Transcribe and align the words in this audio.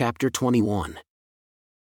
chapter 0.00 0.30
21. 0.30 0.98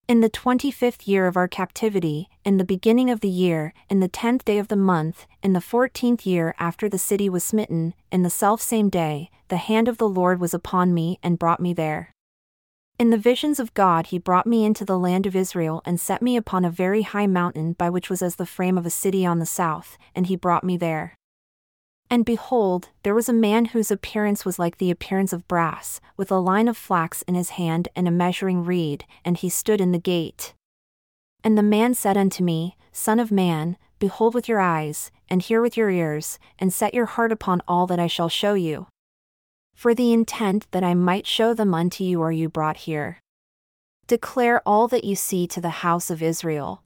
In 0.09 0.21
the 0.21 0.29
twenty 0.29 0.73
fifth 0.73 1.07
year 1.07 1.29
of 1.29 1.37
our 1.37 1.47
captivity, 1.47 2.29
in 2.45 2.57
the 2.57 2.65
beginning 2.65 3.09
of 3.09 3.21
the 3.21 3.29
year, 3.29 3.73
in 3.89 4.01
the 4.01 4.09
tenth 4.09 4.45
day 4.45 4.59
of 4.59 4.67
the 4.67 4.75
month, 4.75 5.29
in 5.45 5.53
the 5.53 5.61
fourteenth 5.61 6.27
year 6.27 6.53
after 6.59 6.89
the 6.89 6.99
city 6.99 7.29
was 7.29 7.45
smitten, 7.45 7.95
in 8.11 8.25
the 8.25 8.29
selfsame 8.29 8.91
day, 8.91 9.31
the 9.47 9.59
hand 9.59 9.87
of 9.87 9.99
the 9.99 10.09
Lord 10.09 10.41
was 10.41 10.53
upon 10.53 10.93
me 10.93 11.21
and 11.23 11.39
brought 11.39 11.61
me 11.61 11.73
there. 11.73 12.13
In 12.99 13.11
the 13.11 13.17
visions 13.17 13.61
of 13.61 13.75
God 13.75 14.07
he 14.07 14.19
brought 14.19 14.45
me 14.45 14.65
into 14.65 14.85
the 14.85 14.99
land 14.99 15.25
of 15.25 15.37
Israel 15.37 15.81
and 15.85 16.01
set 16.01 16.21
me 16.21 16.37
upon 16.37 16.65
a 16.65 16.69
very 16.69 17.03
high 17.03 17.29
mountain 17.29 17.75
by 17.75 17.89
which 17.91 18.11
was 18.11 18.23
as 18.23 18.35
the 18.35 18.45
frame 18.45 18.77
of 18.77 18.87
a 18.87 18.91
city 18.91 19.25
on 19.25 19.39
the 19.39 19.47
south, 19.47 19.97
and 20.17 20.27
he 20.27 20.35
brought 20.35 20.65
me 20.65 20.77
there. 20.77 21.15
And 22.13 22.25
behold, 22.25 22.89
there 23.05 23.15
was 23.15 23.29
a 23.29 23.33
man 23.33 23.67
whose 23.67 23.93
appearance 23.93 24.45
was 24.45 24.59
like 24.59 24.79
the 24.79 24.91
appearance 24.91 25.33
of 25.33 25.47
brass, 25.47 26.01
with 26.17 26.33
a 26.33 26.41
line 26.41 26.67
of 26.67 26.77
flax 26.77 27.23
in 27.23 27.37
his 27.37 27.51
hand 27.51 27.89
and 27.95 28.09
a 28.09 28.11
measuring 28.11 28.65
reed, 28.65 29.05
and 29.25 29.37
he 29.37 29.49
stood 29.49 29.81
in 29.81 29.93
the 29.93 29.99
gate. 29.99 30.53
And 31.45 31.57
the 31.57 31.63
man 31.63 31.95
said 31.95 32.17
unto 32.17 32.43
me, 32.43 32.77
Son 32.91 33.21
of 33.21 33.31
man, 33.31 33.77
behold 34.01 34.35
with 34.35 34.49
your 34.49 34.59
eyes, 34.59 35.13
and 35.29 35.41
hear 35.41 35.63
with 35.63 35.77
your 35.77 35.89
ears, 35.89 36.41
and 36.59 36.73
set 36.73 36.95
your 36.95 37.07
heart 37.07 37.31
upon 37.31 37.63
all 37.69 37.87
that 37.87 38.01
I 38.01 38.09
shall 38.09 38.29
show 38.29 38.55
you. 38.55 38.89
For 39.77 39.95
the 39.95 40.13
intent 40.13 40.67
that 40.73 40.83
I 40.83 40.95
might 40.95 41.29
show 41.29 41.55
them 41.55 41.73
unto 41.73 42.03
you 42.03 42.21
are 42.23 42.33
you 42.33 42.49
brought 42.49 42.79
here. 42.79 43.21
Declare 44.09 44.61
all 44.67 44.89
that 44.89 45.05
you 45.05 45.15
see 45.15 45.47
to 45.47 45.61
the 45.61 45.81
house 45.87 46.11
of 46.11 46.23
Israel. 46.23 46.83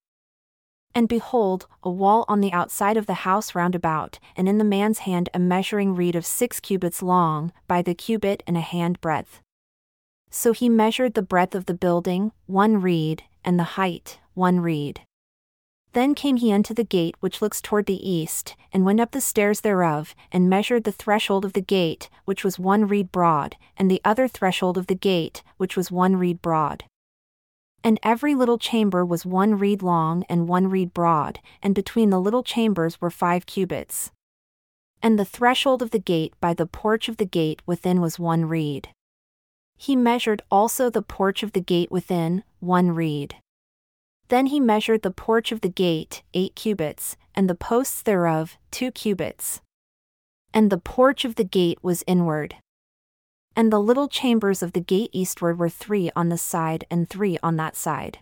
And 0.95 1.09
behold, 1.09 1.67
a 1.83 1.91
wall 1.91 2.25
on 2.29 2.41
the 2.41 2.53
outside 2.53 2.97
of 2.97 3.07
the 3.07 3.25
house 3.25 3.55
round 3.55 3.75
about, 3.75 4.21
and 4.37 4.49
in 4.49 4.59
the 4.59 4.65
man's 4.65 5.01
hand 5.01 5.29
a 5.35 5.39
measuring 5.41 5.95
reed 5.95 6.15
of 6.15 6.25
six 6.25 6.61
cubits 6.61 7.03
long, 7.03 7.53
by 7.67 7.83
the 7.83 7.95
cubit 7.95 8.43
and 8.47 8.57
a 8.57 8.61
hand 8.61 9.01
breadth. 9.01 9.41
So 10.31 10.53
he 10.53 10.69
measured 10.69 11.15
the 11.15 11.23
breadth 11.23 11.55
of 11.55 11.67
the 11.67 11.75
building, 11.75 12.33
one 12.47 12.81
reed, 12.81 13.25
and 13.45 13.59
the 13.59 13.75
height, 13.79 14.21
one 14.35 14.61
reed. 14.61 15.01
Then 15.95 16.15
came 16.15 16.37
he 16.37 16.53
unto 16.53 16.75
the 16.75 16.83
gate 16.85 17.15
which 17.21 17.41
looks 17.41 17.61
toward 17.61 17.87
the 17.87 18.09
east, 18.09 18.57
and 18.73 18.85
went 18.85 19.01
up 19.01 19.13
the 19.13 19.21
stairs 19.21 19.61
thereof, 19.61 20.15
and 20.33 20.51
measured 20.51 20.83
the 20.83 20.93
threshold 20.93 21.45
of 21.45 21.53
the 21.53 21.61
gate, 21.61 22.11
which 22.25 22.43
was 22.43 22.59
one 22.59 22.87
reed 22.87 23.13
broad, 23.13 23.57
and 23.77 23.89
the 23.89 24.01
other 24.05 24.27
threshold 24.27 24.77
of 24.77 24.89
the 24.89 24.97
gate, 24.97 25.45
which 25.57 25.77
was 25.77 25.93
one 25.93 26.17
reed 26.17 26.43
broad. 26.43 26.85
And 27.85 28.01
every 28.03 28.35
little 28.35 28.57
chamber 28.57 29.05
was 29.05 29.27
one 29.27 29.59
reed 29.59 29.83
long 29.83 30.25
and 30.27 30.49
one 30.49 30.69
reed 30.69 30.95
broad, 30.95 31.39
and 31.63 31.75
between 31.75 32.09
the 32.09 32.21
little 32.21 32.43
chambers 32.43 32.99
were 32.99 33.11
five 33.11 33.45
cubits. 33.45 34.11
And 35.03 35.19
the 35.19 35.25
threshold 35.27 35.83
of 35.83 35.91
the 35.91 35.99
gate 35.99 36.33
by 36.41 36.55
the 36.55 36.67
porch 36.67 37.11
of 37.11 37.19
the 37.19 37.27
gate 37.27 37.61
within 37.67 38.01
was 38.01 38.19
one 38.19 38.47
reed. 38.47 38.89
He 39.77 39.97
measured 39.97 40.41
also 40.51 40.89
the 40.89 41.03
porch 41.03 41.43
of 41.43 41.53
the 41.53 41.61
gate 41.61 41.91
within, 41.91 42.43
one 42.59 42.93
reed. 42.93 43.37
Then 44.29 44.47
he 44.47 44.61
measured 44.61 45.03
the 45.03 45.11
porch 45.11 45.53
of 45.53 45.61
the 45.61 45.69
gate, 45.69 46.23
eight 46.33 46.55
cubits, 46.55 47.19
and 47.35 47.51
the 47.51 47.55
posts 47.55 48.01
thereof, 48.01 48.57
two 48.71 48.91
cubits. 48.91 49.61
And 50.55 50.71
the 50.71 50.79
porch 50.79 51.27
of 51.27 51.35
the 51.35 51.45
gate 51.45 51.79
was 51.83 52.03
inward. 52.07 52.57
And 53.57 53.73
the 53.73 53.81
little 53.81 54.09
chambers 54.09 54.63
of 54.63 54.73
the 54.73 54.81
gate 54.81 55.11
eastward 55.13 55.59
were 55.59 55.69
three 55.69 56.11
on 56.17 56.29
this 56.29 56.43
side 56.43 56.85
and 56.91 57.09
three 57.09 57.39
on 57.43 57.57
that 57.57 57.77
side. 57.77 58.19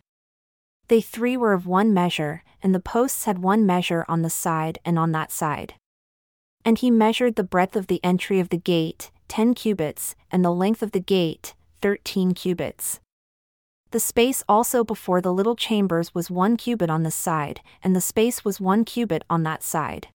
They 0.88 1.00
three 1.00 1.36
were 1.38 1.54
of 1.54 1.66
one 1.66 1.94
measure, 1.94 2.42
and 2.62 2.74
the 2.74 2.80
posts 2.80 3.24
had 3.24 3.38
one 3.38 3.64
measure 3.64 4.04
on 4.08 4.22
the 4.22 4.30
side 4.30 4.78
and 4.84 4.98
on 4.98 5.12
that 5.12 5.32
side. 5.32 5.74
And 6.64 6.78
he 6.78 6.90
measured 6.90 7.36
the 7.36 7.44
breadth 7.44 7.76
of 7.76 7.86
the 7.86 8.00
entry 8.04 8.40
of 8.40 8.50
the 8.50 8.58
gate, 8.58 9.10
ten 9.26 9.54
cubits, 9.54 10.14
and 10.30 10.44
the 10.44 10.52
length 10.52 10.82
of 10.82 10.92
the 10.92 11.00
gate, 11.00 11.54
thirteen 11.80 12.34
cubits. 12.34 13.00
The 13.90 14.00
space 14.00 14.44
also 14.48 14.84
before 14.84 15.20
the 15.20 15.32
little 15.32 15.56
chambers 15.56 16.14
was 16.14 16.30
one 16.30 16.56
cubit 16.56 16.90
on 16.90 17.02
this 17.02 17.14
side, 17.14 17.60
and 17.82 17.96
the 17.96 18.00
space 18.00 18.44
was 18.44 18.60
one 18.60 18.84
cubit 18.84 19.24
on 19.30 19.42
that 19.44 19.62
side. 19.62 20.08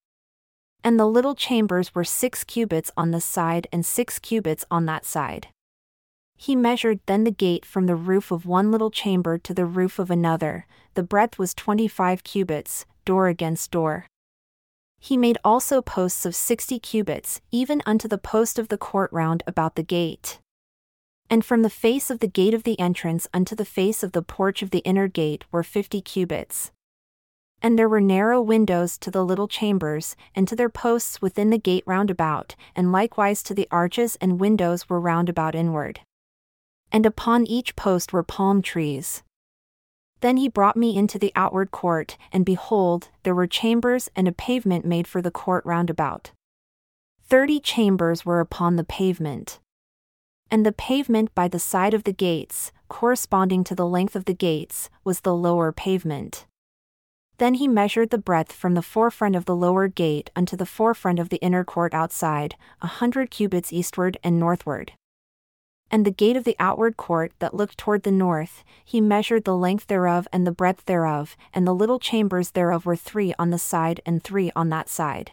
And 0.87 0.97
the 0.97 1.05
little 1.05 1.35
chambers 1.35 1.93
were 1.93 2.05
six 2.05 2.45
cubits 2.45 2.91
on 2.95 3.11
this 3.11 3.25
side 3.25 3.67
and 3.73 3.85
six 3.85 4.19
cubits 4.19 4.63
on 4.71 4.85
that 4.85 5.03
side. 5.03 5.47
He 6.37 6.55
measured 6.55 7.01
then 7.07 7.25
the 7.25 7.29
gate 7.45 7.65
from 7.65 7.87
the 7.87 7.95
roof 7.97 8.31
of 8.31 8.45
one 8.45 8.71
little 8.71 8.89
chamber 8.89 9.37
to 9.37 9.53
the 9.53 9.65
roof 9.65 9.99
of 9.99 10.09
another, 10.09 10.65
the 10.93 11.03
breadth 11.03 11.37
was 11.37 11.53
twenty 11.53 11.89
five 11.89 12.23
cubits, 12.23 12.85
door 13.03 13.27
against 13.27 13.69
door. 13.69 14.05
He 14.97 15.17
made 15.17 15.37
also 15.43 15.81
posts 15.81 16.25
of 16.25 16.33
sixty 16.33 16.79
cubits, 16.79 17.41
even 17.51 17.81
unto 17.85 18.07
the 18.07 18.17
post 18.17 18.57
of 18.57 18.69
the 18.69 18.77
court 18.77 19.11
round 19.11 19.43
about 19.45 19.75
the 19.75 19.83
gate. 19.83 20.39
And 21.29 21.43
from 21.43 21.63
the 21.63 21.69
face 21.69 22.09
of 22.09 22.19
the 22.19 22.29
gate 22.29 22.53
of 22.53 22.63
the 22.63 22.79
entrance 22.79 23.27
unto 23.33 23.57
the 23.57 23.65
face 23.65 24.03
of 24.03 24.13
the 24.13 24.21
porch 24.21 24.61
of 24.61 24.69
the 24.69 24.85
inner 24.85 25.09
gate 25.09 25.43
were 25.51 25.63
fifty 25.63 25.99
cubits. 25.99 26.71
And 27.61 27.77
there 27.77 27.89
were 27.89 28.01
narrow 28.01 28.41
windows 28.41 28.97
to 28.99 29.09
the 29.09 29.25
little 29.25 29.47
chambers, 29.47 30.15
and 30.35 30.47
to 30.47 30.55
their 30.55 30.69
posts 30.69 31.21
within 31.21 31.49
the 31.49 31.57
gate 31.57 31.83
round 31.87 32.11
about, 32.11 32.55
and 32.75 32.91
likewise 32.91 33.41
to 33.43 33.53
the 33.53 33.67
arches 33.71 34.15
and 34.21 34.39
windows 34.39 34.89
were 34.89 34.99
round 34.99 35.27
about 35.27 35.55
inward. 35.55 36.01
And 36.91 37.05
upon 37.05 37.45
each 37.45 37.75
post 37.75 38.13
were 38.13 38.23
palm 38.23 38.61
trees. 38.61 39.23
Then 40.21 40.37
he 40.37 40.49
brought 40.49 40.77
me 40.77 40.97
into 40.97 41.19
the 41.19 41.31
outward 41.35 41.69
court, 41.69 42.17
and 42.31 42.45
behold, 42.45 43.09
there 43.23 43.35
were 43.35 43.45
chambers 43.45 44.09
and 44.15 44.27
a 44.27 44.31
pavement 44.31 44.85
made 44.85 45.07
for 45.07 45.21
the 45.21 45.29
court 45.29 45.63
round 45.65 45.89
about. 45.89 46.31
Thirty 47.21 47.59
chambers 47.59 48.25
were 48.25 48.39
upon 48.39 48.77
the 48.77 48.83
pavement. 48.83 49.59
And 50.49 50.65
the 50.65 50.71
pavement 50.71 51.35
by 51.35 51.47
the 51.47 51.59
side 51.59 51.93
of 51.93 52.05
the 52.05 52.13
gates, 52.13 52.71
corresponding 52.87 53.63
to 53.65 53.75
the 53.75 53.85
length 53.85 54.15
of 54.15 54.25
the 54.25 54.33
gates, 54.33 54.89
was 55.03 55.19
the 55.19 55.35
lower 55.35 55.71
pavement. 55.71 56.46
Then 57.37 57.55
he 57.55 57.67
measured 57.67 58.09
the 58.09 58.17
breadth 58.17 58.51
from 58.51 58.73
the 58.73 58.81
forefront 58.81 59.35
of 59.35 59.45
the 59.45 59.55
lower 59.55 59.87
gate 59.87 60.31
unto 60.35 60.57
the 60.57 60.65
forefront 60.65 61.19
of 61.19 61.29
the 61.29 61.37
inner 61.37 61.63
court 61.63 61.93
outside, 61.93 62.55
a 62.81 62.87
hundred 62.87 63.29
cubits 63.29 63.71
eastward 63.71 64.17
and 64.23 64.39
northward. 64.39 64.93
And 65.91 66.05
the 66.05 66.11
gate 66.11 66.35
of 66.35 66.43
the 66.43 66.55
outward 66.59 66.97
court 66.97 67.31
that 67.39 67.53
looked 67.53 67.77
toward 67.77 68.03
the 68.03 68.11
north, 68.11 68.63
he 68.83 68.99
measured 68.99 69.45
the 69.45 69.55
length 69.55 69.87
thereof 69.87 70.27
and 70.33 70.45
the 70.45 70.51
breadth 70.51 70.85
thereof, 70.85 71.37
and 71.53 71.65
the 71.65 71.75
little 71.75 71.99
chambers 71.99 72.51
thereof 72.51 72.85
were 72.85 72.95
three 72.95 73.33
on 73.39 73.51
this 73.51 73.63
side 73.63 74.01
and 74.05 74.23
three 74.23 74.51
on 74.55 74.69
that 74.69 74.89
side. 74.89 75.31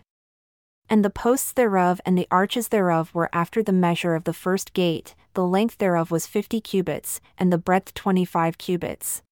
And 0.89 1.05
the 1.05 1.11
posts 1.11 1.53
thereof 1.53 2.01
and 2.05 2.17
the 2.17 2.29
arches 2.31 2.69
thereof 2.69 3.15
were 3.15 3.31
after 3.33 3.63
the 3.63 3.73
measure 3.73 4.15
of 4.15 4.25
the 4.25 4.35
first 4.35 4.75
gate, 4.75 5.15
the 5.33 5.45
length 5.45 5.79
thereof 5.79 6.11
was 6.11 6.27
fifty 6.27 6.61
cubits, 6.61 7.21
and 7.39 7.51
the 7.51 7.59
breadth 7.59 7.95
twenty 7.95 8.27
five 8.27 8.59
cubits. 8.59 9.23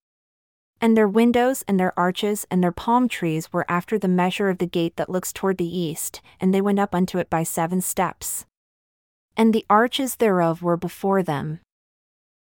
And 0.82 0.97
their 0.97 1.09
windows 1.09 1.62
and 1.69 1.78
their 1.78 1.97
arches 1.97 2.44
and 2.50 2.60
their 2.60 2.72
palm 2.72 3.09
trees 3.09 3.53
were 3.53 3.65
after 3.70 4.00
the 4.00 4.09
measure 4.09 4.48
of 4.48 4.59
the 4.59 4.66
gate 4.66 4.97
that 4.97 5.09
looks 5.09 5.32
toward 5.32 5.59
the 5.59 5.78
east, 5.78 6.20
and 6.41 6.53
they 6.53 6.60
went 6.60 6.81
up 6.81 6.93
unto 6.93 7.19
it 7.19 7.31
by 7.31 7.44
seven 7.44 7.81
steps. 7.81 8.47
And 9.37 9.54
the 9.54 9.65
arches 9.70 10.16
thereof 10.16 10.60
were 10.60 10.76
before 10.76 11.22
them. 11.22 11.60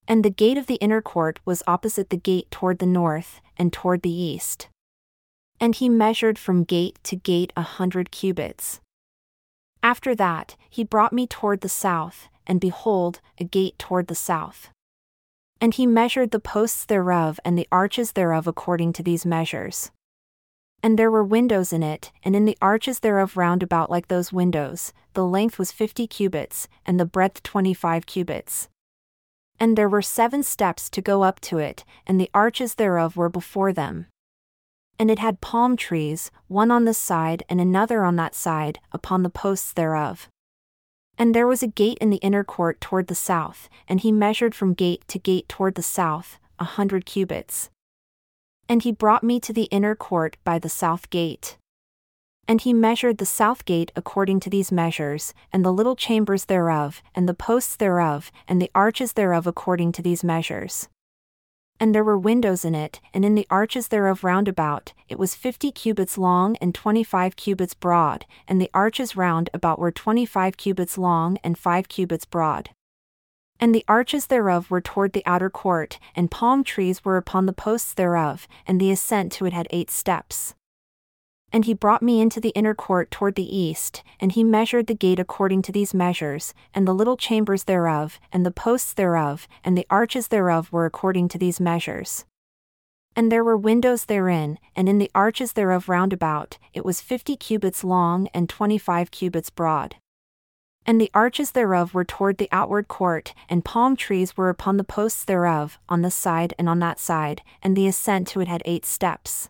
And 0.06 0.24
the 0.24 0.30
gate 0.30 0.56
of 0.56 0.68
the 0.68 0.76
inner 0.76 1.02
court 1.02 1.40
was 1.44 1.64
opposite 1.66 2.10
the 2.10 2.16
gate 2.16 2.48
toward 2.52 2.78
the 2.78 2.86
north, 2.86 3.40
and 3.56 3.72
toward 3.72 4.02
the 4.02 4.12
east. 4.12 4.68
And 5.58 5.74
he 5.74 5.88
measured 5.88 6.38
from 6.38 6.62
gate 6.62 7.00
to 7.02 7.16
gate 7.16 7.52
a 7.56 7.62
hundred 7.62 8.12
cubits. 8.12 8.80
After 9.82 10.14
that, 10.14 10.54
he 10.70 10.84
brought 10.84 11.12
me 11.12 11.26
toward 11.26 11.60
the 11.60 11.68
south, 11.68 12.28
and 12.46 12.60
behold, 12.60 13.20
a 13.38 13.44
gate 13.44 13.76
toward 13.80 14.06
the 14.06 14.14
south. 14.14 14.70
And 15.60 15.74
he 15.74 15.86
measured 15.86 16.30
the 16.30 16.38
posts 16.40 16.84
thereof 16.84 17.40
and 17.44 17.58
the 17.58 17.68
arches 17.72 18.12
thereof 18.12 18.46
according 18.46 18.92
to 18.94 19.02
these 19.02 19.26
measures. 19.26 19.90
And 20.82 20.96
there 20.96 21.10
were 21.10 21.24
windows 21.24 21.72
in 21.72 21.82
it, 21.82 22.12
and 22.22 22.36
in 22.36 22.44
the 22.44 22.56
arches 22.62 23.00
thereof 23.00 23.36
round 23.36 23.64
about 23.64 23.90
like 23.90 24.06
those 24.06 24.32
windows, 24.32 24.92
the 25.14 25.24
length 25.24 25.58
was 25.58 25.72
fifty 25.72 26.06
cubits, 26.06 26.68
and 26.86 27.00
the 27.00 27.04
breadth 27.04 27.42
twenty 27.42 27.74
five 27.74 28.06
cubits. 28.06 28.68
And 29.58 29.76
there 29.76 29.88
were 29.88 30.02
seven 30.02 30.44
steps 30.44 30.88
to 30.90 31.02
go 31.02 31.24
up 31.24 31.40
to 31.40 31.58
it, 31.58 31.84
and 32.06 32.20
the 32.20 32.30
arches 32.32 32.76
thereof 32.76 33.16
were 33.16 33.28
before 33.28 33.72
them. 33.72 34.06
And 35.00 35.10
it 35.10 35.18
had 35.18 35.40
palm 35.40 35.76
trees, 35.76 36.30
one 36.46 36.70
on 36.70 36.84
this 36.84 36.98
side 36.98 37.42
and 37.48 37.60
another 37.60 38.04
on 38.04 38.14
that 38.14 38.36
side, 38.36 38.78
upon 38.92 39.24
the 39.24 39.30
posts 39.30 39.72
thereof. 39.72 40.28
And 41.18 41.34
there 41.34 41.48
was 41.48 41.62
a 41.62 41.66
gate 41.66 41.98
in 42.00 42.10
the 42.10 42.18
inner 42.18 42.44
court 42.44 42.80
toward 42.80 43.08
the 43.08 43.14
south, 43.14 43.68
and 43.88 44.00
he 44.00 44.12
measured 44.12 44.54
from 44.54 44.72
gate 44.72 45.02
to 45.08 45.18
gate 45.18 45.48
toward 45.48 45.74
the 45.74 45.82
south, 45.82 46.38
a 46.60 46.64
hundred 46.64 47.04
cubits. 47.04 47.70
And 48.68 48.82
he 48.82 48.92
brought 48.92 49.24
me 49.24 49.40
to 49.40 49.52
the 49.52 49.64
inner 49.64 49.96
court 49.96 50.36
by 50.44 50.60
the 50.60 50.68
south 50.68 51.10
gate. 51.10 51.58
And 52.46 52.60
he 52.60 52.72
measured 52.72 53.18
the 53.18 53.26
south 53.26 53.64
gate 53.64 53.90
according 53.96 54.40
to 54.40 54.50
these 54.50 54.70
measures, 54.70 55.34
and 55.52 55.64
the 55.64 55.72
little 55.72 55.96
chambers 55.96 56.44
thereof, 56.44 57.02
and 57.14 57.28
the 57.28 57.34
posts 57.34 57.74
thereof, 57.74 58.30
and 58.46 58.62
the 58.62 58.70
arches 58.74 59.14
thereof 59.14 59.46
according 59.46 59.92
to 59.92 60.02
these 60.02 60.22
measures 60.22 60.88
and 61.80 61.94
there 61.94 62.04
were 62.04 62.18
windows 62.18 62.64
in 62.64 62.74
it, 62.74 63.00
and 63.14 63.24
in 63.24 63.34
the 63.34 63.46
arches 63.50 63.88
thereof 63.88 64.24
round 64.24 64.48
about, 64.48 64.92
it 65.08 65.18
was 65.18 65.34
fifty 65.34 65.70
cubits 65.70 66.18
long 66.18 66.56
and 66.56 66.74
twenty 66.74 67.04
five 67.04 67.36
cubits 67.36 67.74
broad, 67.74 68.26
and 68.46 68.60
the 68.60 68.70
arches 68.74 69.16
round 69.16 69.50
about 69.54 69.78
were 69.78 69.92
twenty 69.92 70.26
five 70.26 70.56
cubits 70.56 70.98
long 70.98 71.38
and 71.44 71.56
five 71.56 71.88
cubits 71.88 72.24
broad. 72.24 72.70
And 73.60 73.74
the 73.74 73.84
arches 73.88 74.26
thereof 74.26 74.70
were 74.70 74.80
toward 74.80 75.12
the 75.12 75.26
outer 75.26 75.50
court, 75.50 75.98
and 76.14 76.30
palm 76.30 76.62
trees 76.62 77.04
were 77.04 77.16
upon 77.16 77.46
the 77.46 77.52
posts 77.52 77.92
thereof, 77.92 78.46
and 78.66 78.80
the 78.80 78.90
ascent 78.90 79.32
to 79.32 79.46
it 79.46 79.52
had 79.52 79.66
eight 79.70 79.90
steps. 79.90 80.54
And 81.50 81.64
he 81.64 81.72
brought 81.72 82.02
me 82.02 82.20
into 82.20 82.40
the 82.40 82.50
inner 82.50 82.74
court 82.74 83.10
toward 83.10 83.34
the 83.34 83.56
east, 83.56 84.02
and 84.20 84.32
he 84.32 84.44
measured 84.44 84.86
the 84.86 84.94
gate 84.94 85.18
according 85.18 85.62
to 85.62 85.72
these 85.72 85.94
measures, 85.94 86.52
and 86.74 86.86
the 86.86 86.94
little 86.94 87.16
chambers 87.16 87.64
thereof, 87.64 88.20
and 88.30 88.44
the 88.44 88.50
posts 88.50 88.92
thereof, 88.92 89.48
and 89.64 89.76
the 89.76 89.86
arches 89.88 90.28
thereof 90.28 90.70
were 90.70 90.84
according 90.84 91.28
to 91.28 91.38
these 91.38 91.58
measures. 91.58 92.26
And 93.16 93.32
there 93.32 93.42
were 93.42 93.56
windows 93.56 94.04
therein, 94.04 94.58
and 94.76 94.88
in 94.88 94.98
the 94.98 95.10
arches 95.14 95.54
thereof 95.54 95.88
round 95.88 96.12
about, 96.12 96.58
it 96.74 96.84
was 96.84 97.00
fifty 97.00 97.34
cubits 97.34 97.82
long 97.82 98.28
and 98.34 98.48
twenty 98.48 98.78
five 98.78 99.10
cubits 99.10 99.48
broad. 99.50 99.96
And 100.84 101.00
the 101.00 101.10
arches 101.12 101.52
thereof 101.52 101.94
were 101.94 102.04
toward 102.04 102.38
the 102.38 102.48
outward 102.52 102.88
court, 102.88 103.34
and 103.48 103.64
palm 103.64 103.96
trees 103.96 104.36
were 104.36 104.50
upon 104.50 104.76
the 104.76 104.84
posts 104.84 105.24
thereof, 105.24 105.78
on 105.88 106.02
this 106.02 106.14
side 106.14 106.54
and 106.58 106.68
on 106.68 106.78
that 106.80 107.00
side, 107.00 107.42
and 107.62 107.74
the 107.74 107.86
ascent 107.86 108.28
to 108.28 108.40
it 108.40 108.48
had 108.48 108.62
eight 108.64 108.84
steps. 108.84 109.48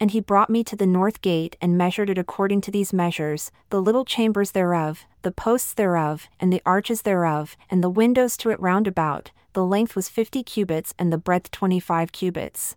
And 0.00 0.12
he 0.12 0.20
brought 0.20 0.48
me 0.48 0.64
to 0.64 0.76
the 0.76 0.86
north 0.86 1.20
gate 1.20 1.56
and 1.60 1.76
measured 1.76 2.08
it 2.08 2.16
according 2.16 2.62
to 2.62 2.70
these 2.70 2.90
measures, 2.90 3.52
the 3.68 3.82
little 3.82 4.06
chambers 4.06 4.52
thereof, 4.52 5.04
the 5.20 5.30
posts 5.30 5.74
thereof, 5.74 6.26
and 6.40 6.50
the 6.50 6.62
arches 6.64 7.02
thereof, 7.02 7.54
and 7.68 7.84
the 7.84 7.90
windows 7.90 8.38
to 8.38 8.48
it 8.48 8.58
round 8.60 8.86
about, 8.86 9.30
the 9.52 9.64
length 9.64 9.94
was 9.94 10.08
fifty 10.08 10.42
cubits 10.42 10.94
and 10.98 11.12
the 11.12 11.18
breadth 11.18 11.50
twenty 11.50 11.78
five 11.78 12.12
cubits. 12.12 12.76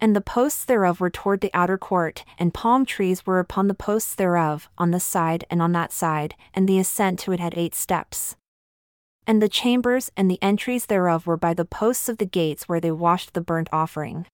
And 0.00 0.16
the 0.16 0.20
posts 0.20 0.64
thereof 0.64 1.00
were 1.00 1.08
toward 1.08 1.40
the 1.40 1.52
outer 1.54 1.78
court, 1.78 2.24
and 2.36 2.52
palm 2.52 2.84
trees 2.84 3.24
were 3.24 3.38
upon 3.38 3.68
the 3.68 3.74
posts 3.74 4.16
thereof, 4.16 4.68
on 4.76 4.90
this 4.90 5.04
side 5.04 5.44
and 5.48 5.62
on 5.62 5.70
that 5.72 5.92
side, 5.92 6.34
and 6.52 6.68
the 6.68 6.80
ascent 6.80 7.20
to 7.20 7.32
it 7.32 7.38
had 7.38 7.56
eight 7.56 7.76
steps. 7.76 8.34
And 9.24 9.40
the 9.40 9.48
chambers 9.48 10.10
and 10.16 10.28
the 10.28 10.42
entries 10.42 10.86
thereof 10.86 11.28
were 11.28 11.36
by 11.36 11.54
the 11.54 11.64
posts 11.64 12.08
of 12.08 12.18
the 12.18 12.26
gates 12.26 12.68
where 12.68 12.80
they 12.80 12.90
washed 12.90 13.34
the 13.34 13.40
burnt 13.40 13.68
offering. 13.72 14.26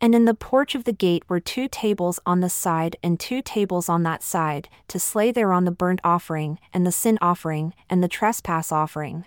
And 0.00 0.14
in 0.14 0.26
the 0.26 0.34
porch 0.34 0.74
of 0.74 0.84
the 0.84 0.92
gate 0.92 1.24
were 1.28 1.40
two 1.40 1.66
tables 1.68 2.20
on 2.24 2.40
this 2.40 2.54
side 2.54 2.96
and 3.02 3.18
two 3.18 3.42
tables 3.42 3.88
on 3.88 4.04
that 4.04 4.22
side, 4.22 4.68
to 4.88 4.98
slay 4.98 5.32
thereon 5.32 5.64
the 5.64 5.72
burnt 5.72 6.00
offering, 6.04 6.60
and 6.72 6.86
the 6.86 6.92
sin 6.92 7.18
offering, 7.20 7.74
and 7.90 8.02
the 8.02 8.08
trespass 8.08 8.70
offering. 8.70 9.24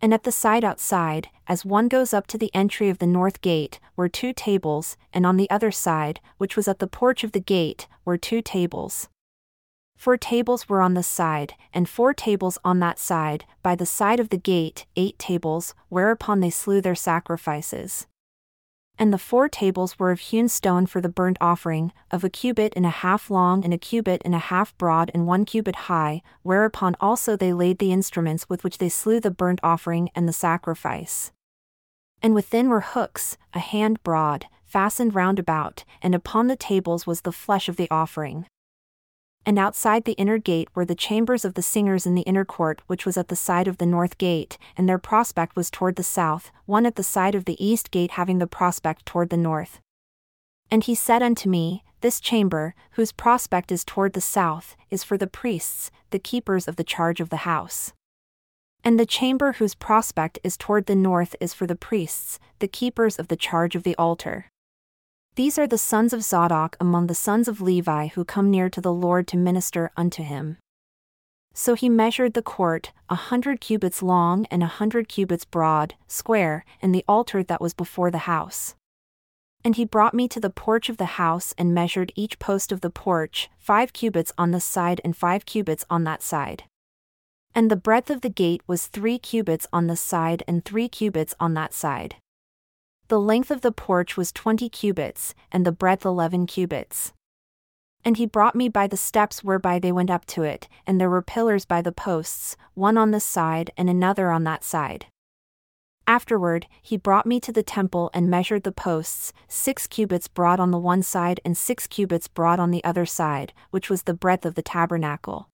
And 0.00 0.12
at 0.14 0.24
the 0.24 0.32
side 0.32 0.64
outside, 0.64 1.28
as 1.46 1.64
one 1.64 1.88
goes 1.88 2.14
up 2.14 2.26
to 2.28 2.38
the 2.38 2.54
entry 2.54 2.88
of 2.88 2.98
the 2.98 3.06
north 3.06 3.40
gate, 3.42 3.78
were 3.94 4.08
two 4.08 4.32
tables, 4.32 4.96
and 5.12 5.26
on 5.26 5.36
the 5.36 5.50
other 5.50 5.70
side, 5.70 6.20
which 6.38 6.56
was 6.56 6.66
at 6.66 6.78
the 6.78 6.86
porch 6.86 7.22
of 7.22 7.32
the 7.32 7.40
gate, 7.40 7.86
were 8.04 8.18
two 8.18 8.42
tables. 8.42 9.08
Four 9.96 10.16
tables 10.16 10.68
were 10.68 10.82
on 10.82 10.94
this 10.94 11.06
side, 11.06 11.54
and 11.72 11.88
four 11.88 12.12
tables 12.12 12.58
on 12.64 12.80
that 12.80 12.98
side, 12.98 13.44
by 13.62 13.74
the 13.74 13.86
side 13.86 14.20
of 14.20 14.30
the 14.30 14.36
gate, 14.36 14.86
eight 14.96 15.18
tables, 15.18 15.74
whereupon 15.88 16.40
they 16.40 16.50
slew 16.50 16.80
their 16.80 16.94
sacrifices. 16.94 18.06
And 18.98 19.12
the 19.12 19.18
four 19.18 19.48
tables 19.48 19.98
were 19.98 20.12
of 20.12 20.20
hewn 20.20 20.48
stone 20.48 20.86
for 20.86 21.00
the 21.00 21.08
burnt 21.08 21.36
offering, 21.40 21.92
of 22.10 22.22
a 22.22 22.30
cubit 22.30 22.72
and 22.76 22.86
a 22.86 22.90
half 22.90 23.28
long 23.28 23.64
and 23.64 23.74
a 23.74 23.78
cubit 23.78 24.22
and 24.24 24.34
a 24.34 24.38
half 24.38 24.76
broad 24.78 25.10
and 25.12 25.26
one 25.26 25.44
cubit 25.44 25.76
high, 25.90 26.22
whereupon 26.42 26.96
also 27.00 27.36
they 27.36 27.52
laid 27.52 27.78
the 27.78 27.92
instruments 27.92 28.48
with 28.48 28.62
which 28.62 28.78
they 28.78 28.88
slew 28.88 29.18
the 29.18 29.30
burnt 29.30 29.60
offering 29.62 30.10
and 30.14 30.28
the 30.28 30.32
sacrifice. 30.32 31.32
And 32.22 32.34
within 32.34 32.68
were 32.68 32.80
hooks, 32.80 33.36
a 33.52 33.58
hand 33.58 34.02
broad, 34.04 34.46
fastened 34.64 35.14
round 35.14 35.38
about, 35.38 35.84
and 36.00 36.14
upon 36.14 36.46
the 36.46 36.56
tables 36.56 37.06
was 37.06 37.22
the 37.22 37.32
flesh 37.32 37.68
of 37.68 37.76
the 37.76 37.90
offering 37.90 38.46
and 39.46 39.58
outside 39.58 40.04
the 40.04 40.12
inner 40.12 40.38
gate 40.38 40.68
were 40.74 40.84
the 40.84 40.94
chambers 40.94 41.44
of 41.44 41.54
the 41.54 41.62
singers 41.62 42.06
in 42.06 42.14
the 42.14 42.22
inner 42.22 42.44
court, 42.44 42.80
which 42.86 43.04
was 43.04 43.16
at 43.16 43.28
the 43.28 43.36
side 43.36 43.68
of 43.68 43.78
the 43.78 43.86
north 43.86 44.16
gate, 44.18 44.56
and 44.76 44.88
their 44.88 44.98
prospect 44.98 45.54
was 45.54 45.70
toward 45.70 45.96
the 45.96 46.02
south, 46.02 46.50
one 46.66 46.86
at 46.86 46.96
the 46.96 47.02
side 47.02 47.34
of 47.34 47.44
the 47.44 47.64
east 47.64 47.90
gate 47.90 48.12
having 48.12 48.38
the 48.38 48.46
prospect 48.46 49.04
toward 49.04 49.30
the 49.30 49.36
north. 49.36 49.80
And 50.70 50.84
he 50.84 50.94
said 50.94 51.22
unto 51.22 51.48
me, 51.48 51.84
This 52.00 52.20
chamber, 52.20 52.74
whose 52.92 53.12
prospect 53.12 53.70
is 53.70 53.84
toward 53.84 54.14
the 54.14 54.20
south, 54.20 54.76
is 54.90 55.04
for 55.04 55.18
the 55.18 55.26
priests, 55.26 55.90
the 56.10 56.18
keepers 56.18 56.66
of 56.66 56.76
the 56.76 56.84
charge 56.84 57.20
of 57.20 57.28
the 57.28 57.44
house. 57.48 57.92
And 58.82 58.98
the 58.98 59.06
chamber 59.06 59.52
whose 59.52 59.74
prospect 59.74 60.38
is 60.42 60.56
toward 60.56 60.86
the 60.86 60.94
north 60.94 61.36
is 61.40 61.54
for 61.54 61.66
the 61.66 61.76
priests, 61.76 62.38
the 62.58 62.68
keepers 62.68 63.18
of 63.18 63.28
the 63.28 63.36
charge 63.36 63.74
of 63.74 63.82
the 63.82 63.96
altar. 63.96 64.46
These 65.36 65.58
are 65.58 65.66
the 65.66 65.78
sons 65.78 66.12
of 66.12 66.22
Zadok 66.22 66.76
among 66.78 67.08
the 67.08 67.14
sons 67.14 67.48
of 67.48 67.60
Levi 67.60 68.06
who 68.08 68.24
come 68.24 68.52
near 68.52 68.70
to 68.70 68.80
the 68.80 68.92
Lord 68.92 69.26
to 69.28 69.36
minister 69.36 69.90
unto 69.96 70.22
him. 70.22 70.58
So 71.52 71.74
he 71.74 71.88
measured 71.88 72.34
the 72.34 72.42
court, 72.42 72.92
a 73.08 73.16
hundred 73.16 73.60
cubits 73.60 74.00
long 74.00 74.46
and 74.46 74.62
a 74.62 74.66
hundred 74.66 75.08
cubits 75.08 75.44
broad, 75.44 75.94
square, 76.06 76.64
and 76.80 76.94
the 76.94 77.04
altar 77.08 77.42
that 77.42 77.60
was 77.60 77.74
before 77.74 78.12
the 78.12 78.28
house. 78.30 78.76
And 79.64 79.74
he 79.74 79.84
brought 79.84 80.14
me 80.14 80.28
to 80.28 80.38
the 80.38 80.50
porch 80.50 80.88
of 80.88 80.98
the 80.98 81.16
house 81.16 81.52
and 81.58 81.74
measured 81.74 82.12
each 82.14 82.38
post 82.38 82.70
of 82.70 82.80
the 82.80 82.90
porch, 82.90 83.50
five 83.58 83.92
cubits 83.92 84.32
on 84.38 84.52
this 84.52 84.64
side 84.64 85.00
and 85.02 85.16
five 85.16 85.46
cubits 85.46 85.84
on 85.90 86.04
that 86.04 86.22
side. 86.22 86.64
And 87.56 87.72
the 87.72 87.76
breadth 87.76 88.10
of 88.10 88.20
the 88.20 88.28
gate 88.28 88.62
was 88.68 88.86
three 88.86 89.18
cubits 89.18 89.66
on 89.72 89.88
this 89.88 90.00
side 90.00 90.44
and 90.46 90.64
three 90.64 90.88
cubits 90.88 91.34
on 91.40 91.54
that 91.54 91.72
side. 91.74 92.16
The 93.08 93.20
length 93.20 93.50
of 93.50 93.60
the 93.60 93.72
porch 93.72 94.16
was 94.16 94.32
twenty 94.32 94.68
cubits, 94.68 95.34
and 95.52 95.66
the 95.66 95.72
breadth 95.72 96.06
eleven 96.06 96.46
cubits. 96.46 97.12
And 98.02 98.16
he 98.16 98.26
brought 98.26 98.54
me 98.54 98.68
by 98.68 98.86
the 98.86 98.96
steps 98.96 99.44
whereby 99.44 99.78
they 99.78 99.92
went 99.92 100.10
up 100.10 100.24
to 100.26 100.42
it, 100.42 100.68
and 100.86 101.00
there 101.00 101.10
were 101.10 101.22
pillars 101.22 101.64
by 101.64 101.82
the 101.82 101.92
posts, 101.92 102.56
one 102.74 102.96
on 102.96 103.10
this 103.10 103.24
side 103.24 103.70
and 103.76 103.90
another 103.90 104.30
on 104.30 104.44
that 104.44 104.64
side. 104.64 105.06
Afterward, 106.06 106.66
he 106.82 106.98
brought 106.98 107.24
me 107.24 107.40
to 107.40 107.52
the 107.52 107.62
temple 107.62 108.10
and 108.12 108.28
measured 108.28 108.62
the 108.62 108.72
posts, 108.72 109.32
six 109.48 109.86
cubits 109.86 110.28
broad 110.28 110.60
on 110.60 110.70
the 110.70 110.78
one 110.78 111.02
side 111.02 111.40
and 111.46 111.56
six 111.56 111.86
cubits 111.86 112.28
broad 112.28 112.60
on 112.60 112.70
the 112.70 112.84
other 112.84 113.06
side, 113.06 113.54
which 113.70 113.88
was 113.88 114.02
the 114.02 114.12
breadth 114.12 114.44
of 114.44 114.54
the 114.54 114.62
tabernacle. 114.62 115.48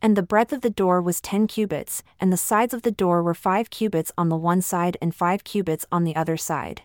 And 0.00 0.16
the 0.16 0.22
breadth 0.22 0.52
of 0.52 0.60
the 0.60 0.70
door 0.70 1.02
was 1.02 1.20
ten 1.20 1.46
cubits, 1.46 2.02
and 2.20 2.32
the 2.32 2.36
sides 2.36 2.72
of 2.72 2.82
the 2.82 2.92
door 2.92 3.22
were 3.22 3.34
five 3.34 3.68
cubits 3.70 4.12
on 4.16 4.28
the 4.28 4.36
one 4.36 4.62
side 4.62 4.96
and 5.02 5.14
five 5.14 5.42
cubits 5.42 5.84
on 5.90 6.04
the 6.04 6.14
other 6.14 6.36
side. 6.36 6.82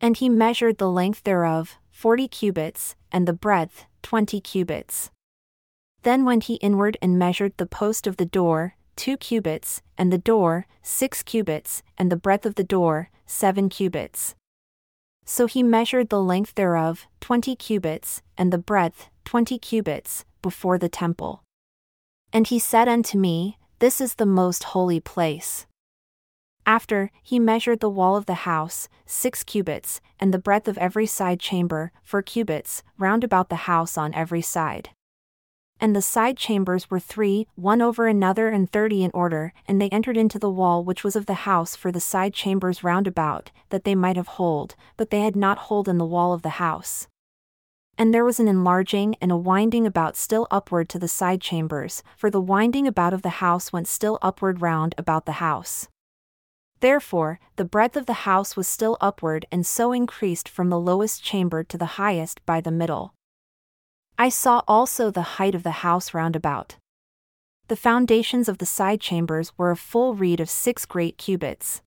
And 0.00 0.16
he 0.16 0.28
measured 0.28 0.78
the 0.78 0.90
length 0.90 1.22
thereof, 1.22 1.76
forty 1.90 2.28
cubits, 2.28 2.96
and 3.12 3.28
the 3.28 3.32
breadth, 3.32 3.84
twenty 4.02 4.40
cubits. 4.40 5.10
Then 6.02 6.24
went 6.24 6.44
he 6.44 6.54
inward 6.56 6.96
and 7.00 7.18
measured 7.18 7.56
the 7.56 7.66
post 7.66 8.06
of 8.06 8.16
the 8.16 8.26
door, 8.26 8.74
two 8.96 9.16
cubits, 9.16 9.82
and 9.96 10.12
the 10.12 10.18
door, 10.18 10.66
six 10.82 11.22
cubits, 11.22 11.82
and 11.96 12.10
the 12.10 12.16
breadth 12.16 12.44
of 12.44 12.56
the 12.56 12.64
door, 12.64 13.10
seven 13.24 13.68
cubits. 13.68 14.34
So 15.24 15.46
he 15.46 15.62
measured 15.62 16.08
the 16.08 16.22
length 16.22 16.54
thereof, 16.54 17.06
twenty 17.20 17.56
cubits, 17.56 18.22
and 18.36 18.52
the 18.52 18.58
breadth, 18.58 19.10
twenty 19.24 19.58
cubits, 19.58 20.24
before 20.42 20.78
the 20.78 20.88
temple. 20.88 21.42
And 22.36 22.46
he 22.46 22.58
said 22.58 22.86
unto 22.86 23.16
me, 23.16 23.56
This 23.78 23.98
is 23.98 24.16
the 24.16 24.26
most 24.26 24.64
holy 24.64 25.00
place. 25.00 25.64
After, 26.66 27.10
he 27.22 27.38
measured 27.38 27.80
the 27.80 27.88
wall 27.88 28.14
of 28.14 28.26
the 28.26 28.44
house, 28.44 28.90
six 29.06 29.42
cubits, 29.42 30.02
and 30.20 30.34
the 30.34 30.38
breadth 30.38 30.68
of 30.68 30.76
every 30.76 31.06
side 31.06 31.40
chamber, 31.40 31.92
four 32.02 32.20
cubits, 32.20 32.82
round 32.98 33.24
about 33.24 33.48
the 33.48 33.64
house 33.64 33.96
on 33.96 34.12
every 34.12 34.42
side. 34.42 34.90
And 35.80 35.96
the 35.96 36.02
side 36.02 36.36
chambers 36.36 36.90
were 36.90 37.00
three, 37.00 37.46
one 37.54 37.80
over 37.80 38.06
another 38.06 38.50
and 38.50 38.70
thirty 38.70 39.02
in 39.02 39.12
order, 39.14 39.54
and 39.66 39.80
they 39.80 39.88
entered 39.88 40.18
into 40.18 40.38
the 40.38 40.50
wall 40.50 40.84
which 40.84 41.02
was 41.02 41.16
of 41.16 41.24
the 41.24 41.46
house 41.48 41.74
for 41.74 41.90
the 41.90 42.00
side 42.00 42.34
chambers 42.34 42.84
round 42.84 43.06
about, 43.06 43.50
that 43.70 43.84
they 43.84 43.94
might 43.94 44.16
have 44.16 44.36
hold, 44.36 44.74
but 44.98 45.08
they 45.08 45.22
had 45.22 45.36
not 45.36 45.56
hold 45.72 45.88
in 45.88 45.96
the 45.96 46.04
wall 46.04 46.34
of 46.34 46.42
the 46.42 46.60
house 46.60 47.08
and 47.98 48.12
there 48.12 48.24
was 48.24 48.38
an 48.38 48.48
enlarging 48.48 49.16
and 49.20 49.32
a 49.32 49.36
winding 49.36 49.86
about 49.86 50.16
still 50.16 50.46
upward 50.50 50.88
to 50.88 50.98
the 50.98 51.08
side 51.08 51.40
chambers, 51.40 52.02
for 52.16 52.30
the 52.30 52.40
winding 52.40 52.86
about 52.86 53.12
of 53.12 53.22
the 53.22 53.40
house 53.40 53.72
went 53.72 53.88
still 53.88 54.18
upward 54.22 54.60
round 54.60 54.94
about 54.98 55.26
the 55.26 55.32
house. 55.32 55.88
Therefore, 56.80 57.40
the 57.56 57.64
breadth 57.64 57.96
of 57.96 58.06
the 58.06 58.26
house 58.28 58.56
was 58.56 58.68
still 58.68 58.98
upward 59.00 59.46
and 59.50 59.66
so 59.66 59.92
increased 59.92 60.48
from 60.48 60.68
the 60.68 60.78
lowest 60.78 61.22
chamber 61.22 61.64
to 61.64 61.78
the 61.78 61.96
highest 61.96 62.44
by 62.44 62.60
the 62.60 62.70
middle. 62.70 63.14
I 64.18 64.28
saw 64.28 64.62
also 64.68 65.10
the 65.10 65.36
height 65.38 65.54
of 65.54 65.62
the 65.62 65.82
house 65.82 66.12
round 66.12 66.36
about. 66.36 66.76
The 67.68 67.76
foundations 67.76 68.48
of 68.48 68.58
the 68.58 68.66
side 68.66 69.00
chambers 69.00 69.52
were 69.58 69.70
a 69.70 69.76
full 69.76 70.14
reed 70.14 70.38
of 70.38 70.48
six 70.48 70.86
great 70.86 71.18
cubits. 71.18 71.82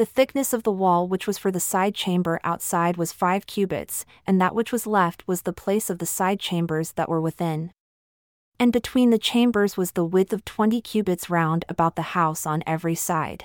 The 0.00 0.06
thickness 0.06 0.54
of 0.54 0.62
the 0.62 0.72
wall 0.72 1.06
which 1.06 1.26
was 1.26 1.36
for 1.36 1.50
the 1.50 1.60
side 1.60 1.94
chamber 1.94 2.40
outside 2.42 2.96
was 2.96 3.12
five 3.12 3.46
cubits, 3.46 4.06
and 4.26 4.40
that 4.40 4.54
which 4.54 4.72
was 4.72 4.86
left 4.86 5.28
was 5.28 5.42
the 5.42 5.52
place 5.52 5.90
of 5.90 5.98
the 5.98 6.06
side 6.06 6.40
chambers 6.40 6.92
that 6.92 7.10
were 7.10 7.20
within. 7.20 7.70
And 8.58 8.72
between 8.72 9.10
the 9.10 9.18
chambers 9.18 9.76
was 9.76 9.90
the 9.90 10.06
width 10.06 10.32
of 10.32 10.46
twenty 10.46 10.80
cubits 10.80 11.28
round 11.28 11.66
about 11.68 11.96
the 11.96 12.16
house 12.16 12.46
on 12.46 12.62
every 12.66 12.94
side. 12.94 13.44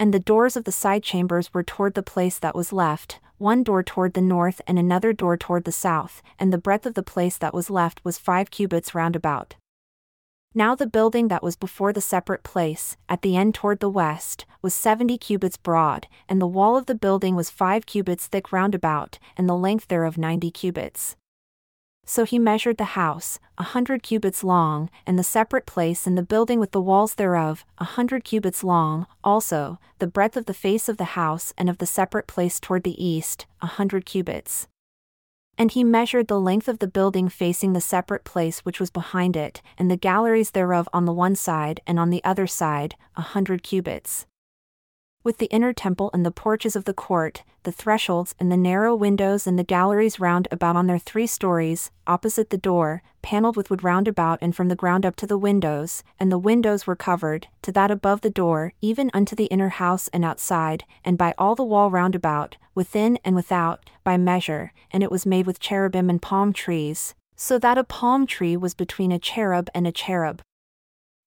And 0.00 0.12
the 0.12 0.18
doors 0.18 0.56
of 0.56 0.64
the 0.64 0.72
side 0.72 1.04
chambers 1.04 1.54
were 1.54 1.62
toward 1.62 1.94
the 1.94 2.02
place 2.02 2.40
that 2.40 2.56
was 2.56 2.72
left, 2.72 3.20
one 3.38 3.62
door 3.62 3.84
toward 3.84 4.14
the 4.14 4.20
north 4.20 4.60
and 4.66 4.80
another 4.80 5.12
door 5.12 5.36
toward 5.36 5.62
the 5.62 5.70
south, 5.70 6.22
and 6.40 6.52
the 6.52 6.58
breadth 6.58 6.86
of 6.86 6.94
the 6.94 7.04
place 7.04 7.38
that 7.38 7.54
was 7.54 7.70
left 7.70 8.04
was 8.04 8.18
five 8.18 8.50
cubits 8.50 8.96
round 8.96 9.14
about. 9.14 9.54
Now 10.54 10.74
the 10.74 10.86
building 10.86 11.28
that 11.28 11.42
was 11.42 11.56
before 11.56 11.94
the 11.94 12.02
separate 12.02 12.42
place, 12.42 12.98
at 13.08 13.22
the 13.22 13.38
end 13.38 13.54
toward 13.54 13.80
the 13.80 13.88
west, 13.88 14.44
was 14.60 14.74
seventy 14.74 15.16
cubits 15.16 15.56
broad, 15.56 16.06
and 16.28 16.42
the 16.42 16.46
wall 16.46 16.76
of 16.76 16.84
the 16.84 16.94
building 16.94 17.34
was 17.34 17.48
five 17.48 17.86
cubits 17.86 18.26
thick 18.26 18.52
round 18.52 18.74
about, 18.74 19.18
and 19.34 19.48
the 19.48 19.56
length 19.56 19.88
thereof 19.88 20.18
ninety 20.18 20.50
cubits. 20.50 21.16
So 22.04 22.24
he 22.24 22.38
measured 22.38 22.76
the 22.76 22.96
house, 23.00 23.38
a 23.56 23.62
hundred 23.62 24.02
cubits 24.02 24.44
long, 24.44 24.90
and 25.06 25.18
the 25.18 25.22
separate 25.22 25.64
place 25.64 26.06
and 26.06 26.18
the 26.18 26.22
building 26.22 26.60
with 26.60 26.72
the 26.72 26.82
walls 26.82 27.14
thereof, 27.14 27.64
a 27.78 27.84
hundred 27.84 28.22
cubits 28.24 28.62
long, 28.62 29.06
also, 29.24 29.78
the 30.00 30.06
breadth 30.06 30.36
of 30.36 30.44
the 30.44 30.52
face 30.52 30.86
of 30.86 30.98
the 30.98 31.16
house 31.16 31.54
and 31.56 31.70
of 31.70 31.78
the 31.78 31.86
separate 31.86 32.26
place 32.26 32.60
toward 32.60 32.82
the 32.82 33.02
east, 33.02 33.46
a 33.62 33.66
hundred 33.66 34.04
cubits. 34.04 34.68
And 35.58 35.70
he 35.70 35.84
measured 35.84 36.28
the 36.28 36.40
length 36.40 36.68
of 36.68 36.78
the 36.78 36.88
building 36.88 37.28
facing 37.28 37.72
the 37.72 37.80
separate 37.80 38.24
place 38.24 38.60
which 38.60 38.80
was 38.80 38.90
behind 38.90 39.36
it, 39.36 39.62
and 39.78 39.90
the 39.90 39.96
galleries 39.96 40.50
thereof 40.52 40.88
on 40.92 41.04
the 41.04 41.12
one 41.12 41.36
side 41.36 41.80
and 41.86 41.98
on 41.98 42.10
the 42.10 42.24
other 42.24 42.46
side, 42.46 42.96
a 43.16 43.22
hundred 43.22 43.62
cubits 43.62 44.26
with 45.24 45.38
the 45.38 45.46
inner 45.46 45.72
temple 45.72 46.10
and 46.12 46.26
the 46.26 46.30
porches 46.30 46.74
of 46.74 46.84
the 46.84 46.94
court, 46.94 47.42
the 47.62 47.72
thresholds 47.72 48.34
and 48.40 48.50
the 48.50 48.56
narrow 48.56 48.94
windows 48.94 49.46
and 49.46 49.58
the 49.58 49.64
galleries 49.64 50.18
round 50.18 50.48
about 50.50 50.74
on 50.74 50.86
their 50.86 50.98
three 50.98 51.26
stories, 51.26 51.90
opposite 52.06 52.50
the 52.50 52.58
door, 52.58 53.02
panelled 53.22 53.56
with 53.56 53.70
wood 53.70 53.84
round 53.84 54.08
about 54.08 54.38
and 54.42 54.56
from 54.56 54.68
the 54.68 54.76
ground 54.76 55.06
up 55.06 55.14
to 55.14 55.26
the 55.26 55.38
windows, 55.38 56.02
and 56.18 56.32
the 56.32 56.38
windows 56.38 56.86
were 56.86 56.96
covered, 56.96 57.46
to 57.62 57.70
that 57.70 57.90
above 57.90 58.20
the 58.20 58.30
door, 58.30 58.72
even 58.80 59.10
unto 59.14 59.36
the 59.36 59.46
inner 59.46 59.68
house 59.68 60.08
and 60.08 60.24
outside, 60.24 60.84
and 61.04 61.16
by 61.16 61.34
all 61.38 61.54
the 61.54 61.64
wall 61.64 61.90
round 61.90 62.14
about, 62.14 62.56
within 62.74 63.18
and 63.24 63.36
without, 63.36 63.90
by 64.02 64.16
measure, 64.16 64.72
and 64.90 65.02
it 65.02 65.10
was 65.10 65.24
made 65.24 65.46
with 65.46 65.60
cherubim 65.60 66.10
and 66.10 66.20
palm 66.20 66.52
trees, 66.52 67.14
so 67.36 67.58
that 67.58 67.78
a 67.78 67.84
palm 67.84 68.26
tree 68.26 68.56
was 68.56 68.74
between 68.74 69.12
a 69.12 69.18
cherub 69.18 69.68
and 69.74 69.86
a 69.86 69.92
cherub 69.92 70.42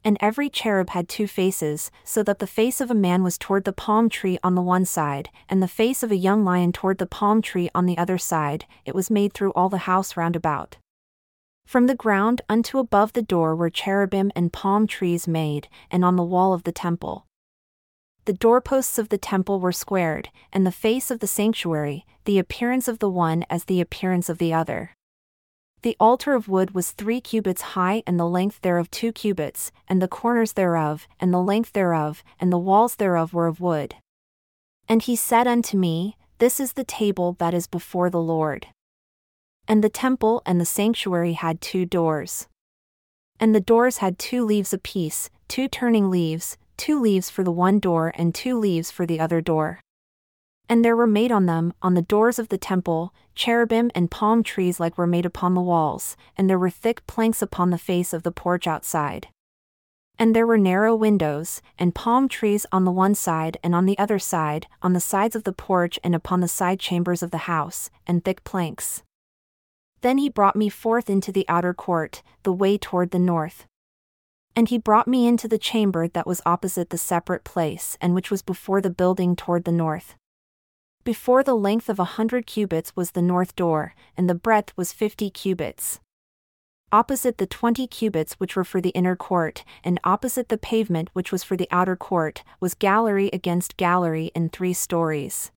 and 0.05 0.17
every 0.21 0.50
cherub 0.50 0.91
had 0.91 1.09
two 1.09 1.25
faces, 1.25 1.89
so 2.03 2.21
that 2.21 2.38
the 2.38 2.45
face 2.45 2.79
of 2.79 2.91
a 2.91 2.95
man 2.95 3.24
was 3.24 3.39
toward 3.39 3.65
the 3.65 3.74
palm 3.74 4.07
tree 4.07 4.38
on 4.43 4.53
the 4.53 4.62
one 4.62 4.85
side, 4.85 5.29
and 5.50 5.62
the 5.62 5.67
face 5.67 6.03
of 6.03 6.12
a 6.12 6.15
young 6.15 6.45
lion 6.45 6.71
toward 6.71 7.00
the 7.00 7.07
palm 7.07 7.41
tree 7.41 7.69
on 7.74 7.88
the 7.88 7.97
other 7.97 8.19
side, 8.19 8.65
it 8.85 8.93
was 8.93 9.09
made 9.09 9.33
through 9.33 9.51
all 9.53 9.67
the 9.67 9.79
house 9.89 10.15
round 10.15 10.35
about. 10.35 10.77
From 11.65 11.88
the 11.88 11.95
ground 11.95 12.41
unto 12.47 12.77
above 12.77 13.13
the 13.13 13.24
door 13.24 13.55
were 13.55 13.71
cherubim 13.71 14.31
and 14.35 14.53
palm 14.53 14.85
trees 14.85 15.27
made, 15.27 15.67
and 15.89 16.05
on 16.05 16.15
the 16.15 16.24
wall 16.24 16.53
of 16.53 16.63
the 16.63 16.71
temple. 16.71 17.25
The 18.25 18.33
doorposts 18.33 19.00
of 19.00 19.09
the 19.09 19.17
temple 19.17 19.59
were 19.59 19.71
squared, 19.71 20.29
and 20.53 20.65
the 20.65 20.71
face 20.71 21.09
of 21.09 21.19
the 21.19 21.27
sanctuary, 21.27 22.05
the 22.25 22.38
appearance 22.38 22.88
of 22.88 23.00
the 23.00 23.09
one 23.09 23.43
as 23.50 23.63
the 23.63 23.81
appearance 23.81 24.29
of 24.29 24.38
the 24.38 24.53
other. 24.53 24.91
The 25.85 25.95
altar 25.99 26.33
of 26.33 26.47
wood 26.47 26.73
was 26.73 26.89
three 26.89 27.21
cubits 27.21 27.61
high 27.61 28.01
and 28.07 28.19
the 28.19 28.25
length 28.25 28.59
thereof 28.63 28.89
two 28.89 29.11
cubits, 29.11 29.71
and 29.87 30.01
the 30.01 30.07
corners 30.07 30.53
thereof, 30.53 31.07
and 31.19 31.31
the 31.31 31.39
length 31.39 31.73
thereof, 31.73 32.23
and 32.39 32.51
the 32.51 32.57
walls 32.57 32.95
thereof 32.95 33.35
were 33.35 33.45
of 33.45 33.61
wood. 33.61 33.93
And 34.89 35.03
he 35.03 35.15
said 35.15 35.45
unto 35.45 35.77
me, 35.77 36.17
This 36.39 36.59
is 36.59 36.73
the 36.73 36.83
table 36.83 37.33
that 37.33 37.53
is 37.53 37.67
before 37.67 38.09
the 38.09 38.19
Lord. 38.19 38.65
And 39.67 39.83
the 39.83 39.89
temple 39.89 40.41
and 40.43 40.59
the 40.59 40.65
sanctuary 40.65 41.33
had 41.33 41.61
two 41.61 41.85
doors. 41.85 42.47
And 43.39 43.53
the 43.53 43.61
doors 43.61 43.97
had 43.97 44.17
two 44.17 44.43
leaves 44.43 44.73
apiece, 44.73 45.29
two 45.47 45.67
turning 45.67 46.09
leaves, 46.09 46.57
two 46.77 46.99
leaves 46.99 47.29
for 47.29 47.43
the 47.43 47.51
one 47.51 47.77
door 47.77 48.11
and 48.15 48.33
two 48.33 48.57
leaves 48.57 48.89
for 48.89 49.05
the 49.05 49.19
other 49.19 49.39
door. 49.39 49.81
And 50.67 50.84
there 50.84 50.95
were 50.95 51.07
made 51.07 51.31
on 51.31 51.45
them, 51.45 51.74
on 51.81 51.93
the 51.93 52.01
doors 52.01 52.39
of 52.39 52.50
the 52.50 52.57
temple, 52.57 53.13
cherubim 53.36 53.91
and 53.93 54.10
palm 54.10 54.41
trees 54.41 54.79
like 54.79 54.98
were 54.98 55.05
made 55.05 55.25
upon 55.25 55.53
the 55.53 55.62
walls, 55.62 56.17
and 56.38 56.50
there 56.50 56.57
were 56.57 56.72
thick 56.72 57.05
planks 57.05 57.41
upon 57.41 57.69
the 57.69 57.77
face 57.77 58.13
of 58.13 58.24
the 58.24 58.31
porch 58.31 58.65
outside. 58.65 59.27
And 60.17 60.36
there 60.36 60.48
were 60.48 60.57
narrow 60.57 60.95
windows, 60.95 61.62
and 61.77 61.93
palm 61.93 62.27
trees 62.29 62.65
on 62.72 62.86
the 62.86 62.91
one 62.91 63.13
side 63.15 63.57
and 63.63 63.75
on 63.75 63.86
the 63.86 63.98
other 64.00 64.17
side, 64.17 64.65
on 64.81 64.93
the 64.93 65.00
sides 65.00 65.36
of 65.36 65.43
the 65.43 65.51
porch 65.53 66.00
and 66.03 66.15
upon 66.15 66.39
the 66.39 66.48
side 66.48 66.79
chambers 66.79 67.22
of 67.22 67.31
the 67.31 67.50
house, 67.50 67.89
and 68.07 68.24
thick 68.24 68.43
planks. 68.43 69.03
Then 70.01 70.17
he 70.17 70.29
brought 70.29 70.55
me 70.55 70.69
forth 70.69 71.10
into 71.10 71.31
the 71.31 71.45
outer 71.50 71.74
court, 71.74 72.24
the 72.43 72.53
way 72.53 72.77
toward 72.77 73.12
the 73.12 73.19
north. 73.19 73.65
And 74.55 74.69
he 74.69 74.77
brought 74.77 75.07
me 75.07 75.27
into 75.27 75.48
the 75.48 75.57
chamber 75.57 76.07
that 76.07 76.27
was 76.27 76.41
opposite 76.45 76.89
the 76.89 76.98
separate 76.98 77.43
place 77.43 77.98
and 78.00 78.15
which 78.15 78.31
was 78.31 78.41
before 78.41 78.81
the 78.81 78.89
building 78.89 79.36
toward 79.36 79.65
the 79.65 79.72
north. 79.72 80.15
Before 81.05 81.43
the 81.43 81.53
length 81.53 81.88
of 81.88 82.00
a 82.00 82.15
hundred 82.17 82.47
cubits 82.47 82.95
was 82.95 83.12
the 83.12 83.21
north 83.21 83.55
door, 83.55 83.93
and 84.17 84.27
the 84.27 84.33
breadth 84.33 84.74
was 84.75 84.91
fifty 84.91 85.29
cubits. 85.29 86.00
Opposite 86.91 87.38
the 87.38 87.45
twenty 87.45 87.85
cubits 87.85 88.33
which 88.39 88.55
were 88.55 88.63
for 88.63 88.81
the 88.81 88.89
inner 88.89 89.15
court, 89.15 89.63
and 89.83 90.00
opposite 90.03 90.50
the 90.50 90.57
pavement 90.57 91.12
which 91.13 91.31
was 91.31 91.43
for 91.43 91.55
the 91.55 91.67
outer 91.69 91.95
court, 91.95 92.43
was 92.59 92.74
gallery 92.74 93.29
against 93.31 93.77
gallery 93.77 94.31
in 94.33 94.50
three 94.50 94.74
stories. 94.74 95.51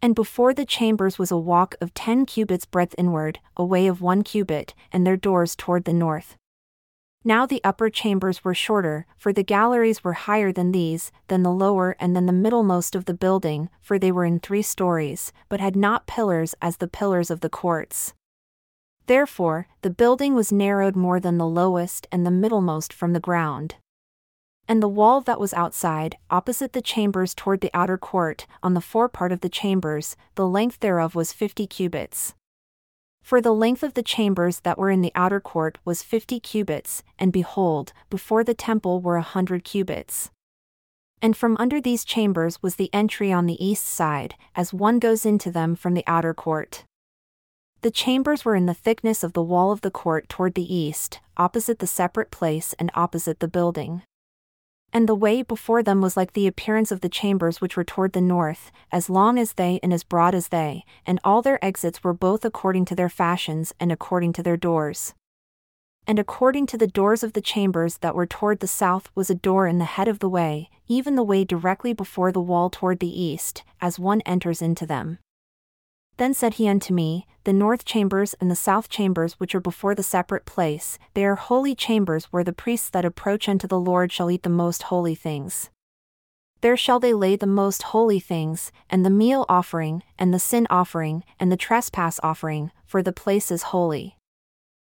And 0.00 0.14
before 0.14 0.54
the 0.54 0.64
chambers 0.64 1.18
was 1.18 1.30
a 1.30 1.36
walk 1.36 1.74
of 1.82 1.92
ten 1.92 2.24
cubits 2.24 2.64
breadth 2.64 2.94
inward, 2.96 3.40
a 3.58 3.64
way 3.66 3.86
of 3.86 4.00
one 4.00 4.22
cubit, 4.22 4.72
and 4.90 5.06
their 5.06 5.18
doors 5.18 5.54
toward 5.54 5.84
the 5.84 5.92
north. 5.92 6.36
Now 7.26 7.46
the 7.46 7.62
upper 7.64 7.88
chambers 7.88 8.44
were 8.44 8.54
shorter, 8.54 9.06
for 9.16 9.32
the 9.32 9.42
galleries 9.42 10.04
were 10.04 10.12
higher 10.12 10.52
than 10.52 10.72
these, 10.72 11.10
than 11.28 11.42
the 11.42 11.50
lower 11.50 11.96
and 11.98 12.14
than 12.14 12.26
the 12.26 12.32
middlemost 12.32 12.94
of 12.94 13.06
the 13.06 13.14
building, 13.14 13.70
for 13.80 13.98
they 13.98 14.12
were 14.12 14.26
in 14.26 14.38
three 14.38 14.60
stories, 14.60 15.32
but 15.48 15.58
had 15.58 15.74
not 15.74 16.06
pillars 16.06 16.54
as 16.60 16.76
the 16.76 16.86
pillars 16.86 17.30
of 17.30 17.40
the 17.40 17.48
courts. 17.48 18.12
Therefore, 19.06 19.68
the 19.80 19.88
building 19.88 20.34
was 20.34 20.52
narrowed 20.52 20.96
more 20.96 21.18
than 21.18 21.38
the 21.38 21.46
lowest 21.46 22.06
and 22.12 22.26
the 22.26 22.30
middlemost 22.30 22.92
from 22.92 23.14
the 23.14 23.20
ground. 23.20 23.76
And 24.68 24.82
the 24.82 24.88
wall 24.88 25.22
that 25.22 25.40
was 25.40 25.54
outside, 25.54 26.16
opposite 26.30 26.74
the 26.74 26.82
chambers 26.82 27.34
toward 27.34 27.62
the 27.62 27.70
outer 27.72 27.96
court, 27.96 28.46
on 28.62 28.74
the 28.74 28.80
forepart 28.82 29.32
of 29.32 29.40
the 29.40 29.48
chambers, 29.48 30.14
the 30.34 30.46
length 30.46 30.80
thereof 30.80 31.14
was 31.14 31.32
fifty 31.32 31.66
cubits. 31.66 32.34
For 33.24 33.40
the 33.40 33.54
length 33.54 33.82
of 33.82 33.94
the 33.94 34.02
chambers 34.02 34.60
that 34.60 34.76
were 34.76 34.90
in 34.90 35.00
the 35.00 35.10
outer 35.14 35.40
court 35.40 35.78
was 35.82 36.02
fifty 36.02 36.38
cubits, 36.38 37.02
and 37.18 37.32
behold, 37.32 37.94
before 38.10 38.44
the 38.44 38.52
temple 38.52 39.00
were 39.00 39.16
a 39.16 39.22
hundred 39.22 39.64
cubits. 39.64 40.30
And 41.22 41.34
from 41.34 41.56
under 41.58 41.80
these 41.80 42.04
chambers 42.04 42.62
was 42.62 42.76
the 42.76 42.92
entry 42.92 43.32
on 43.32 43.46
the 43.46 43.64
east 43.64 43.86
side, 43.86 44.34
as 44.54 44.74
one 44.74 44.98
goes 44.98 45.24
into 45.24 45.50
them 45.50 45.74
from 45.74 45.94
the 45.94 46.04
outer 46.06 46.34
court. 46.34 46.84
The 47.80 47.90
chambers 47.90 48.44
were 48.44 48.56
in 48.56 48.66
the 48.66 48.74
thickness 48.74 49.24
of 49.24 49.32
the 49.32 49.42
wall 49.42 49.72
of 49.72 49.80
the 49.80 49.90
court 49.90 50.28
toward 50.28 50.52
the 50.52 50.74
east, 50.74 51.20
opposite 51.38 51.78
the 51.78 51.86
separate 51.86 52.30
place 52.30 52.74
and 52.78 52.90
opposite 52.94 53.40
the 53.40 53.48
building 53.48 54.02
and 54.94 55.08
the 55.08 55.14
way 55.14 55.42
before 55.42 55.82
them 55.82 56.00
was 56.00 56.16
like 56.16 56.32
the 56.32 56.46
appearance 56.46 56.92
of 56.92 57.00
the 57.00 57.08
chambers 57.08 57.60
which 57.60 57.76
were 57.76 57.82
toward 57.82 58.12
the 58.12 58.20
north, 58.20 58.70
as 58.92 59.10
long 59.10 59.40
as 59.40 59.54
they 59.54 59.80
and 59.82 59.92
as 59.92 60.04
broad 60.04 60.36
as 60.36 60.48
they, 60.48 60.84
and 61.04 61.18
all 61.24 61.42
their 61.42 61.62
exits 61.62 62.04
were 62.04 62.14
both 62.14 62.44
according 62.44 62.84
to 62.84 62.94
their 62.94 63.08
fashions 63.08 63.74
and 63.80 63.90
according 63.90 64.32
to 64.32 64.42
their 64.42 64.56
doors. 64.56 65.12
And 66.06 66.18
according 66.18 66.66
to 66.66 66.78
the 66.78 66.86
doors 66.86 67.24
of 67.24 67.32
the 67.32 67.40
chambers 67.40 67.98
that 67.98 68.14
were 68.14 68.26
toward 68.26 68.60
the 68.60 68.68
south 68.68 69.10
was 69.16 69.30
a 69.30 69.34
door 69.34 69.66
in 69.66 69.78
the 69.78 69.84
head 69.84 70.06
of 70.06 70.20
the 70.20 70.28
way, 70.28 70.70
even 70.86 71.16
the 71.16 71.24
way 71.24 71.44
directly 71.44 71.92
before 71.92 72.30
the 72.30 72.40
wall 72.40 72.70
toward 72.70 73.00
the 73.00 73.20
east, 73.20 73.64
as 73.80 73.98
one 73.98 74.20
enters 74.20 74.62
into 74.62 74.86
them. 74.86 75.18
Then 76.16 76.32
said 76.34 76.54
he 76.54 76.68
unto 76.68 76.94
me, 76.94 77.26
The 77.44 77.52
north 77.52 77.84
chambers 77.84 78.34
and 78.40 78.50
the 78.50 78.56
south 78.56 78.88
chambers 78.88 79.34
which 79.34 79.54
are 79.54 79.60
before 79.60 79.94
the 79.94 80.02
separate 80.02 80.46
place, 80.46 80.98
they 81.14 81.24
are 81.24 81.34
holy 81.34 81.74
chambers 81.74 82.26
where 82.26 82.44
the 82.44 82.52
priests 82.52 82.88
that 82.90 83.04
approach 83.04 83.48
unto 83.48 83.66
the 83.66 83.80
Lord 83.80 84.12
shall 84.12 84.30
eat 84.30 84.44
the 84.44 84.48
most 84.48 84.84
holy 84.84 85.14
things. 85.14 85.70
There 86.60 86.76
shall 86.76 87.00
they 87.00 87.12
lay 87.12 87.36
the 87.36 87.46
most 87.46 87.82
holy 87.82 88.20
things, 88.20 88.72
and 88.88 89.04
the 89.04 89.10
meal 89.10 89.44
offering, 89.48 90.02
and 90.18 90.32
the 90.32 90.38
sin 90.38 90.66
offering, 90.70 91.24
and 91.38 91.52
the 91.52 91.58
trespass 91.58 92.18
offering, 92.22 92.70
for 92.86 93.02
the 93.02 93.12
place 93.12 93.50
is 93.50 93.64
holy. 93.64 94.16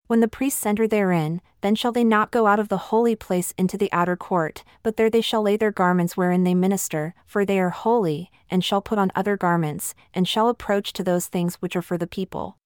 When 0.08 0.22
the 0.22 0.30
priests 0.30 0.66
enter 0.66 0.88
therein, 0.88 1.42
then 1.60 1.76
shall 1.76 1.92
they 1.92 2.06
not 2.06 2.32
go 2.32 2.48
out 2.48 2.60
of 2.60 2.70
the 2.70 2.78
holy 2.78 3.16
place 3.16 3.54
into 3.58 3.78
the 3.78 3.92
outer 3.92 4.16
court, 4.16 4.64
but 4.82 4.96
there 4.96 5.10
they 5.10 5.20
shall 5.20 5.42
lay 5.42 5.58
their 5.58 5.72
garments 5.72 6.16
wherein 6.16 6.46
they 6.46 6.56
minister, 6.56 7.14
for 7.26 7.44
they 7.44 7.60
are 7.60 7.72
holy, 7.72 8.32
and 8.50 8.64
shall 8.64 8.82
put 8.82 8.98
on 8.98 9.12
other 9.16 9.36
garments, 9.36 9.94
and 10.14 10.26
shall 10.26 10.48
approach 10.48 10.94
to 10.94 11.04
those 11.04 11.28
things 11.28 11.56
which 11.56 11.76
are 11.76 11.82
for 11.82 11.98
the 11.98 12.08
people. 12.08 12.58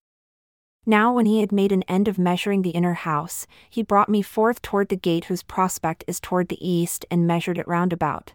Now, 0.85 1.13
when 1.13 1.25
he 1.25 1.41
had 1.41 1.51
made 1.51 1.71
an 1.71 1.83
end 1.83 2.07
of 2.07 2.19
measuring 2.19 2.61
the 2.61 2.71
inner 2.71 2.93
house, 2.93 3.47
he 3.69 3.81
brought 3.81 4.09
me 4.09 4.21
forth 4.21 4.61
toward 4.61 4.89
the 4.89 4.95
gate 4.95 5.25
whose 5.25 5.41
prospect 5.41 6.03
is 6.07 6.19
toward 6.19 6.47
the 6.49 6.67
east, 6.67 7.05
and 7.09 7.25
measured 7.25 7.57
it 7.57 7.67
round 7.67 7.91
about. 7.91 8.33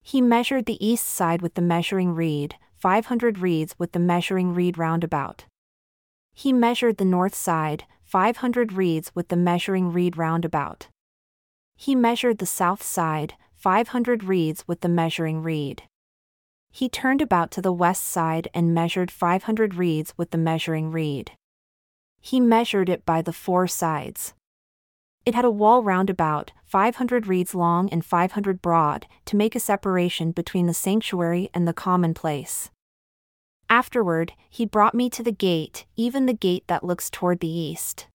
He 0.00 0.20
measured 0.20 0.66
the 0.66 0.84
east 0.84 1.06
side 1.06 1.42
with 1.42 1.54
the 1.54 1.62
measuring 1.62 2.14
reed, 2.14 2.56
five 2.76 3.06
hundred 3.06 3.38
reeds 3.38 3.74
with 3.78 3.92
the 3.92 4.00
measuring 4.00 4.54
reed 4.54 4.78
round 4.78 5.02
about. 5.02 5.44
He 6.34 6.52
measured 6.52 6.96
the 6.96 7.04
north 7.04 7.34
side, 7.34 7.84
500 8.12 8.74
reeds 8.74 9.10
with 9.14 9.28
the 9.28 9.38
measuring 9.38 9.90
reed 9.90 10.18
round 10.18 10.44
about. 10.44 10.88
He 11.76 11.94
measured 11.94 12.36
the 12.36 12.44
south 12.44 12.82
side, 12.82 13.36
500 13.56 14.22
reeds 14.24 14.68
with 14.68 14.82
the 14.82 14.90
measuring 14.90 15.42
reed. 15.42 15.84
He 16.70 16.90
turned 16.90 17.22
about 17.22 17.50
to 17.52 17.62
the 17.62 17.72
west 17.72 18.04
side 18.04 18.48
and 18.52 18.74
measured 18.74 19.10
500 19.10 19.76
reeds 19.76 20.12
with 20.18 20.30
the 20.30 20.36
measuring 20.36 20.90
reed. 20.90 21.32
He 22.20 22.38
measured 22.38 22.90
it 22.90 23.06
by 23.06 23.22
the 23.22 23.32
four 23.32 23.66
sides. 23.66 24.34
It 25.24 25.34
had 25.34 25.46
a 25.46 25.50
wall 25.50 25.82
round 25.82 26.10
about, 26.10 26.52
500 26.66 27.26
reeds 27.26 27.54
long 27.54 27.88
and 27.88 28.04
500 28.04 28.60
broad, 28.60 29.06
to 29.24 29.36
make 29.36 29.54
a 29.54 29.58
separation 29.58 30.32
between 30.32 30.66
the 30.66 30.74
sanctuary 30.74 31.48
and 31.54 31.66
the 31.66 31.72
common 31.72 32.12
place. 32.12 32.70
Afterward, 33.72 34.34
he 34.50 34.66
brought 34.66 34.94
me 34.94 35.08
to 35.08 35.22
the 35.22 35.32
gate, 35.32 35.86
even 35.96 36.26
the 36.26 36.34
gate 36.34 36.64
that 36.66 36.84
looks 36.84 37.08
toward 37.08 37.40
the 37.40 37.48
east. 37.48 38.06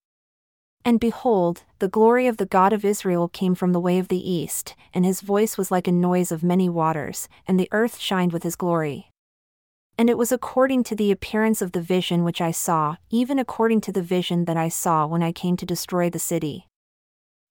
And 0.86 1.00
behold, 1.00 1.64
the 1.80 1.88
glory 1.88 2.28
of 2.28 2.38
the 2.38 2.46
God 2.46 2.74
of 2.74 2.86
Israel 2.86 3.28
came 3.28 3.56
from 3.56 3.74
the 3.74 3.80
way 3.80 3.98
of 3.98 4.08
the 4.08 4.30
east, 4.32 4.76
and 4.94 5.04
his 5.04 5.22
voice 5.22 5.58
was 5.58 5.72
like 5.72 5.88
a 5.88 5.92
noise 5.92 6.32
of 6.32 6.44
many 6.44 6.70
waters, 6.70 7.28
and 7.48 7.60
the 7.60 7.70
earth 7.72 7.98
shined 7.98 8.34
with 8.34 8.44
his 8.44 8.56
glory. 8.56 9.10
And 9.98 10.12
it 10.12 10.18
was 10.20 10.32
according 10.32 10.84
to 10.84 10.96
the 10.96 11.10
appearance 11.10 11.64
of 11.64 11.72
the 11.72 11.82
vision 11.82 12.24
which 12.24 12.40
I 12.40 12.52
saw, 12.52 12.98
even 13.10 13.40
according 13.40 13.82
to 13.82 13.92
the 13.92 14.04
vision 14.04 14.46
that 14.46 14.58
I 14.58 14.70
saw 14.70 15.08
when 15.08 15.24
I 15.24 15.32
came 15.32 15.58
to 15.58 15.66
destroy 15.66 16.08
the 16.08 16.20
city. 16.20 16.68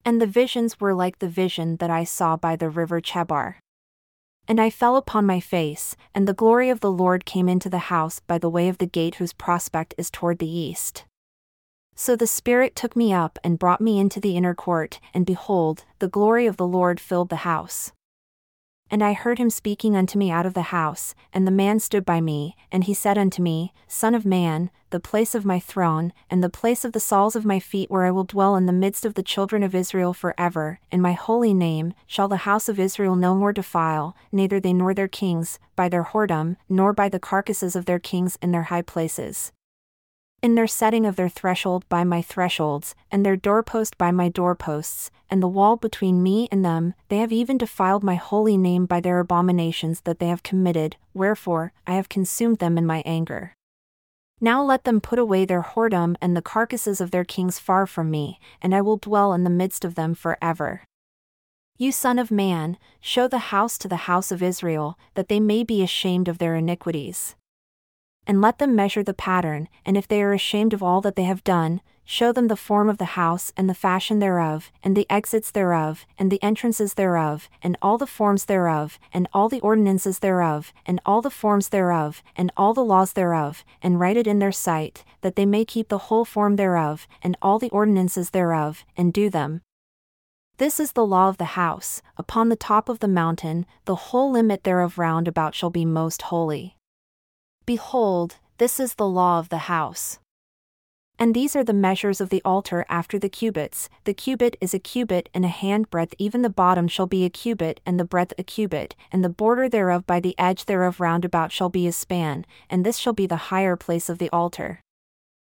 And 0.05 0.21
the 0.21 0.27
visions 0.27 0.79
were 0.79 0.93
like 0.93 1.19
the 1.19 1.27
vision 1.27 1.75
that 1.81 1.89
I 1.89 2.05
saw 2.05 2.37
by 2.37 2.55
the 2.55 2.69
river 2.69 3.01
Chebar. 3.01 3.55
And 4.47 4.61
I 4.61 4.69
fell 4.69 4.95
upon 4.95 5.25
my 5.25 5.39
face, 5.39 5.97
and 6.15 6.27
the 6.27 6.33
glory 6.33 6.69
of 6.69 6.79
the 6.79 6.91
Lord 6.91 7.25
came 7.25 7.49
into 7.49 7.69
the 7.69 7.89
house 7.89 8.21
by 8.21 8.37
the 8.37 8.49
way 8.49 8.69
of 8.69 8.77
the 8.77 8.85
gate 8.85 9.15
whose 9.15 9.33
prospect 9.33 9.93
is 9.97 10.09
toward 10.09 10.39
the 10.39 10.49
east. 10.49 11.03
So 11.95 12.15
the 12.15 12.27
Spirit 12.27 12.75
took 12.75 12.95
me 12.95 13.11
up 13.11 13.39
and 13.43 13.59
brought 13.59 13.81
me 13.81 13.99
into 13.99 14.19
the 14.19 14.37
inner 14.37 14.53
court, 14.53 14.99
and 15.13 15.25
behold, 15.25 15.83
the 15.99 16.07
glory 16.07 16.45
of 16.45 16.55
the 16.55 16.67
Lord 16.67 16.99
filled 16.99 17.29
the 17.29 17.37
house. 17.37 17.91
And 18.89 19.03
I 19.03 19.13
heard 19.13 19.37
him 19.37 19.49
speaking 19.49 19.95
unto 19.95 20.17
me 20.17 20.31
out 20.31 20.45
of 20.45 20.53
the 20.53 20.73
house, 20.73 21.13
and 21.33 21.45
the 21.45 21.51
man 21.51 21.79
stood 21.79 22.05
by 22.05 22.21
me, 22.21 22.55
and 22.71 22.85
he 22.85 22.93
said 22.93 23.17
unto 23.17 23.41
me, 23.41 23.73
Son 23.87 24.15
of 24.15 24.25
man, 24.25 24.69
the 24.89 24.99
place 24.99 25.35
of 25.35 25.43
my 25.43 25.59
throne, 25.59 26.13
and 26.29 26.41
the 26.41 26.49
place 26.49 26.85
of 26.85 26.93
the 26.93 26.99
soles 26.99 27.35
of 27.35 27.43
my 27.43 27.59
feet 27.59 27.91
where 27.91 28.05
I 28.05 28.11
will 28.11 28.23
dwell 28.23 28.55
in 28.55 28.65
the 28.65 28.71
midst 28.71 29.05
of 29.05 29.15
the 29.15 29.23
children 29.23 29.61
of 29.61 29.75
Israel 29.75 30.13
for 30.13 30.33
ever, 30.37 30.79
in 30.89 31.01
my 31.01 31.11
holy 31.13 31.53
name, 31.53 31.93
shall 32.05 32.29
the 32.29 32.37
house 32.37 32.69
of 32.69 32.79
Israel 32.79 33.17
no 33.17 33.35
more 33.35 33.51
defile, 33.51 34.15
neither 34.31 34.59
they 34.59 34.73
nor 34.73 34.93
their 34.93 35.09
kings, 35.09 35.59
by 35.75 35.89
their 35.89 36.03
whoredom, 36.03 36.55
nor 36.69 36.93
by 36.93 37.09
the 37.09 37.19
carcasses 37.19 37.75
of 37.75 37.85
their 37.85 37.99
kings 37.99 38.37
in 38.41 38.51
their 38.51 38.63
high 38.63 38.81
places 38.81 39.51
in 40.43 40.55
their 40.55 40.67
setting 40.67 41.05
of 41.05 41.15
their 41.15 41.29
threshold 41.29 41.87
by 41.89 42.03
my 42.03 42.21
thresholds, 42.21 42.93
and 43.11 43.25
their 43.25 43.35
doorpost 43.35 43.97
by 43.97 44.11
my 44.11 44.29
doorposts, 44.29 45.09
and 45.29 45.41
the 45.41 45.47
wall 45.47 45.75
between 45.75 46.21
me 46.21 46.47
and 46.51 46.63
them, 46.63 46.93
they 47.09 47.17
have 47.17 47.31
even 47.31 47.57
defiled 47.57 48.03
my 48.03 48.15
holy 48.15 48.55
name 48.55 48.85
by 48.85 48.99
their 48.99 49.19
abominations 49.19 50.01
that 50.01 50.19
they 50.19 50.27
have 50.27 50.43
committed, 50.43 50.95
wherefore, 51.13 51.73
I 51.87 51.95
have 51.95 52.09
consumed 52.09 52.59
them 52.59 52.77
in 52.77 52.85
my 52.85 53.01
anger. 53.05 53.53
Now 54.39 54.63
let 54.63 54.83
them 54.83 55.01
put 55.01 55.17
away 55.17 55.45
their 55.45 55.63
whoredom 55.63 56.15
and 56.21 56.37
the 56.37 56.43
carcasses 56.43 57.01
of 57.01 57.09
their 57.09 57.25
kings 57.25 57.57
far 57.57 57.87
from 57.87 58.11
me, 58.11 58.39
and 58.61 58.75
I 58.75 58.81
will 58.81 58.97
dwell 58.97 59.33
in 59.33 59.43
the 59.43 59.49
midst 59.49 59.83
of 59.83 59.95
them 59.95 60.13
for 60.13 60.37
ever. 60.39 60.83
You 61.79 61.91
son 61.91 62.19
of 62.19 62.29
man, 62.29 62.77
show 63.01 63.27
the 63.27 63.49
house 63.49 63.77
to 63.79 63.87
the 63.87 64.07
house 64.07 64.31
of 64.31 64.43
Israel, 64.43 64.99
that 65.15 65.29
they 65.29 65.39
may 65.39 65.63
be 65.63 65.81
ashamed 65.81 66.27
of 66.27 66.37
their 66.37 66.55
iniquities 66.55 67.35
and 68.27 68.41
let 68.41 68.59
them 68.59 68.75
measure 68.75 69.01
the 69.01 69.13
pattern, 69.13 69.69
and 69.85 69.97
if 69.97 70.07
they 70.07 70.21
are 70.21 70.33
ashamed 70.33 70.73
of 70.73 70.83
all 70.83 71.01
that 71.01 71.15
they 71.15 71.23
have 71.23 71.43
done, 71.43 71.81
show 72.03 72.31
them 72.31 72.47
the 72.47 72.55
form 72.55 72.89
of 72.89 72.99
the 72.99 73.15
house 73.19 73.51
and 73.57 73.69
the 73.69 73.73
fashion 73.73 74.19
thereof, 74.19 74.71
and 74.83 74.95
the 74.95 75.09
exits 75.09 75.51
thereof, 75.51 76.05
and 76.17 76.31
the 76.31 76.41
entrances 76.41 76.93
thereof, 76.93 77.49
and 77.61 77.77
all 77.81 77.97
the 77.97 78.07
forms 78.07 78.45
thereof, 78.45 78.99
and 79.13 79.27
all 79.33 79.49
the 79.49 79.59
ordinances 79.59 80.19
thereof, 80.19 80.71
and 80.85 81.01
all 81.05 81.21
the 81.21 81.29
forms 81.29 81.69
thereof, 81.69 82.23
and 82.35 82.51
all 82.55 82.73
the 82.73 82.83
laws 82.83 83.13
thereof, 83.13 83.65
and 83.81 83.99
write 83.99 84.15
it 84.15 84.27
in 84.27 84.39
their 84.39 84.51
sight, 84.51 85.03
that 85.21 85.35
they 85.35 85.45
may 85.45 85.65
keep 85.65 85.89
the 85.89 85.97
whole 85.97 86.23
form 86.23 86.55
thereof, 86.55 87.07
and 87.21 87.35
all 87.41 87.59
the 87.59 87.69
ordinances 87.71 88.29
thereof, 88.29 88.85
and 88.95 89.11
do 89.11 89.29
them. 89.29 89.61
This 90.59 90.79
is 90.79 90.93
the 90.93 91.05
law 91.05 91.27
of 91.27 91.37
the 91.37 91.55
house, 91.59 92.01
upon 92.15 92.47
the 92.47 92.55
top 92.55 92.87
of 92.87 92.99
the 92.99 93.07
mountain, 93.07 93.65
the 93.83 93.95
whole 93.95 94.31
limit 94.31 94.63
thereof 94.63 94.97
round 94.97 95.27
about 95.27 95.53
shall 95.53 95.69
be 95.69 95.83
most 95.83 96.21
holy. 96.23 96.76
Behold, 97.67 98.37
this 98.59 98.79
is 98.79 98.93
the 98.93 99.05
law 99.05 99.39
of 99.39 99.49
the 99.49 99.67
house. 99.67 100.19
And 101.19 101.35
these 101.35 101.53
are 101.53 101.65
the 101.65 101.73
measures 101.73 102.21
of 102.21 102.29
the 102.29 102.41
altar 102.45 102.85
after 102.87 103.19
the 103.19 103.27
cubits. 103.27 103.89
The 104.05 104.13
cubit 104.13 104.55
is 104.61 104.73
a 104.73 104.79
cubit 104.79 105.27
and 105.33 105.43
a 105.43 105.49
hand 105.49 105.89
breadth, 105.89 106.15
even 106.17 106.43
the 106.43 106.49
bottom 106.49 106.87
shall 106.87 107.07
be 107.07 107.25
a 107.25 107.29
cubit, 107.29 107.81
and 107.85 107.99
the 107.99 108.05
breadth 108.05 108.33
a 108.37 108.43
cubit, 108.43 108.95
and 109.11 109.21
the 109.21 109.27
border 109.27 109.67
thereof 109.67 110.07
by 110.07 110.21
the 110.21 110.33
edge 110.39 110.63
thereof 110.63 111.01
round 111.01 111.25
about 111.25 111.51
shall 111.51 111.67
be 111.67 111.85
a 111.87 111.91
span, 111.91 112.45
and 112.69 112.85
this 112.85 112.97
shall 112.97 113.11
be 113.11 113.27
the 113.27 113.51
higher 113.51 113.75
place 113.75 114.07
of 114.07 114.17
the 114.17 114.29
altar. 114.29 114.79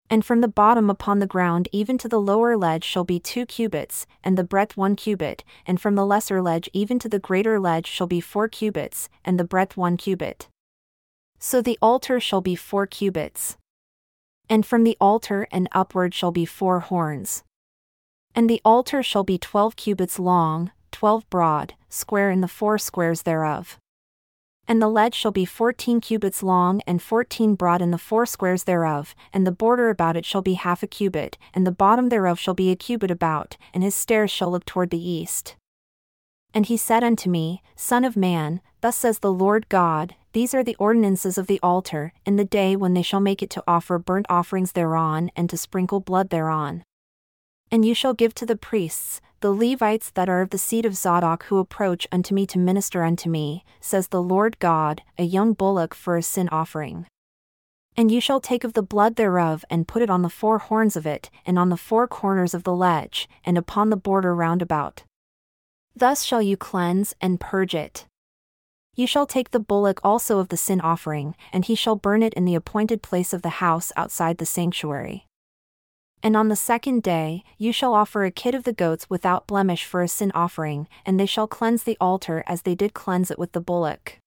And 0.08 0.24
from 0.24 0.40
the 0.40 0.48
bottom 0.48 0.88
upon 0.88 1.18
the 1.18 1.26
ground 1.26 1.68
even 1.72 1.98
to 1.98 2.08
the 2.08 2.18
lower 2.18 2.56
ledge 2.56 2.84
shall 2.84 3.04
be 3.04 3.20
two 3.20 3.44
cubits, 3.44 4.06
and 4.24 4.38
the 4.38 4.44
breadth 4.44 4.78
one 4.78 4.96
cubit, 4.96 5.44
and 5.66 5.78
from 5.78 5.94
the 5.94 6.06
lesser 6.06 6.40
ledge 6.40 6.70
even 6.72 6.98
to 7.00 7.08
the 7.10 7.18
greater 7.18 7.60
ledge 7.60 7.86
shall 7.86 8.06
be 8.06 8.22
four 8.22 8.48
cubits, 8.48 9.10
and 9.26 9.38
the 9.38 9.44
breadth 9.44 9.76
one 9.76 9.98
cubit. 9.98 10.48
So 11.38 11.62
the 11.62 11.78
altar 11.80 12.18
shall 12.20 12.40
be 12.40 12.56
four 12.56 12.86
cubits. 12.86 13.56
And 14.48 14.66
from 14.66 14.84
the 14.84 14.96
altar 15.00 15.46
and 15.52 15.68
upward 15.72 16.14
shall 16.14 16.32
be 16.32 16.44
four 16.44 16.80
horns. 16.80 17.44
And 18.34 18.48
the 18.48 18.60
altar 18.64 19.02
shall 19.02 19.24
be 19.24 19.38
twelve 19.38 19.76
cubits 19.76 20.18
long, 20.18 20.72
twelve 20.90 21.28
broad, 21.30 21.74
square 21.88 22.30
in 22.30 22.40
the 22.40 22.48
four 22.48 22.78
squares 22.78 23.22
thereof. 23.22 23.78
And 24.66 24.82
the 24.82 24.88
ledge 24.88 25.14
shall 25.14 25.30
be 25.30 25.44
fourteen 25.44 26.00
cubits 26.00 26.42
long 26.42 26.82
and 26.86 27.00
fourteen 27.00 27.54
broad 27.54 27.80
in 27.80 27.90
the 27.90 27.98
four 27.98 28.26
squares 28.26 28.64
thereof, 28.64 29.14
and 29.32 29.46
the 29.46 29.52
border 29.52 29.88
about 29.88 30.16
it 30.16 30.26
shall 30.26 30.42
be 30.42 30.54
half 30.54 30.82
a 30.82 30.86
cubit, 30.86 31.38
and 31.54 31.66
the 31.66 31.72
bottom 31.72 32.10
thereof 32.10 32.38
shall 32.38 32.54
be 32.54 32.70
a 32.70 32.76
cubit 32.76 33.10
about, 33.10 33.56
and 33.72 33.82
his 33.82 33.94
stairs 33.94 34.30
shall 34.30 34.50
look 34.50 34.66
toward 34.66 34.90
the 34.90 35.08
east. 35.08 35.56
And 36.52 36.66
he 36.66 36.76
said 36.76 37.02
unto 37.04 37.30
me, 37.30 37.62
Son 37.76 38.04
of 38.04 38.16
man, 38.16 38.60
thus 38.80 38.96
says 38.96 39.20
the 39.20 39.32
Lord 39.32 39.68
God, 39.68 40.14
these 40.32 40.54
are 40.54 40.62
the 40.62 40.76
ordinances 40.78 41.38
of 41.38 41.46
the 41.46 41.60
altar, 41.62 42.12
in 42.26 42.36
the 42.36 42.44
day 42.44 42.76
when 42.76 42.94
they 42.94 43.02
shall 43.02 43.20
make 43.20 43.42
it 43.42 43.50
to 43.50 43.64
offer 43.66 43.98
burnt 43.98 44.26
offerings 44.28 44.72
thereon 44.72 45.30
and 45.34 45.48
to 45.50 45.56
sprinkle 45.56 46.00
blood 46.00 46.30
thereon. 46.30 46.84
And 47.70 47.84
you 47.84 47.94
shall 47.94 48.14
give 48.14 48.34
to 48.36 48.46
the 48.46 48.56
priests, 48.56 49.20
the 49.40 49.52
Levites 49.52 50.10
that 50.10 50.28
are 50.28 50.40
of 50.40 50.50
the 50.50 50.58
seed 50.58 50.84
of 50.84 50.96
Zadok 50.96 51.44
who 51.44 51.58
approach 51.58 52.06
unto 52.10 52.34
me 52.34 52.46
to 52.46 52.58
minister 52.58 53.04
unto 53.04 53.30
me, 53.30 53.64
says 53.80 54.08
the 54.08 54.22
Lord 54.22 54.58
God, 54.58 55.02
a 55.16 55.22
young 55.24 55.52
bullock 55.52 55.94
for 55.94 56.16
a 56.16 56.22
sin 56.22 56.48
offering. 56.50 57.06
And 57.96 58.10
you 58.10 58.20
shall 58.20 58.40
take 58.40 58.64
of 58.64 58.74
the 58.74 58.82
blood 58.82 59.16
thereof 59.16 59.64
and 59.70 59.88
put 59.88 60.02
it 60.02 60.10
on 60.10 60.22
the 60.22 60.28
four 60.28 60.58
horns 60.58 60.96
of 60.96 61.06
it, 61.06 61.30
and 61.46 61.58
on 61.58 61.68
the 61.68 61.76
four 61.76 62.06
corners 62.06 62.54
of 62.54 62.64
the 62.64 62.74
ledge, 62.74 63.28
and 63.44 63.58
upon 63.58 63.90
the 63.90 63.96
border 63.96 64.34
round 64.34 64.62
about. 64.62 65.04
Thus 65.96 66.22
shall 66.22 66.42
you 66.42 66.56
cleanse 66.56 67.14
and 67.20 67.40
purge 67.40 67.74
it. 67.74 68.06
You 68.98 69.06
shall 69.06 69.26
take 69.26 69.52
the 69.52 69.60
bullock 69.60 70.00
also 70.02 70.40
of 70.40 70.48
the 70.48 70.56
sin 70.56 70.80
offering, 70.80 71.36
and 71.52 71.64
he 71.64 71.76
shall 71.76 71.94
burn 71.94 72.20
it 72.20 72.34
in 72.34 72.44
the 72.44 72.56
appointed 72.56 73.00
place 73.00 73.32
of 73.32 73.42
the 73.42 73.62
house 73.62 73.92
outside 73.96 74.38
the 74.38 74.44
sanctuary. 74.44 75.24
And 76.20 76.36
on 76.36 76.48
the 76.48 76.56
second 76.56 77.04
day, 77.04 77.44
you 77.58 77.72
shall 77.72 77.94
offer 77.94 78.24
a 78.24 78.32
kid 78.32 78.56
of 78.56 78.64
the 78.64 78.72
goats 78.72 79.08
without 79.08 79.46
blemish 79.46 79.84
for 79.84 80.02
a 80.02 80.08
sin 80.08 80.32
offering, 80.34 80.88
and 81.06 81.18
they 81.18 81.26
shall 81.26 81.46
cleanse 81.46 81.84
the 81.84 81.96
altar 82.00 82.42
as 82.48 82.62
they 82.62 82.74
did 82.74 82.92
cleanse 82.92 83.30
it 83.30 83.38
with 83.38 83.52
the 83.52 83.60
bullock. 83.60 84.18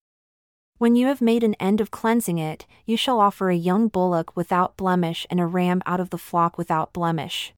When 0.78 0.96
you 0.96 1.08
have 1.08 1.20
made 1.20 1.44
an 1.44 1.56
end 1.56 1.82
of 1.82 1.92
cleansing 1.92 2.38
it, 2.38 2.66
you 2.86 2.96
shall 2.96 3.20
offer 3.20 3.50
a 3.50 3.58
young 3.58 3.90
bullock 3.90 4.38
without 4.38 4.78
blemish 4.78 5.28
and 5.30 5.42
a 5.42 5.46
ram 5.46 5.82
out 5.86 6.00
of 6.00 6.12
the 6.12 6.18
flock 6.18 6.58
without 6.58 6.94
blemish. 6.94 7.54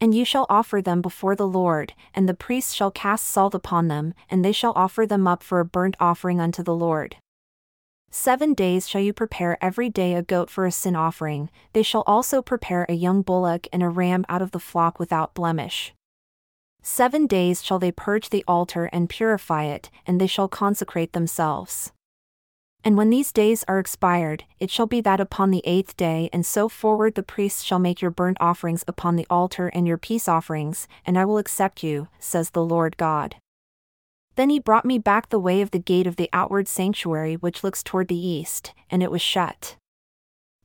And 0.00 0.14
you 0.14 0.24
shall 0.24 0.46
offer 0.48 0.80
them 0.80 1.02
before 1.02 1.34
the 1.34 1.46
Lord, 1.46 1.92
and 2.14 2.28
the 2.28 2.34
priests 2.34 2.72
shall 2.72 2.90
cast 2.90 3.26
salt 3.26 3.54
upon 3.54 3.88
them, 3.88 4.14
and 4.30 4.44
they 4.44 4.52
shall 4.52 4.72
offer 4.76 5.06
them 5.06 5.26
up 5.26 5.42
for 5.42 5.58
a 5.58 5.64
burnt 5.64 5.96
offering 5.98 6.40
unto 6.40 6.62
the 6.62 6.74
Lord. 6.74 7.16
Seven 8.10 8.54
days 8.54 8.88
shall 8.88 9.02
you 9.02 9.12
prepare 9.12 9.62
every 9.62 9.90
day 9.90 10.14
a 10.14 10.22
goat 10.22 10.48
for 10.48 10.64
a 10.64 10.72
sin 10.72 10.96
offering, 10.96 11.50
they 11.74 11.82
shall 11.82 12.04
also 12.06 12.40
prepare 12.40 12.86
a 12.88 12.94
young 12.94 13.22
bullock 13.22 13.66
and 13.72 13.82
a 13.82 13.88
ram 13.88 14.24
out 14.28 14.40
of 14.40 14.52
the 14.52 14.60
flock 14.60 14.98
without 14.98 15.34
blemish. 15.34 15.92
Seven 16.80 17.26
days 17.26 17.62
shall 17.62 17.78
they 17.78 17.92
purge 17.92 18.30
the 18.30 18.44
altar 18.48 18.88
and 18.92 19.10
purify 19.10 19.64
it, 19.64 19.90
and 20.06 20.18
they 20.18 20.26
shall 20.26 20.48
consecrate 20.48 21.12
themselves. 21.12 21.92
And 22.88 22.96
when 22.96 23.10
these 23.10 23.32
days 23.32 23.66
are 23.68 23.78
expired, 23.78 24.44
it 24.58 24.70
shall 24.70 24.86
be 24.86 25.02
that 25.02 25.20
upon 25.20 25.50
the 25.50 25.60
eighth 25.66 25.94
day 25.98 26.30
and 26.32 26.46
so 26.46 26.70
forward 26.70 27.16
the 27.16 27.22
priests 27.22 27.62
shall 27.62 27.78
make 27.78 28.00
your 28.00 28.10
burnt 28.10 28.38
offerings 28.40 28.82
upon 28.88 29.16
the 29.16 29.26
altar 29.28 29.68
and 29.68 29.86
your 29.86 29.98
peace 29.98 30.26
offerings, 30.26 30.88
and 31.04 31.18
I 31.18 31.26
will 31.26 31.36
accept 31.36 31.82
you, 31.82 32.08
says 32.18 32.48
the 32.48 32.64
Lord 32.64 32.96
God. 32.96 33.36
Then 34.36 34.48
he 34.48 34.58
brought 34.58 34.86
me 34.86 34.98
back 34.98 35.28
the 35.28 35.38
way 35.38 35.60
of 35.60 35.70
the 35.70 35.78
gate 35.78 36.06
of 36.06 36.16
the 36.16 36.30
outward 36.32 36.66
sanctuary 36.66 37.34
which 37.34 37.62
looks 37.62 37.82
toward 37.82 38.08
the 38.08 38.16
east, 38.16 38.72
and 38.90 39.02
it 39.02 39.10
was 39.10 39.20
shut. 39.20 39.76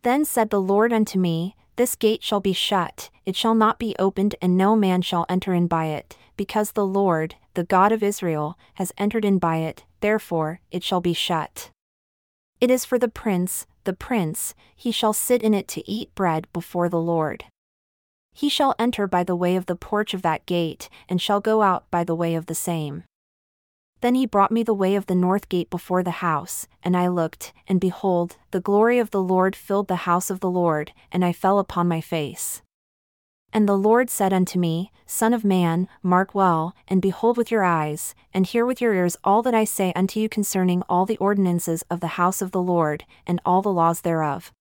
Then 0.04 0.24
said 0.24 0.50
the 0.50 0.62
Lord 0.62 0.94
unto 0.94 1.20
me, 1.20 1.58
This 1.76 1.94
gate 1.94 2.24
shall 2.24 2.40
be 2.40 2.54
shut, 2.54 3.10
it 3.26 3.36
shall 3.36 3.54
not 3.54 3.80
be 3.80 3.98
opened, 4.00 4.36
and 4.42 4.56
no 4.56 4.78
man 4.78 5.02
shall 5.02 5.26
enter 5.28 5.54
in 5.54 5.68
by 5.68 5.88
it, 5.88 6.16
because 6.38 6.72
the 6.72 6.88
Lord, 6.88 7.36
the 7.54 7.66
God 7.66 7.92
of 7.92 8.02
Israel, 8.02 8.58
has 8.76 8.94
entered 8.98 9.26
in 9.26 9.40
by 9.40 9.58
it, 9.58 9.84
therefore 10.00 10.62
it 10.72 10.86
shall 10.86 11.02
be 11.02 11.12
shut. 11.12 11.70
It 12.62 12.72
is 12.72 12.86
for 12.86 12.98
the 12.98 13.08
prince, 13.08 13.66
the 13.84 13.94
prince, 13.94 14.54
he 14.76 14.92
shall 14.92 15.14
sit 15.14 15.44
in 15.44 15.54
it 15.54 15.68
to 15.70 15.90
eat 15.90 16.16
bread 16.16 16.48
before 16.54 16.90
the 16.90 17.02
Lord. 17.02 17.46
He 18.34 18.50
shall 18.50 18.74
enter 18.80 19.06
by 19.06 19.24
the 19.24 19.36
way 19.36 19.56
of 19.56 19.68
the 19.68 19.76
porch 19.76 20.14
of 20.14 20.22
that 20.24 20.46
gate, 20.46 20.90
and 21.08 21.22
shall 21.22 21.40
go 21.40 21.62
out 21.62 21.90
by 21.92 22.04
the 22.04 22.16
way 22.16 22.34
of 22.36 22.48
the 22.48 22.56
same. 22.56 23.04
Then 24.02 24.16
he 24.16 24.26
brought 24.26 24.52
me 24.52 24.64
the 24.64 24.74
way 24.74 24.96
of 24.96 25.06
the 25.06 25.16
north 25.16 25.48
gate 25.48 25.70
before 25.70 26.04
the 26.04 26.20
house, 26.20 26.68
and 26.82 26.98
I 26.98 27.08
looked, 27.08 27.54
and 27.68 27.80
behold, 27.80 28.38
the 28.52 28.60
glory 28.60 29.00
of 29.00 29.12
the 29.12 29.22
Lord 29.22 29.56
filled 29.56 29.88
the 29.88 30.08
house 30.08 30.30
of 30.30 30.40
the 30.42 30.50
Lord, 30.50 30.92
and 31.12 31.24
I 31.24 31.32
fell 31.32 31.60
upon 31.60 31.88
my 31.88 32.02
face. 32.02 32.63
And 33.56 33.70
the 33.70 33.78
Lord 33.78 34.10
said 34.10 34.34
unto 34.34 34.58
me, 34.58 34.92
Son 35.06 35.32
of 35.32 35.46
man, 35.46 35.88
mark 36.02 36.34
well, 36.34 36.76
and 36.88 37.00
behold 37.00 37.38
with 37.38 37.52
your 37.52 37.64
eyes, 37.64 38.16
and 38.34 38.48
hear 38.48 38.66
with 38.66 38.82
your 38.82 38.96
ears 38.96 39.16
all 39.24 39.44
that 39.44 39.54
I 39.54 39.64
say 39.64 39.94
unto 39.96 40.20
you 40.20 40.28
concerning 40.28 40.82
all 40.90 41.06
the 41.06 41.18
ordinances 41.18 41.84
of 41.84 42.00
the 42.00 42.18
house 42.18 42.42
of 42.42 42.50
the 42.50 42.62
Lord, 42.62 43.06
and 43.28 43.40
all 43.46 43.62
the 43.62 43.72
laws 43.72 44.02
thereof. 44.02 44.52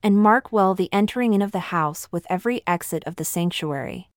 And 0.00 0.16
mark 0.16 0.52
well 0.52 0.76
the 0.76 0.92
entering 0.92 1.34
in 1.34 1.42
of 1.42 1.50
the 1.50 1.74
house 1.74 2.06
with 2.12 2.24
every 2.30 2.62
exit 2.68 3.02
of 3.04 3.16
the 3.16 3.24
sanctuary. 3.24 4.10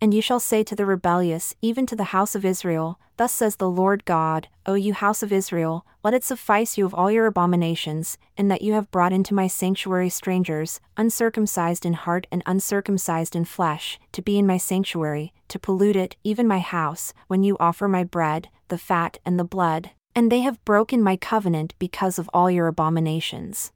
And 0.00 0.12
you 0.12 0.20
shall 0.20 0.40
say 0.40 0.62
to 0.62 0.76
the 0.76 0.84
rebellious, 0.84 1.54
even 1.62 1.86
to 1.86 1.96
the 1.96 2.04
house 2.04 2.34
of 2.34 2.44
Israel, 2.44 2.98
Thus 3.16 3.32
says 3.32 3.56
the 3.56 3.70
Lord 3.70 4.04
God, 4.04 4.48
O 4.66 4.74
you 4.74 4.92
house 4.92 5.22
of 5.22 5.32
Israel, 5.32 5.86
let 6.04 6.12
it 6.12 6.22
suffice 6.22 6.76
you 6.76 6.84
of 6.84 6.92
all 6.92 7.10
your 7.10 7.24
abominations, 7.24 8.18
in 8.36 8.48
that 8.48 8.60
you 8.60 8.74
have 8.74 8.90
brought 8.90 9.12
into 9.12 9.32
my 9.32 9.46
sanctuary 9.46 10.10
strangers, 10.10 10.80
uncircumcised 10.98 11.86
in 11.86 11.94
heart 11.94 12.26
and 12.30 12.42
uncircumcised 12.44 13.34
in 13.34 13.46
flesh, 13.46 13.98
to 14.12 14.20
be 14.20 14.38
in 14.38 14.46
my 14.46 14.58
sanctuary, 14.58 15.32
to 15.48 15.58
pollute 15.58 15.96
it, 15.96 16.16
even 16.24 16.46
my 16.46 16.58
house, 16.58 17.14
when 17.28 17.42
you 17.42 17.56
offer 17.58 17.88
my 17.88 18.04
bread, 18.04 18.50
the 18.68 18.78
fat 18.78 19.16
and 19.24 19.38
the 19.38 19.44
blood, 19.44 19.92
and 20.14 20.30
they 20.30 20.40
have 20.40 20.64
broken 20.66 21.02
my 21.02 21.16
covenant 21.16 21.72
because 21.78 22.18
of 22.18 22.28
all 22.34 22.50
your 22.50 22.66
abominations. 22.66 23.72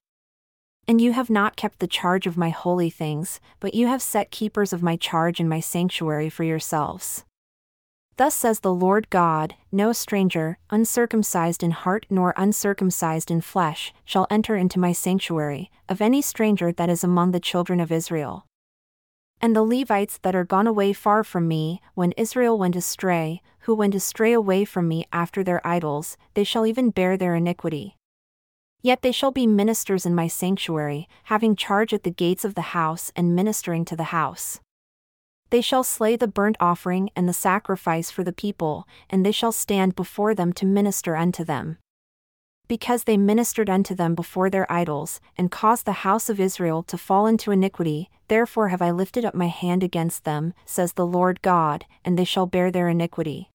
And 0.88 1.00
you 1.00 1.12
have 1.12 1.30
not 1.30 1.56
kept 1.56 1.78
the 1.78 1.86
charge 1.86 2.26
of 2.26 2.36
my 2.36 2.50
holy 2.50 2.90
things, 2.90 3.40
but 3.60 3.74
you 3.74 3.86
have 3.86 4.02
set 4.02 4.30
keepers 4.30 4.72
of 4.72 4.82
my 4.82 4.96
charge 4.96 5.40
in 5.40 5.48
my 5.48 5.60
sanctuary 5.60 6.28
for 6.28 6.44
yourselves. 6.44 7.24
Thus 8.20 8.34
says 8.34 8.60
the 8.60 8.74
Lord 8.74 9.08
God 9.08 9.54
No 9.72 9.92
stranger, 9.92 10.58
uncircumcised 10.68 11.62
in 11.62 11.70
heart 11.70 12.04
nor 12.10 12.34
uncircumcised 12.36 13.30
in 13.30 13.40
flesh, 13.40 13.94
shall 14.04 14.26
enter 14.28 14.56
into 14.56 14.78
my 14.78 14.92
sanctuary, 14.92 15.70
of 15.88 16.02
any 16.02 16.20
stranger 16.20 16.70
that 16.70 16.90
is 16.90 17.02
among 17.02 17.30
the 17.30 17.40
children 17.40 17.80
of 17.80 17.90
Israel. 17.90 18.44
And 19.40 19.56
the 19.56 19.62
Levites 19.62 20.18
that 20.18 20.34
are 20.34 20.44
gone 20.44 20.66
away 20.66 20.92
far 20.92 21.24
from 21.24 21.48
me, 21.48 21.80
when 21.94 22.12
Israel 22.12 22.58
went 22.58 22.76
astray, 22.76 23.40
who 23.60 23.74
went 23.74 23.94
astray 23.94 24.34
away 24.34 24.66
from 24.66 24.86
me 24.86 25.06
after 25.14 25.42
their 25.42 25.66
idols, 25.66 26.18
they 26.34 26.44
shall 26.44 26.66
even 26.66 26.90
bear 26.90 27.16
their 27.16 27.34
iniquity. 27.34 27.96
Yet 28.82 29.02
they 29.02 29.12
shall 29.12 29.30
be 29.30 29.46
ministers 29.46 30.06
in 30.06 30.14
my 30.14 30.26
sanctuary, 30.26 31.08
having 31.24 31.54
charge 31.54 31.92
at 31.92 32.02
the 32.02 32.10
gates 32.10 32.44
of 32.44 32.54
the 32.54 32.72
house 32.72 33.12
and 33.14 33.36
ministering 33.36 33.84
to 33.86 33.96
the 33.96 34.04
house. 34.04 34.60
They 35.50 35.60
shall 35.60 35.84
slay 35.84 36.16
the 36.16 36.28
burnt 36.28 36.56
offering 36.60 37.10
and 37.14 37.28
the 37.28 37.34
sacrifice 37.34 38.10
for 38.10 38.24
the 38.24 38.32
people, 38.32 38.86
and 39.10 39.26
they 39.26 39.32
shall 39.32 39.52
stand 39.52 39.96
before 39.96 40.34
them 40.34 40.52
to 40.54 40.64
minister 40.64 41.16
unto 41.16 41.44
them. 41.44 41.78
Because 42.68 43.02
they 43.02 43.16
ministered 43.16 43.68
unto 43.68 43.96
them 43.96 44.14
before 44.14 44.48
their 44.48 44.70
idols, 44.70 45.20
and 45.36 45.50
caused 45.50 45.84
the 45.84 46.06
house 46.06 46.28
of 46.28 46.38
Israel 46.38 46.84
to 46.84 46.96
fall 46.96 47.26
into 47.26 47.50
iniquity, 47.50 48.08
therefore 48.28 48.68
have 48.68 48.80
I 48.80 48.92
lifted 48.92 49.24
up 49.24 49.34
my 49.34 49.48
hand 49.48 49.82
against 49.82 50.24
them, 50.24 50.54
says 50.64 50.92
the 50.92 51.06
Lord 51.06 51.42
God, 51.42 51.84
and 52.04 52.16
they 52.16 52.24
shall 52.24 52.46
bear 52.46 52.70
their 52.70 52.88
iniquity. 52.88 53.50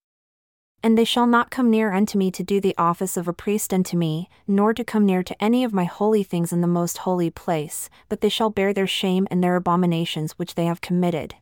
And 0.86 0.95
they 0.95 1.04
shall 1.04 1.26
not 1.26 1.50
come 1.50 1.71
near 1.71 1.91
unto 1.91 2.15
me 2.15 2.30
to 2.30 2.43
do 2.43 2.62
the 2.62 2.78
office 2.78 3.17
of 3.17 3.28
a 3.28 3.34
priest 3.34 3.74
unto 3.74 3.98
me, 3.98 4.30
nor 4.45 4.71
to 4.71 4.84
come 4.84 5.04
near 5.04 5.24
to 5.24 5.43
any 5.43 5.63
of 5.63 5.74
my 5.74 5.86
holy 5.86 6.21
things 6.21 6.54
in 6.54 6.62
the 6.62 6.67
most 6.67 7.00
holy 7.00 7.32
place, 7.32 7.89
but 8.08 8.21
they 8.21 8.30
shall 8.30 8.52
bear 8.52 8.71
their 8.71 8.86
shame 8.86 9.28
and 9.32 9.43
their 9.43 9.56
abominations 9.56 10.34
which 10.34 10.54
they 10.54 10.65
have 10.65 10.82
committed. 10.82 11.34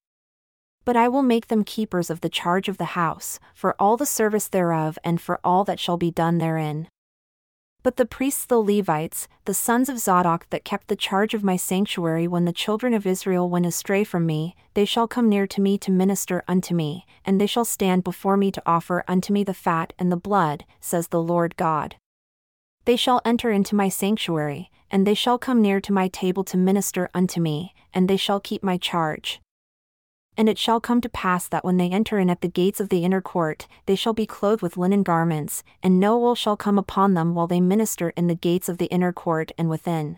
But 0.85 0.95
I 0.95 1.09
will 1.09 1.23
make 1.23 1.47
them 1.47 1.65
keepers 1.65 2.09
of 2.09 2.21
the 2.21 2.29
charge 2.29 2.69
of 2.69 2.77
the 2.77 2.95
house, 2.95 3.37
for 3.53 3.75
all 3.77 3.97
the 3.97 4.05
service 4.05 4.47
thereof 4.47 4.97
and 5.03 5.19
for 5.19 5.41
all 5.43 5.65
that 5.65 5.77
shall 5.77 5.97
be 5.97 6.09
done 6.09 6.37
therein. 6.37 6.87
But 7.83 7.97
the 7.97 8.05
priests 8.05 8.45
the 8.45 8.59
Levites, 8.59 9.27
the 9.43 9.53
sons 9.53 9.89
of 9.89 9.99
Zadok 9.99 10.49
that 10.51 10.63
kept 10.63 10.87
the 10.87 10.95
charge 10.95 11.33
of 11.33 11.43
my 11.43 11.57
sanctuary 11.57 12.29
when 12.29 12.45
the 12.45 12.53
children 12.53 12.93
of 12.93 13.05
Israel 13.05 13.49
went 13.49 13.65
astray 13.65 14.05
from 14.05 14.25
me, 14.25 14.55
they 14.73 14.85
shall 14.85 15.05
come 15.05 15.27
near 15.27 15.45
to 15.47 15.59
me 15.59 15.77
to 15.79 15.91
minister 15.91 16.43
unto 16.47 16.73
me, 16.73 17.05
and 17.25 17.41
they 17.41 17.45
shall 17.45 17.65
stand 17.65 18.05
before 18.05 18.37
me 18.37 18.51
to 18.51 18.63
offer 18.65 19.03
unto 19.05 19.33
me 19.33 19.43
the 19.43 19.53
fat 19.53 19.91
and 19.99 20.09
the 20.09 20.15
blood, 20.15 20.63
says 20.79 21.09
the 21.09 21.21
Lord 21.21 21.57
God. 21.57 21.97
They 22.85 22.95
shall 22.95 23.21
enter 23.25 23.51
into 23.51 23.75
my 23.75 23.89
sanctuary, 23.89 24.71
and 24.89 25.05
they 25.05 25.13
shall 25.13 25.37
come 25.37 25.61
near 25.61 25.81
to 25.81 25.91
my 25.91 26.07
table 26.07 26.45
to 26.45 26.57
minister 26.57 27.09
unto 27.13 27.41
me, 27.41 27.73
and 27.93 28.09
they 28.09 28.17
shall 28.17 28.39
keep 28.39 28.63
my 28.63 28.77
charge. 28.77 29.41
And 30.35 30.49
it 30.49 30.57
shall 30.57 30.79
come 30.79 31.01
to 31.01 31.09
pass 31.09 31.47
that 31.47 31.63
when 31.63 31.77
they 31.77 31.89
enter 31.89 32.17
in 32.17 32.29
at 32.29 32.41
the 32.41 32.47
gates 32.47 32.79
of 32.79 32.89
the 32.89 33.03
inner 33.03 33.21
court, 33.21 33.67
they 33.85 33.95
shall 33.95 34.13
be 34.13 34.25
clothed 34.25 34.61
with 34.61 34.77
linen 34.77 35.03
garments, 35.03 35.63
and 35.81 35.99
no 35.99 36.17
wool 36.17 36.35
shall 36.35 36.57
come 36.57 36.79
upon 36.79 37.13
them 37.13 37.35
while 37.35 37.47
they 37.47 37.61
minister 37.61 38.09
in 38.11 38.27
the 38.27 38.35
gates 38.35 38.67
of 38.67 38.77
the 38.77 38.87
inner 38.87 39.13
court 39.13 39.51
and 39.57 39.69
within. 39.69 40.17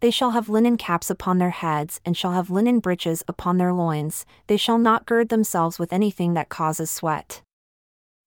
They 0.00 0.10
shall 0.10 0.30
have 0.30 0.48
linen 0.48 0.76
caps 0.76 1.10
upon 1.10 1.38
their 1.38 1.50
heads, 1.50 2.00
and 2.04 2.16
shall 2.16 2.32
have 2.32 2.50
linen 2.50 2.78
breeches 2.78 3.24
upon 3.26 3.58
their 3.58 3.72
loins, 3.72 4.24
they 4.46 4.56
shall 4.56 4.78
not 4.78 5.06
gird 5.06 5.28
themselves 5.28 5.78
with 5.78 5.92
anything 5.92 6.34
that 6.34 6.48
causes 6.48 6.90
sweat. 6.90 7.42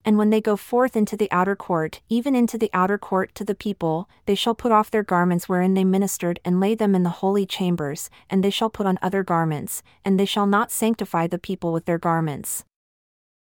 And 0.03 0.17
when 0.17 0.31
they 0.31 0.41
go 0.41 0.55
forth 0.55 0.95
into 0.95 1.15
the 1.15 1.31
outer 1.31 1.55
court, 1.55 2.01
even 2.09 2.35
into 2.35 2.57
the 2.57 2.71
outer 2.73 2.97
court 2.97 3.35
to 3.35 3.43
the 3.43 3.53
people, 3.53 4.09
they 4.25 4.33
shall 4.33 4.55
put 4.55 4.71
off 4.71 4.89
their 4.89 5.03
garments 5.03 5.47
wherein 5.47 5.75
they 5.75 5.83
ministered 5.83 6.39
and 6.43 6.59
lay 6.59 6.73
them 6.73 6.95
in 6.95 7.03
the 7.03 7.21
holy 7.21 7.45
chambers, 7.45 8.09
and 8.29 8.43
they 8.43 8.49
shall 8.49 8.69
put 8.69 8.87
on 8.87 8.97
other 9.01 9.23
garments, 9.23 9.83
and 10.03 10.19
they 10.19 10.25
shall 10.25 10.47
not 10.47 10.71
sanctify 10.71 11.27
the 11.27 11.37
people 11.37 11.71
with 11.71 11.85
their 11.85 11.99
garments. 11.99 12.65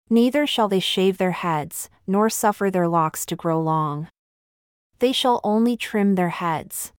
Neither 0.09 0.45
shall 0.45 0.67
they 0.67 0.81
shave 0.81 1.19
their 1.19 1.31
heads, 1.31 1.89
nor 2.05 2.29
suffer 2.29 2.69
their 2.69 2.89
locks 2.89 3.25
to 3.27 3.37
grow 3.37 3.61
long. 3.61 4.09
They 4.99 5.13
shall 5.13 5.41
only 5.45 5.77
trim 5.77 6.17
their 6.17 6.31
heads. 6.31 6.93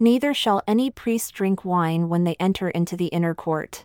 Neither 0.00 0.34
shall 0.34 0.62
any 0.66 0.90
priest 0.90 1.32
drink 1.34 1.64
wine 1.64 2.08
when 2.08 2.24
they 2.24 2.34
enter 2.40 2.68
into 2.68 2.96
the 2.96 3.06
inner 3.06 3.34
court. 3.34 3.84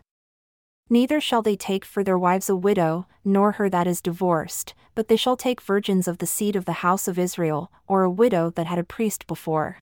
Neither 0.92 1.22
shall 1.22 1.42
they 1.42 1.56
take 1.56 1.86
for 1.86 2.04
their 2.04 2.18
wives 2.18 2.50
a 2.50 2.56
widow, 2.56 3.08
nor 3.24 3.54
her 3.54 3.70
that 3.70 3.88
is 3.88 4.02
divorced, 4.02 4.74
but 4.94 5.08
they 5.08 5.16
shall 5.16 5.38
take 5.38 5.62
virgins 5.62 6.06
of 6.06 6.18
the 6.18 6.28
seed 6.28 6.54
of 6.58 6.66
the 6.66 6.84
house 6.84 7.08
of 7.08 7.18
Israel, 7.18 7.72
or 7.88 8.04
a 8.04 8.12
widow 8.12 8.50
that 8.50 8.68
had 8.68 8.78
a 8.78 8.84
priest 8.84 9.26
before. 9.26 9.80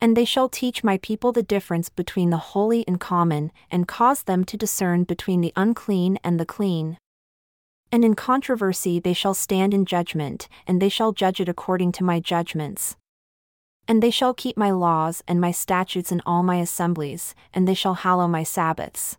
And 0.00 0.16
they 0.16 0.24
shall 0.24 0.48
teach 0.48 0.82
my 0.82 0.96
people 0.96 1.30
the 1.30 1.42
difference 1.42 1.90
between 1.90 2.30
the 2.30 2.38
holy 2.38 2.88
and 2.88 2.98
common, 2.98 3.52
and 3.70 3.86
cause 3.86 4.22
them 4.22 4.44
to 4.46 4.56
discern 4.56 5.04
between 5.04 5.42
the 5.42 5.52
unclean 5.56 6.18
and 6.24 6.40
the 6.40 6.46
clean. 6.46 6.96
And 7.92 8.02
in 8.02 8.14
controversy 8.14 8.98
they 8.98 9.12
shall 9.12 9.34
stand 9.34 9.74
in 9.74 9.84
judgment, 9.84 10.48
and 10.66 10.80
they 10.80 10.88
shall 10.88 11.12
judge 11.12 11.38
it 11.38 11.50
according 11.50 11.92
to 11.92 12.02
my 12.02 12.18
judgments. 12.18 12.96
And 13.86 14.02
they 14.02 14.10
shall 14.10 14.32
keep 14.32 14.56
my 14.56 14.70
laws 14.70 15.22
and 15.28 15.38
my 15.38 15.50
statutes 15.50 16.10
in 16.10 16.22
all 16.24 16.42
my 16.42 16.56
assemblies, 16.56 17.34
and 17.52 17.68
they 17.68 17.74
shall 17.74 17.92
hallow 17.92 18.26
my 18.26 18.42
Sabbaths. 18.42 19.18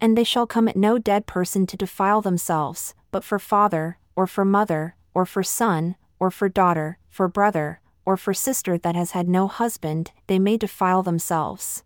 And 0.00 0.16
they 0.16 0.24
shall 0.24 0.46
come 0.46 0.68
at 0.68 0.76
no 0.76 0.98
dead 0.98 1.26
person 1.26 1.66
to 1.66 1.76
defile 1.76 2.20
themselves, 2.20 2.94
but 3.10 3.24
for 3.24 3.38
father, 3.38 3.98
or 4.14 4.26
for 4.26 4.44
mother, 4.44 4.96
or 5.14 5.24
for 5.24 5.42
son, 5.42 5.96
or 6.18 6.30
for 6.30 6.48
daughter, 6.48 6.98
for 7.08 7.28
brother, 7.28 7.80
or 8.04 8.16
for 8.16 8.34
sister 8.34 8.78
that 8.78 8.94
has 8.94 9.12
had 9.12 9.28
no 9.28 9.48
husband, 9.48 10.12
they 10.26 10.38
may 10.38 10.56
defile 10.56 11.02
themselves. 11.02 11.82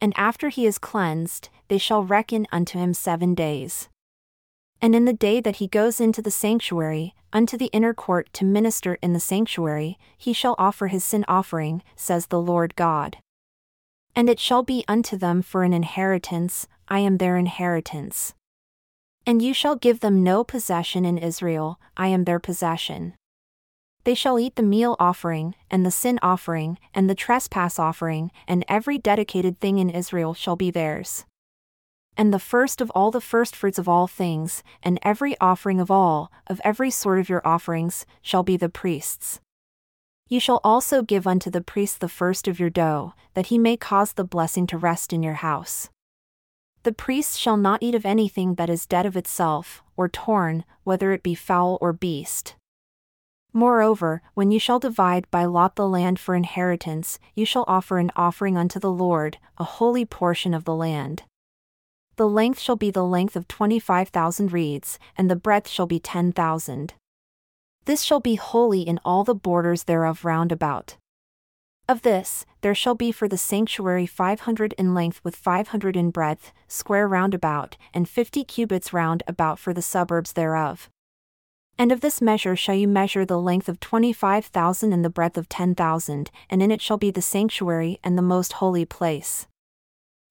And 0.00 0.12
after 0.16 0.48
he 0.48 0.66
is 0.66 0.78
cleansed, 0.78 1.48
they 1.68 1.78
shall 1.78 2.02
reckon 2.02 2.46
unto 2.50 2.78
him 2.78 2.92
seven 2.92 3.34
days. 3.34 3.88
And 4.80 4.96
in 4.96 5.04
the 5.04 5.12
day 5.12 5.40
that 5.40 5.56
he 5.56 5.68
goes 5.68 6.00
into 6.00 6.20
the 6.20 6.30
sanctuary, 6.30 7.14
unto 7.32 7.56
the 7.56 7.70
inner 7.72 7.94
court 7.94 8.28
to 8.32 8.44
minister 8.44 8.98
in 9.00 9.12
the 9.12 9.20
sanctuary, 9.20 9.96
he 10.18 10.32
shall 10.32 10.56
offer 10.58 10.88
his 10.88 11.04
sin 11.04 11.24
offering, 11.28 11.84
says 11.94 12.26
the 12.26 12.40
Lord 12.40 12.74
God. 12.74 13.18
And 14.14 14.28
it 14.28 14.40
shall 14.40 14.64
be 14.64 14.84
unto 14.88 15.16
them 15.16 15.40
for 15.40 15.62
an 15.62 15.72
inheritance, 15.72 16.66
I 16.92 16.98
am 16.98 17.16
their 17.16 17.38
inheritance. 17.38 18.34
And 19.24 19.40
you 19.40 19.54
shall 19.54 19.76
give 19.76 20.00
them 20.00 20.22
no 20.22 20.44
possession 20.44 21.06
in 21.06 21.16
Israel, 21.16 21.80
I 21.96 22.08
am 22.08 22.24
their 22.24 22.38
possession. 22.38 23.14
They 24.04 24.12
shall 24.12 24.38
eat 24.38 24.56
the 24.56 24.62
meal 24.62 24.96
offering, 25.00 25.54
and 25.70 25.86
the 25.86 25.90
sin 25.90 26.18
offering, 26.20 26.78
and 26.92 27.08
the 27.08 27.14
trespass 27.14 27.78
offering, 27.78 28.30
and 28.46 28.62
every 28.68 28.98
dedicated 28.98 29.58
thing 29.58 29.78
in 29.78 29.88
Israel 29.88 30.34
shall 30.34 30.54
be 30.54 30.70
theirs. 30.70 31.24
And 32.14 32.30
the 32.30 32.38
first 32.38 32.82
of 32.82 32.90
all 32.90 33.10
the 33.10 33.22
firstfruits 33.22 33.78
of 33.78 33.88
all 33.88 34.06
things, 34.06 34.62
and 34.82 34.98
every 35.02 35.34
offering 35.40 35.80
of 35.80 35.90
all, 35.90 36.30
of 36.46 36.60
every 36.62 36.90
sort 36.90 37.18
of 37.18 37.30
your 37.30 37.40
offerings, 37.42 38.04
shall 38.20 38.42
be 38.42 38.58
the 38.58 38.68
priest's. 38.68 39.40
You 40.28 40.40
shall 40.40 40.60
also 40.62 41.00
give 41.00 41.26
unto 41.26 41.48
the 41.48 41.62
priest 41.62 42.00
the 42.00 42.08
first 42.10 42.46
of 42.46 42.60
your 42.60 42.68
dough, 42.68 43.14
that 43.32 43.46
he 43.46 43.56
may 43.56 43.78
cause 43.78 44.12
the 44.12 44.24
blessing 44.24 44.66
to 44.66 44.76
rest 44.76 45.14
in 45.14 45.22
your 45.22 45.40
house. 45.40 45.88
The 46.84 46.92
priest 46.92 47.38
shall 47.38 47.56
not 47.56 47.82
eat 47.82 47.94
of 47.94 48.04
anything 48.04 48.56
that 48.56 48.68
is 48.68 48.86
dead 48.86 49.06
of 49.06 49.16
itself, 49.16 49.84
or 49.96 50.08
torn, 50.08 50.64
whether 50.82 51.12
it 51.12 51.22
be 51.22 51.34
fowl 51.34 51.78
or 51.80 51.92
beast. 51.92 52.56
Moreover, 53.52 54.22
when 54.34 54.50
you 54.50 54.58
shall 54.58 54.80
divide 54.80 55.30
by 55.30 55.44
lot 55.44 55.76
the 55.76 55.88
land 55.88 56.18
for 56.18 56.34
inheritance, 56.34 57.20
you 57.34 57.44
shall 57.44 57.64
offer 57.68 57.98
an 57.98 58.10
offering 58.16 58.56
unto 58.56 58.80
the 58.80 58.90
Lord, 58.90 59.38
a 59.58 59.64
holy 59.64 60.04
portion 60.04 60.54
of 60.54 60.64
the 60.64 60.74
land. 60.74 61.22
The 62.16 62.28
length 62.28 62.58
shall 62.58 62.76
be 62.76 62.90
the 62.90 63.04
length 63.04 63.36
of 63.36 63.46
twenty 63.46 63.78
five 63.78 64.08
thousand 64.08 64.52
reeds, 64.52 64.98
and 65.16 65.30
the 65.30 65.36
breadth 65.36 65.68
shall 65.68 65.86
be 65.86 66.00
ten 66.00 66.32
thousand. 66.32 66.94
This 67.84 68.02
shall 68.02 68.20
be 68.20 68.34
holy 68.34 68.82
in 68.82 68.98
all 69.04 69.22
the 69.22 69.34
borders 69.34 69.84
thereof 69.84 70.24
round 70.24 70.50
about. 70.50 70.96
Of 71.88 72.02
this, 72.02 72.46
there 72.60 72.74
shall 72.74 72.94
be 72.94 73.10
for 73.10 73.28
the 73.28 73.36
sanctuary 73.36 74.06
five 74.06 74.40
hundred 74.40 74.72
in 74.78 74.94
length 74.94 75.20
with 75.24 75.36
five 75.36 75.68
hundred 75.68 75.96
in 75.96 76.10
breadth, 76.10 76.52
square 76.68 77.08
round 77.08 77.34
about, 77.34 77.76
and 77.92 78.08
fifty 78.08 78.44
cubits 78.44 78.92
round 78.92 79.22
about 79.26 79.58
for 79.58 79.74
the 79.74 79.82
suburbs 79.82 80.32
thereof. 80.32 80.88
And 81.76 81.90
of 81.90 82.00
this 82.00 82.20
measure 82.20 82.54
shall 82.54 82.76
you 82.76 82.86
measure 82.86 83.24
the 83.24 83.40
length 83.40 83.68
of 83.68 83.80
twenty 83.80 84.12
five 84.12 84.46
thousand 84.46 84.92
and 84.92 85.04
the 85.04 85.10
breadth 85.10 85.36
of 85.36 85.48
ten 85.48 85.74
thousand, 85.74 86.30
and 86.48 86.62
in 86.62 86.70
it 86.70 86.80
shall 86.80 86.98
be 86.98 87.10
the 87.10 87.20
sanctuary 87.20 87.98
and 88.04 88.16
the 88.16 88.22
most 88.22 88.54
holy 88.54 88.84
place. 88.84 89.48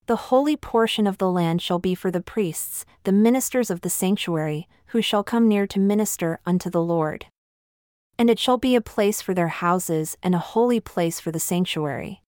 The 0.08 0.16
holy 0.16 0.56
portion 0.56 1.06
of 1.06 1.18
the 1.18 1.30
land 1.30 1.62
shall 1.62 1.80
be 1.80 1.96
for 1.96 2.12
the 2.12 2.22
priests, 2.22 2.86
the 3.04 3.12
ministers 3.12 3.70
of 3.70 3.82
the 3.82 3.90
sanctuary, 3.90 4.68
who 4.88 5.02
shall 5.02 5.24
come 5.24 5.48
near 5.48 5.68
to 5.68 5.80
minister 5.80 6.40
unto 6.46 6.70
the 6.70 6.82
Lord. 6.82 7.26
And 8.22 8.30
it 8.30 8.38
shall 8.38 8.60
be 8.60 8.76
a 8.76 8.82
place 8.82 9.20
for 9.20 9.34
their 9.34 9.48
houses 9.48 10.16
and 10.22 10.36
a 10.36 10.38
holy 10.54 10.80
place 10.80 11.20
for 11.20 11.32
the 11.32 11.40
sanctuary. 11.40 12.22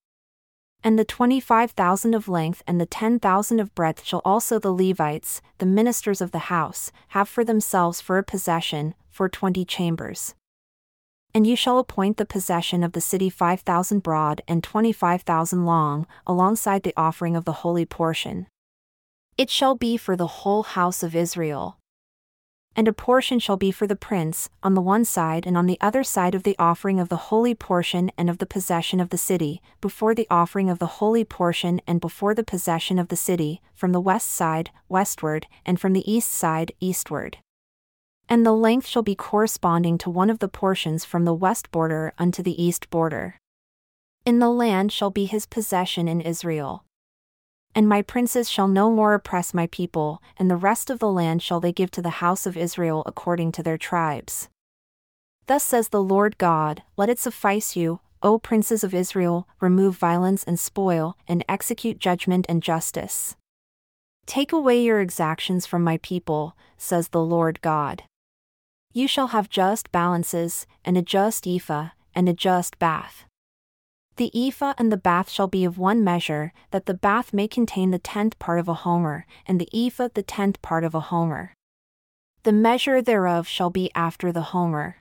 And 0.83 0.97
the 0.97 1.05
twenty 1.05 1.39
five 1.39 1.69
thousand 1.69 2.15
of 2.15 2.27
length 2.27 2.63
and 2.65 2.81
the 2.81 2.87
ten 2.87 3.19
thousand 3.19 3.59
of 3.59 3.75
breadth 3.75 4.03
shall 4.03 4.23
also 4.25 4.57
the 4.57 4.73
Levites, 4.73 5.39
the 5.59 5.67
ministers 5.67 6.19
of 6.19 6.31
the 6.31 6.49
house, 6.49 6.91
have 7.09 7.29
for 7.29 7.43
themselves 7.43 8.01
for 8.01 8.17
a 8.17 8.23
possession, 8.23 8.95
for 9.11 9.29
twenty 9.29 9.65
chambers. 9.65 10.33
And 11.31 11.45
you 11.45 11.55
shall 11.55 11.77
appoint 11.77 12.17
the 12.17 12.25
possession 12.25 12.83
of 12.83 12.93
the 12.93 12.99
city 12.99 13.29
five 13.29 13.59
thousand 13.59 14.01
broad 14.01 14.41
and 14.47 14.63
twenty 14.63 14.93
five 14.93 15.21
thousand 15.21 15.63
long, 15.63 16.07
alongside 16.25 16.81
the 16.81 16.95
offering 16.97 17.35
of 17.35 17.45
the 17.45 17.59
holy 17.61 17.85
portion. 17.85 18.47
It 19.37 19.51
shall 19.51 19.75
be 19.75 19.97
for 19.97 20.15
the 20.15 20.41
whole 20.41 20.63
house 20.63 21.03
of 21.03 21.15
Israel 21.15 21.77
and 22.75 22.87
a 22.87 22.93
portion 22.93 23.39
shall 23.39 23.57
be 23.57 23.71
for 23.71 23.85
the 23.85 23.95
prince, 23.95 24.49
on 24.63 24.73
the 24.73 24.81
one 24.81 25.05
side 25.05 25.45
and 25.45 25.55
on 25.55 25.65
the 25.65 25.77
other 25.79 26.03
side 26.03 26.33
of 26.33 26.43
the 26.43 26.55
offering 26.57 26.99
of 26.99 27.09
the 27.09 27.29
holy 27.29 27.53
portion 27.53 28.11
and 28.17 28.29
of 28.29 28.39
the 28.39 28.45
possession 28.45 28.99
of 28.99 29.09
the 29.09 29.17
city, 29.17 29.61
before 29.81 30.15
the 30.15 30.27
offering 30.29 30.69
of 30.69 30.79
the 30.79 30.97
holy 30.97 31.23
portion 31.23 31.79
and 31.85 32.01
before 32.01 32.33
the 32.33 32.43
possession 32.43 32.97
of 32.97 33.09
the 33.09 33.15
city, 33.15 33.61
from 33.75 33.91
the 33.91 34.01
west 34.01 34.29
side, 34.29 34.71
westward, 34.89 35.47
and 35.65 35.79
from 35.79 35.93
the 35.93 36.11
east 36.11 36.29
side, 36.29 36.71
eastward. 36.79 37.37
And 38.27 38.45
the 38.45 38.53
length 38.53 38.87
shall 38.87 39.03
be 39.03 39.15
corresponding 39.15 39.97
to 39.99 40.09
one 40.09 40.29
of 40.29 40.39
the 40.39 40.47
portions 40.47 41.05
from 41.05 41.25
the 41.25 41.33
west 41.33 41.71
border 41.71 42.13
unto 42.17 42.41
the 42.41 42.61
east 42.63 42.89
border. 42.89 43.35
In 44.25 44.39
the 44.39 44.49
land 44.49 44.91
shall 44.91 45.11
be 45.11 45.25
his 45.25 45.45
possession 45.45 46.07
in 46.07 46.21
Israel. 46.21 46.85
And 47.75 47.89
my 47.89 48.01
princes 48.01 48.49
shall 48.49 48.67
no 48.67 48.91
more 48.91 49.13
oppress 49.13 49.53
my 49.53 49.67
people, 49.67 50.21
and 50.37 50.49
the 50.49 50.55
rest 50.55 50.89
of 50.89 50.99
the 50.99 51.11
land 51.11 51.41
shall 51.41 51.59
they 51.59 51.71
give 51.71 51.89
to 51.91 52.01
the 52.01 52.21
house 52.21 52.45
of 52.45 52.55
Israel 52.55 53.03
according 53.05 53.51
to 53.53 53.63
their 53.63 53.77
tribes. 53.77 54.47
Thus 55.47 55.63
says 55.63 55.89
the 55.89 56.03
Lord 56.03 56.37
God 56.37 56.83
Let 56.97 57.09
it 57.09 57.19
suffice 57.19 57.75
you, 57.75 57.99
O 58.21 58.37
princes 58.39 58.83
of 58.83 58.93
Israel, 58.93 59.47
remove 59.59 59.97
violence 59.97 60.43
and 60.43 60.59
spoil, 60.59 61.17
and 61.27 61.43
execute 61.49 61.99
judgment 61.99 62.45
and 62.47 62.63
justice. 62.63 63.35
Take 64.25 64.53
away 64.53 64.81
your 64.81 65.01
exactions 65.01 65.65
from 65.65 65.83
my 65.83 65.97
people, 65.97 66.55
says 66.77 67.09
the 67.09 67.23
Lord 67.23 67.59
God. 67.61 68.03
You 68.93 69.07
shall 69.07 69.27
have 69.27 69.49
just 69.49 69.91
balances, 69.91 70.65
and 70.85 70.97
a 70.97 71.01
just 71.01 71.45
ephah, 71.45 71.89
and 72.15 72.29
a 72.29 72.33
just 72.33 72.79
bath. 72.79 73.25
The 74.17 74.31
ephah 74.35 74.75
and 74.77 74.91
the 74.91 74.97
bath 74.97 75.29
shall 75.29 75.47
be 75.47 75.65
of 75.65 75.79
one 75.79 76.03
measure, 76.03 76.53
that 76.69 76.85
the 76.85 76.93
bath 76.93 77.33
may 77.33 77.47
contain 77.47 77.89
the 77.89 77.97
tenth 77.97 78.37
part 78.37 78.59
of 78.59 78.67
a 78.67 78.75
homer, 78.85 79.25
and 79.47 79.59
the 79.59 79.69
ephah 79.73 80.09
the 80.13 80.21
tenth 80.21 80.61
part 80.61 80.83
of 80.83 80.93
a 80.93 80.99
homer. 80.99 81.53
The 82.43 82.51
measure 82.51 83.01
thereof 83.01 83.47
shall 83.47 83.71
be 83.71 83.89
after 83.95 84.31
the 84.31 84.53
homer. 84.53 84.97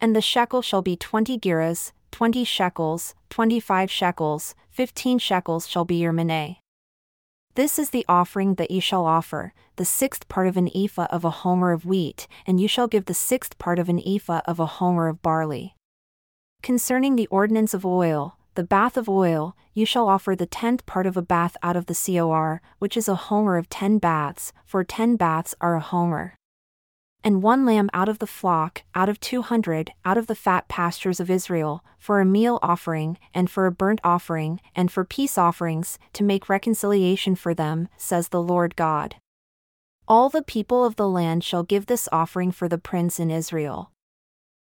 And 0.00 0.16
the 0.16 0.20
shekel 0.20 0.60
shall 0.60 0.82
be 0.82 0.96
twenty 0.96 1.38
gerahs, 1.38 1.92
twenty 2.10 2.42
shekels, 2.42 3.14
twenty 3.30 3.60
five 3.60 3.90
shekels, 3.90 4.56
fifteen 4.70 5.18
shekels 5.18 5.68
shall 5.68 5.84
be 5.84 5.96
your 5.96 6.12
mineh. 6.12 6.56
This 7.54 7.78
is 7.78 7.90
the 7.90 8.04
offering 8.08 8.56
that 8.56 8.70
ye 8.72 8.80
shall 8.80 9.06
offer, 9.06 9.54
the 9.76 9.84
sixth 9.84 10.26
part 10.28 10.48
of 10.48 10.56
an 10.56 10.68
ephah 10.74 11.06
of 11.10 11.24
a 11.24 11.30
homer 11.30 11.70
of 11.70 11.86
wheat, 11.86 12.26
and 12.44 12.60
you 12.60 12.66
shall 12.66 12.88
give 12.88 13.04
the 13.04 13.14
sixth 13.14 13.56
part 13.56 13.78
of 13.78 13.88
an 13.88 14.02
ephah 14.04 14.40
of 14.46 14.58
a 14.58 14.66
homer 14.66 15.06
of 15.06 15.22
barley. 15.22 15.75
Concerning 16.66 17.14
the 17.14 17.28
ordinance 17.28 17.74
of 17.74 17.86
oil, 17.86 18.38
the 18.56 18.64
bath 18.64 18.96
of 18.96 19.08
oil, 19.08 19.54
you 19.72 19.86
shall 19.86 20.08
offer 20.08 20.34
the 20.34 20.46
tenth 20.46 20.84
part 20.84 21.06
of 21.06 21.16
a 21.16 21.22
bath 21.22 21.56
out 21.62 21.76
of 21.76 21.86
the 21.86 21.94
cor, 21.94 22.60
which 22.80 22.96
is 22.96 23.08
a 23.08 23.14
homer 23.14 23.56
of 23.56 23.68
ten 23.68 23.98
baths, 23.98 24.52
for 24.64 24.82
ten 24.82 25.14
baths 25.14 25.54
are 25.60 25.76
a 25.76 25.80
homer. 25.80 26.34
And 27.22 27.40
one 27.40 27.64
lamb 27.64 27.88
out 27.94 28.08
of 28.08 28.18
the 28.18 28.26
flock, 28.26 28.82
out 28.96 29.08
of 29.08 29.20
two 29.20 29.42
hundred, 29.42 29.92
out 30.04 30.18
of 30.18 30.26
the 30.26 30.34
fat 30.34 30.66
pastures 30.66 31.20
of 31.20 31.30
Israel, 31.30 31.84
for 32.00 32.18
a 32.18 32.24
meal 32.24 32.58
offering, 32.62 33.16
and 33.32 33.48
for 33.48 33.66
a 33.66 33.70
burnt 33.70 34.00
offering, 34.02 34.60
and 34.74 34.90
for 34.90 35.04
peace 35.04 35.38
offerings, 35.38 36.00
to 36.14 36.24
make 36.24 36.48
reconciliation 36.48 37.36
for 37.36 37.54
them, 37.54 37.88
says 37.96 38.30
the 38.30 38.42
Lord 38.42 38.74
God. 38.74 39.14
All 40.08 40.28
the 40.28 40.42
people 40.42 40.84
of 40.84 40.96
the 40.96 41.08
land 41.08 41.44
shall 41.44 41.62
give 41.62 41.86
this 41.86 42.08
offering 42.10 42.50
for 42.50 42.68
the 42.68 42.76
prince 42.76 43.20
in 43.20 43.30
Israel. 43.30 43.92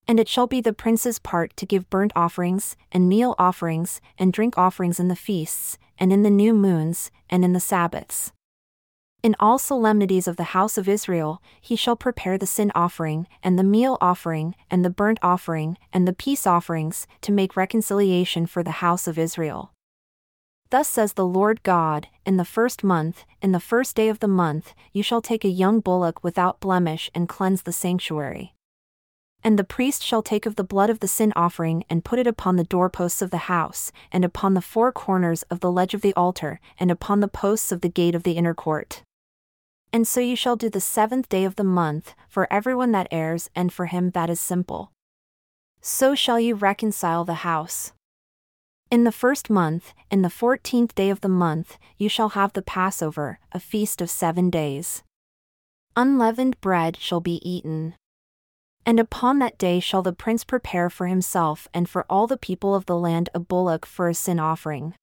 And 0.06 0.18
it 0.18 0.28
shall 0.28 0.46
be 0.46 0.60
the 0.60 0.72
prince's 0.72 1.18
part 1.18 1.56
to 1.56 1.66
give 1.66 1.88
burnt 1.90 2.12
offerings, 2.16 2.76
and 2.90 3.08
meal 3.08 3.34
offerings, 3.38 4.00
and 4.18 4.32
drink 4.32 4.58
offerings 4.58 4.98
in 4.98 5.08
the 5.08 5.16
feasts, 5.16 5.78
and 5.98 6.12
in 6.12 6.22
the 6.22 6.30
new 6.30 6.52
moons, 6.52 7.10
and 7.30 7.44
in 7.44 7.52
the 7.52 7.60
Sabbaths. 7.60 8.32
In 9.22 9.36
all 9.38 9.56
solemnities 9.56 10.26
of 10.26 10.36
the 10.36 10.50
house 10.50 10.76
of 10.76 10.88
Israel, 10.88 11.40
he 11.60 11.76
shall 11.76 11.94
prepare 11.94 12.36
the 12.36 12.46
sin 12.46 12.72
offering, 12.74 13.28
and 13.40 13.56
the 13.56 13.62
meal 13.62 13.96
offering, 14.00 14.56
and 14.68 14.84
the 14.84 14.90
burnt 14.90 15.20
offering, 15.22 15.78
and 15.92 16.08
the 16.08 16.12
peace 16.12 16.44
offerings, 16.44 17.06
to 17.20 17.30
make 17.30 17.56
reconciliation 17.56 18.46
for 18.46 18.64
the 18.64 18.82
house 18.82 19.06
of 19.06 19.18
Israel. 19.18 19.70
Thus 20.70 20.88
says 20.88 21.12
the 21.12 21.26
Lord 21.26 21.62
God 21.62 22.08
In 22.26 22.36
the 22.36 22.44
first 22.44 22.82
month, 22.82 23.24
in 23.40 23.52
the 23.52 23.60
first 23.60 23.94
day 23.94 24.08
of 24.08 24.18
the 24.18 24.26
month, 24.26 24.74
you 24.92 25.04
shall 25.04 25.22
take 25.22 25.44
a 25.44 25.48
young 25.48 25.78
bullock 25.78 26.24
without 26.24 26.58
blemish 26.58 27.08
and 27.14 27.28
cleanse 27.28 27.62
the 27.62 27.72
sanctuary. 27.72 28.54
And 29.44 29.58
the 29.58 29.64
priest 29.64 30.04
shall 30.04 30.22
take 30.22 30.46
of 30.46 30.54
the 30.54 30.64
blood 30.64 30.88
of 30.88 31.00
the 31.00 31.08
sin 31.08 31.32
offering 31.34 31.84
and 31.90 32.04
put 32.04 32.18
it 32.18 32.26
upon 32.26 32.56
the 32.56 32.64
doorposts 32.64 33.20
of 33.22 33.30
the 33.30 33.48
house, 33.48 33.90
and 34.12 34.24
upon 34.24 34.54
the 34.54 34.60
four 34.60 34.92
corners 34.92 35.42
of 35.50 35.60
the 35.60 35.70
ledge 35.70 35.94
of 35.94 36.00
the 36.00 36.14
altar, 36.14 36.60
and 36.78 36.90
upon 36.90 37.20
the 37.20 37.28
posts 37.28 37.72
of 37.72 37.80
the 37.80 37.88
gate 37.88 38.14
of 38.14 38.22
the 38.22 38.32
inner 38.32 38.54
court. 38.54 39.02
And 39.92 40.06
so 40.06 40.20
you 40.20 40.36
shall 40.36 40.56
do 40.56 40.70
the 40.70 40.80
seventh 40.80 41.28
day 41.28 41.44
of 41.44 41.56
the 41.56 41.64
month, 41.64 42.14
for 42.28 42.50
everyone 42.52 42.92
that 42.92 43.08
errs 43.10 43.50
and 43.54 43.72
for 43.72 43.86
him 43.86 44.10
that 44.10 44.30
is 44.30 44.40
simple. 44.40 44.92
So 45.80 46.14
shall 46.14 46.38
you 46.38 46.54
reconcile 46.54 47.24
the 47.24 47.42
house. 47.42 47.92
In 48.92 49.04
the 49.04 49.10
first 49.10 49.50
month, 49.50 49.92
in 50.10 50.22
the 50.22 50.30
fourteenth 50.30 50.94
day 50.94 51.10
of 51.10 51.20
the 51.20 51.28
month, 51.28 51.78
you 51.98 52.08
shall 52.08 52.30
have 52.30 52.52
the 52.52 52.62
Passover, 52.62 53.40
a 53.50 53.58
feast 53.58 54.00
of 54.00 54.08
seven 54.08 54.50
days. 54.50 55.02
Unleavened 55.96 56.60
bread 56.60 56.96
shall 56.96 57.20
be 57.20 57.40
eaten. 57.42 57.94
And 58.84 58.98
upon 58.98 59.38
that 59.38 59.58
day 59.58 59.78
shall 59.78 60.02
the 60.02 60.12
prince 60.12 60.44
prepare 60.44 60.90
for 60.90 61.06
himself 61.06 61.68
and 61.72 61.88
for 61.88 62.04
all 62.10 62.26
the 62.26 62.36
people 62.36 62.74
of 62.74 62.86
the 62.86 62.96
land 62.98 63.28
a 63.34 63.38
bullock 63.38 63.86
for 63.86 64.08
a 64.08 64.14
sin 64.14 64.40
offering. 64.40 64.94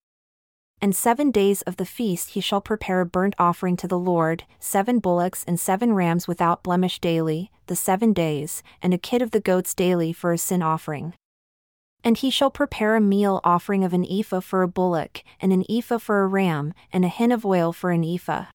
And 0.81 0.95
seven 0.95 1.29
days 1.31 1.61
of 1.63 1.75
the 1.77 1.85
feast 1.85 2.31
he 2.31 2.41
shall 2.41 2.61
prepare 2.61 3.01
a 3.01 3.05
burnt 3.05 3.35
offering 3.37 3.75
to 3.77 3.87
the 3.87 3.99
Lord, 3.99 4.45
seven 4.59 4.99
bullocks 4.99 5.43
and 5.45 5.59
seven 5.59 5.93
rams 5.93 6.27
without 6.27 6.63
blemish 6.63 6.99
daily, 6.99 7.51
the 7.67 7.75
seven 7.75 8.13
days, 8.13 8.63
and 8.81 8.93
a 8.93 8.97
kid 8.97 9.21
of 9.21 9.31
the 9.31 9.41
goats 9.41 9.73
daily 9.73 10.13
for 10.13 10.31
a 10.31 10.37
sin 10.37 10.61
offering. 10.61 11.13
And 12.01 12.17
he 12.17 12.29
shall 12.29 12.49
prepare 12.49 12.95
a 12.95 13.01
meal 13.01 13.41
offering 13.43 13.83
of 13.83 13.93
an 13.93 14.05
ephah 14.09 14.39
for 14.39 14.61
a 14.61 14.69
bullock, 14.69 15.21
and 15.41 15.51
an 15.51 15.65
ephah 15.69 15.97
for 15.97 16.21
a 16.21 16.27
ram, 16.27 16.73
and 16.93 17.03
a 17.03 17.09
hin 17.09 17.33
of 17.33 17.45
oil 17.45 17.73
for 17.73 17.91
an 17.91 18.05
ephah. 18.05 18.45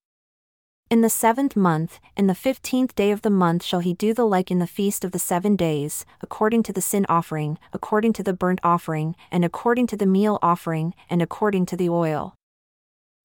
In 0.95 1.01
the 1.01 1.11
seventh 1.11 1.57
month, 1.57 1.99
in 2.17 2.29
the 2.29 2.37
fifteenth 2.37 2.95
day 2.95 3.11
of 3.11 3.23
the 3.23 3.29
month 3.29 3.65
shall 3.65 3.81
he 3.81 3.95
do 3.95 4.15
the 4.15 4.25
like 4.25 4.53
in 4.53 4.61
the 4.61 4.67
feast 4.69 5.05
of 5.05 5.11
the 5.11 5.19
seven 5.19 5.57
days, 5.57 6.07
according 6.23 6.63
to 6.63 6.73
the 6.73 6.81
sin 6.81 7.05
offering, 7.09 7.59
according 7.73 8.13
to 8.13 8.23
the 8.23 8.33
burnt 8.33 8.61
offering, 8.63 9.17
and 9.29 9.45
according 9.45 9.89
to 9.89 9.97
the 9.97 10.07
meal 10.07 10.39
offering, 10.41 10.95
and 11.11 11.21
according 11.21 11.67
to 11.67 11.77
the 11.77 11.89
oil. 11.89 12.37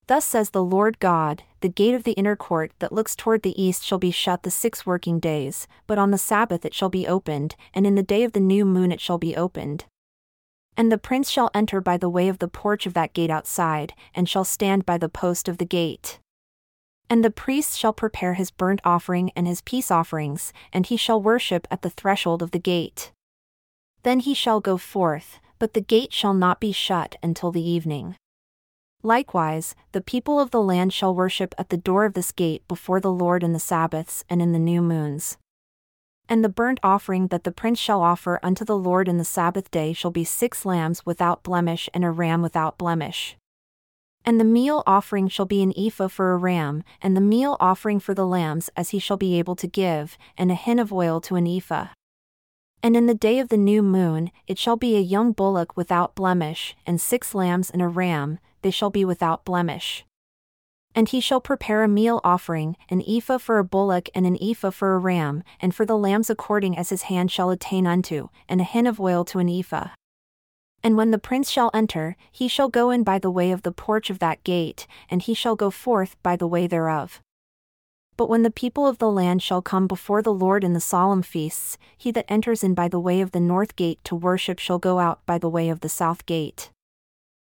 Thus 0.08 0.25
says 0.25 0.49
the 0.49 0.63
Lord 0.63 0.97
God 0.97 1.43
The 1.60 1.69
gate 1.69 1.93
of 1.93 2.05
the 2.05 2.13
inner 2.13 2.36
court 2.36 2.71
that 2.79 2.91
looks 2.91 3.15
toward 3.15 3.43
the 3.43 3.62
east 3.62 3.86
shall 3.86 3.99
be 3.99 4.10
shut 4.10 4.41
the 4.41 4.49
six 4.49 4.88
working 4.88 5.19
days, 5.19 5.67
but 5.86 5.99
on 5.99 6.10
the 6.10 6.17
Sabbath 6.17 6.65
it 6.65 6.73
shall 6.73 6.89
be 6.89 7.05
opened, 7.05 7.55
and 7.75 7.86
in 7.86 7.93
the 7.93 8.01
day 8.01 8.23
of 8.23 8.32
the 8.32 8.39
new 8.39 8.65
moon 8.65 8.91
it 8.91 8.99
shall 8.99 9.19
be 9.19 9.36
opened. 9.36 9.86
And 10.75 10.91
the 10.91 10.97
prince 10.97 11.29
shall 11.29 11.51
enter 11.53 11.82
by 11.82 11.97
the 11.97 12.10
way 12.10 12.29
of 12.29 12.39
the 12.39 12.47
porch 12.47 12.88
of 12.88 12.95
that 12.95 13.13
gate 13.13 13.29
outside, 13.29 13.93
and 14.15 14.27
shall 14.27 14.43
stand 14.43 14.88
by 14.88 14.97
the 14.97 15.08
post 15.08 15.47
of 15.47 15.60
the 15.60 15.65
gate. 15.65 16.19
And 17.10 17.24
the 17.24 17.32
priest 17.32 17.78
shall 17.78 17.93
prepare 17.93 18.36
his 18.36 18.52
burnt 18.52 18.82
offering 18.84 19.32
and 19.36 19.48
his 19.48 19.62
peace 19.62 19.89
offerings, 19.89 20.54
and 20.72 20.86
he 20.86 20.95
shall 20.95 21.22
worship 21.22 21.67
at 21.72 21.82
the 21.82 21.89
threshold 21.89 22.43
of 22.43 22.52
the 22.52 22.60
gate. 22.60 23.12
Then 24.04 24.19
he 24.19 24.34
shall 24.34 24.60
go 24.60 24.78
forth, 24.78 25.39
but 25.58 25.74
the 25.74 25.82
gate 25.82 26.13
shall 26.13 26.34
not 26.34 26.60
be 26.60 26.72
shut 26.72 27.15
until 27.24 27.52
the 27.52 27.67
evening. 27.67 28.15
Likewise, 29.02 29.76
the 29.91 30.02
people 30.02 30.39
of 30.39 30.52
the 30.52 30.62
land 30.62 30.93
shall 30.93 31.15
worship 31.15 31.56
at 31.58 31.69
the 31.69 31.78
door 31.78 32.06
of 32.06 32.13
this 32.13 32.32
gate 32.32 32.67
before 32.67 33.00
the 33.00 33.12
Lord 33.12 33.43
in 33.43 33.54
the 33.54 33.60
Sabbaths 33.60 34.24
and 34.30 34.41
in 34.41 34.52
the 34.52 34.60
new 34.60 34.82
moons. 34.82 35.38
And 36.28 36.43
the 36.43 36.50
burnt 36.50 36.80
offering 36.84 37.28
that 37.28 37.43
the 37.43 37.52
prince 37.52 37.80
shall 37.80 38.02
offer 38.02 38.39
unto 38.43 38.63
the 38.63 38.78
Lord 38.78 39.08
in 39.08 39.17
the 39.17 39.26
Sabbath 39.26 39.72
day 39.72 39.93
shall 39.93 40.12
be 40.12 40.24
six 40.24 40.63
lambs 40.65 41.06
without 41.06 41.43
blemish 41.43 41.89
and 41.93 42.06
a 42.06 42.12
ram 42.12 42.41
without 42.41 42.78
blemish. 42.78 43.36
And 44.25 44.39
the 44.39 44.45
meal 44.45 44.84
offering 44.86 45.27
shall 45.27 45.45
be 45.45 45.63
an 45.63 45.73
ephah 45.77 46.10
for 46.10 46.34
a 46.34 46.38
ram, 46.38 46.84
and 47.01 47.15
the 47.15 47.21
meal 47.21 47.58
offering 47.60 47.99
for 47.99 48.13
the 48.13 48.25
lambs 48.25 48.69
as 48.75 48.89
he 48.89 48.99
shall 48.99 49.17
be 49.17 49.39
able 49.39 49.55
to 49.55 49.67
give, 49.67 50.17
and 50.38 50.51
a 50.51 50.55
hin 50.55 50.79
of 50.79 50.93
oil 50.93 51.21
to 51.21 51.36
an 51.36 51.47
ephah. 51.47 51.88
And 52.82 52.95
in 52.95 53.08
the 53.08 53.13
day 53.13 53.39
of 53.39 53.49
the 53.49 53.58
new 53.58 53.82
moon, 53.82 54.32
it 54.47 54.58
shall 54.58 54.77
be 54.77 54.95
a 54.95 55.01
young 55.01 55.32
bullock 55.34 55.75
without 55.75 56.15
blemish, 56.15 56.75
and 56.86 57.01
six 57.01 57.36
lambs 57.36 57.69
and 57.69 57.82
a 57.82 57.88
ram, 57.88 58.39
they 58.62 58.71
shall 58.71 58.89
be 58.89 59.03
without 59.03 59.43
blemish. 59.43 60.05
And 60.95 61.10
he 61.10 61.19
shall 61.19 61.41
prepare 61.41 61.84
a 61.84 61.88
meal 61.88 62.19
offering, 62.23 62.75
an 62.89 63.03
ephah 63.08 63.38
for 63.38 63.60
a 63.60 63.63
bullock 63.63 64.10
and 64.15 64.25
an 64.25 64.38
ephah 64.41 64.71
for 64.71 64.95
a 64.95 64.97
ram, 64.97 65.43
and 65.62 65.75
for 65.75 65.86
the 65.86 65.97
lambs 65.97 66.29
according 66.29 66.77
as 66.77 66.89
his 66.89 67.03
hand 67.03 67.32
shall 67.32 67.51
attain 67.51 67.86
unto, 67.86 68.29
and 68.47 68.60
a 68.60 68.63
hin 68.63 68.88
of 68.88 68.99
oil 68.99 69.23
to 69.25 69.39
an 69.39 69.49
ephah. 69.49 69.89
And 70.84 70.96
when 70.96 71.12
the 71.12 71.18
prince 71.18 71.50
shall 71.50 71.72
enter, 71.74 72.15
he 72.32 72.48
shall 72.48 72.70
go 72.70 72.89
in 72.89 73.04
by 73.04 73.20
the 73.20 73.32
way 73.32 73.52
of 73.52 73.63
the 73.63 73.72
porch 73.72 74.10
of 74.10 74.20
that 74.20 74.44
gate, 74.44 74.88
and 75.10 75.22
he 75.22 75.34
shall 75.34 75.56
go 75.56 75.70
forth 75.70 76.15
by 76.24 76.36
the 76.36 76.48
way 76.48 76.68
thereof. 76.68 77.22
But 78.15 78.30
when 78.30 78.44
the 78.44 78.52
people 78.52 78.86
of 78.86 78.98
the 78.98 79.10
land 79.10 79.42
shall 79.42 79.62
come 79.62 79.88
before 79.88 80.22
the 80.22 80.34
Lord 80.34 80.63
in 80.63 80.74
the 80.74 80.82
solemn 80.82 81.22
feasts, 81.22 81.78
he 81.98 82.12
that 82.12 82.26
enters 82.28 82.63
in 82.63 82.74
by 82.74 82.89
the 82.89 83.00
way 83.00 83.22
of 83.22 83.32
the 83.32 83.39
north 83.39 83.76
gate 83.78 84.00
to 84.04 84.15
worship 84.15 84.60
shall 84.60 84.80
go 84.80 85.00
out 85.00 85.26
by 85.26 85.38
the 85.38 85.50
way 85.50 85.70
of 85.70 85.80
the 85.80 85.88
south 85.88 86.26
gate. 86.26 86.70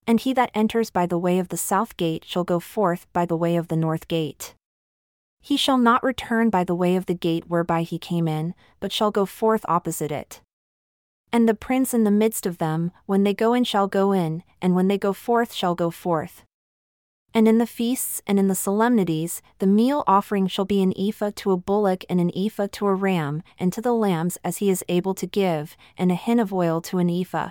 And 0.07 0.19
he 0.19 0.33
that 0.33 0.51
enters 0.53 0.89
by 0.89 1.05
the 1.05 1.17
way 1.19 1.39
of 1.39 1.49
the 1.49 1.57
south 1.57 1.97
gate 1.97 2.25
shall 2.25 2.43
go 2.43 2.59
forth 2.59 3.05
by 3.13 3.25
the 3.25 3.37
way 3.37 3.55
of 3.55 3.67
the 3.67 3.75
north 3.75 4.07
gate. 4.07 4.55
He 5.39 5.57
shall 5.57 5.77
not 5.77 6.03
return 6.03 6.49
by 6.49 6.63
the 6.63 6.73
way 6.73 6.95
of 6.95 7.05
the 7.05 7.13
gate 7.13 7.47
whereby 7.47 7.83
he 7.83 7.99
came 7.99 8.27
in, 8.27 8.55
but 8.79 8.91
shall 8.91 9.11
go 9.11 9.27
forth 9.27 9.63
opposite 9.67 10.11
it. 10.11 10.41
And 11.35 11.49
the 11.49 11.53
prince 11.53 11.93
in 11.93 12.05
the 12.05 12.11
midst 12.11 12.45
of 12.45 12.59
them, 12.59 12.93
when 13.07 13.25
they 13.25 13.33
go 13.33 13.53
in 13.53 13.65
shall 13.65 13.87
go 13.87 14.13
in, 14.13 14.41
and 14.61 14.73
when 14.73 14.87
they 14.87 14.97
go 14.97 15.11
forth 15.11 15.51
shall 15.51 15.75
go 15.75 15.91
forth. 15.91 16.45
And 17.33 17.45
in 17.45 17.57
the 17.57 17.67
feasts 17.67 18.21
and 18.25 18.39
in 18.39 18.47
the 18.47 18.55
solemnities, 18.55 19.41
the 19.59 19.67
meal 19.67 20.05
offering 20.07 20.47
shall 20.47 20.63
be 20.63 20.81
an 20.81 20.93
ephah 20.97 21.31
to 21.35 21.51
a 21.51 21.57
bullock 21.57 22.05
and 22.09 22.21
an 22.21 22.31
ephah 22.33 22.67
to 22.71 22.87
a 22.87 22.93
ram, 22.93 23.43
and 23.59 23.73
to 23.73 23.81
the 23.81 23.91
lambs 23.91 24.37
as 24.45 24.59
he 24.59 24.69
is 24.69 24.85
able 24.87 25.13
to 25.13 25.27
give, 25.27 25.75
and 25.97 26.09
a 26.09 26.15
hin 26.15 26.39
of 26.39 26.53
oil 26.53 26.79
to 26.83 26.99
an 26.99 27.09
ephah. 27.09 27.49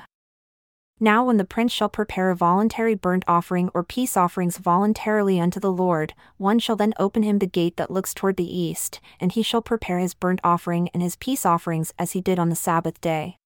Now, 0.99 1.23
when 1.27 1.37
the 1.37 1.45
prince 1.45 1.71
shall 1.71 1.91
prepare 1.91 2.31
a 2.31 2.37
voluntary 2.37 2.95
burnt 2.95 3.27
offering 3.29 3.69
or 3.75 3.85
peace 3.85 4.17
offerings 4.17 4.57
voluntarily 4.57 5.39
unto 5.39 5.61
the 5.61 5.71
Lord, 5.71 6.15
one 6.39 6.59
shall 6.59 6.77
then 6.77 6.95
open 6.99 7.23
him 7.23 7.39
the 7.39 7.47
gate 7.47 7.77
that 7.77 7.91
looks 7.91 8.15
toward 8.15 8.39
the 8.39 8.51
east, 8.51 9.03
and 9.21 9.33
he 9.33 9.43
shall 9.43 9.61
prepare 9.61 9.99
his 9.99 10.15
burnt 10.15 10.41
offering 10.43 10.89
and 10.95 11.03
his 11.03 11.17
peace 11.17 11.45
offerings 11.45 11.93
as 11.99 12.13
he 12.13 12.23
did 12.23 12.39
on 12.39 12.49
the 12.49 12.57
Sabbath 12.57 12.99
day. 13.03 13.37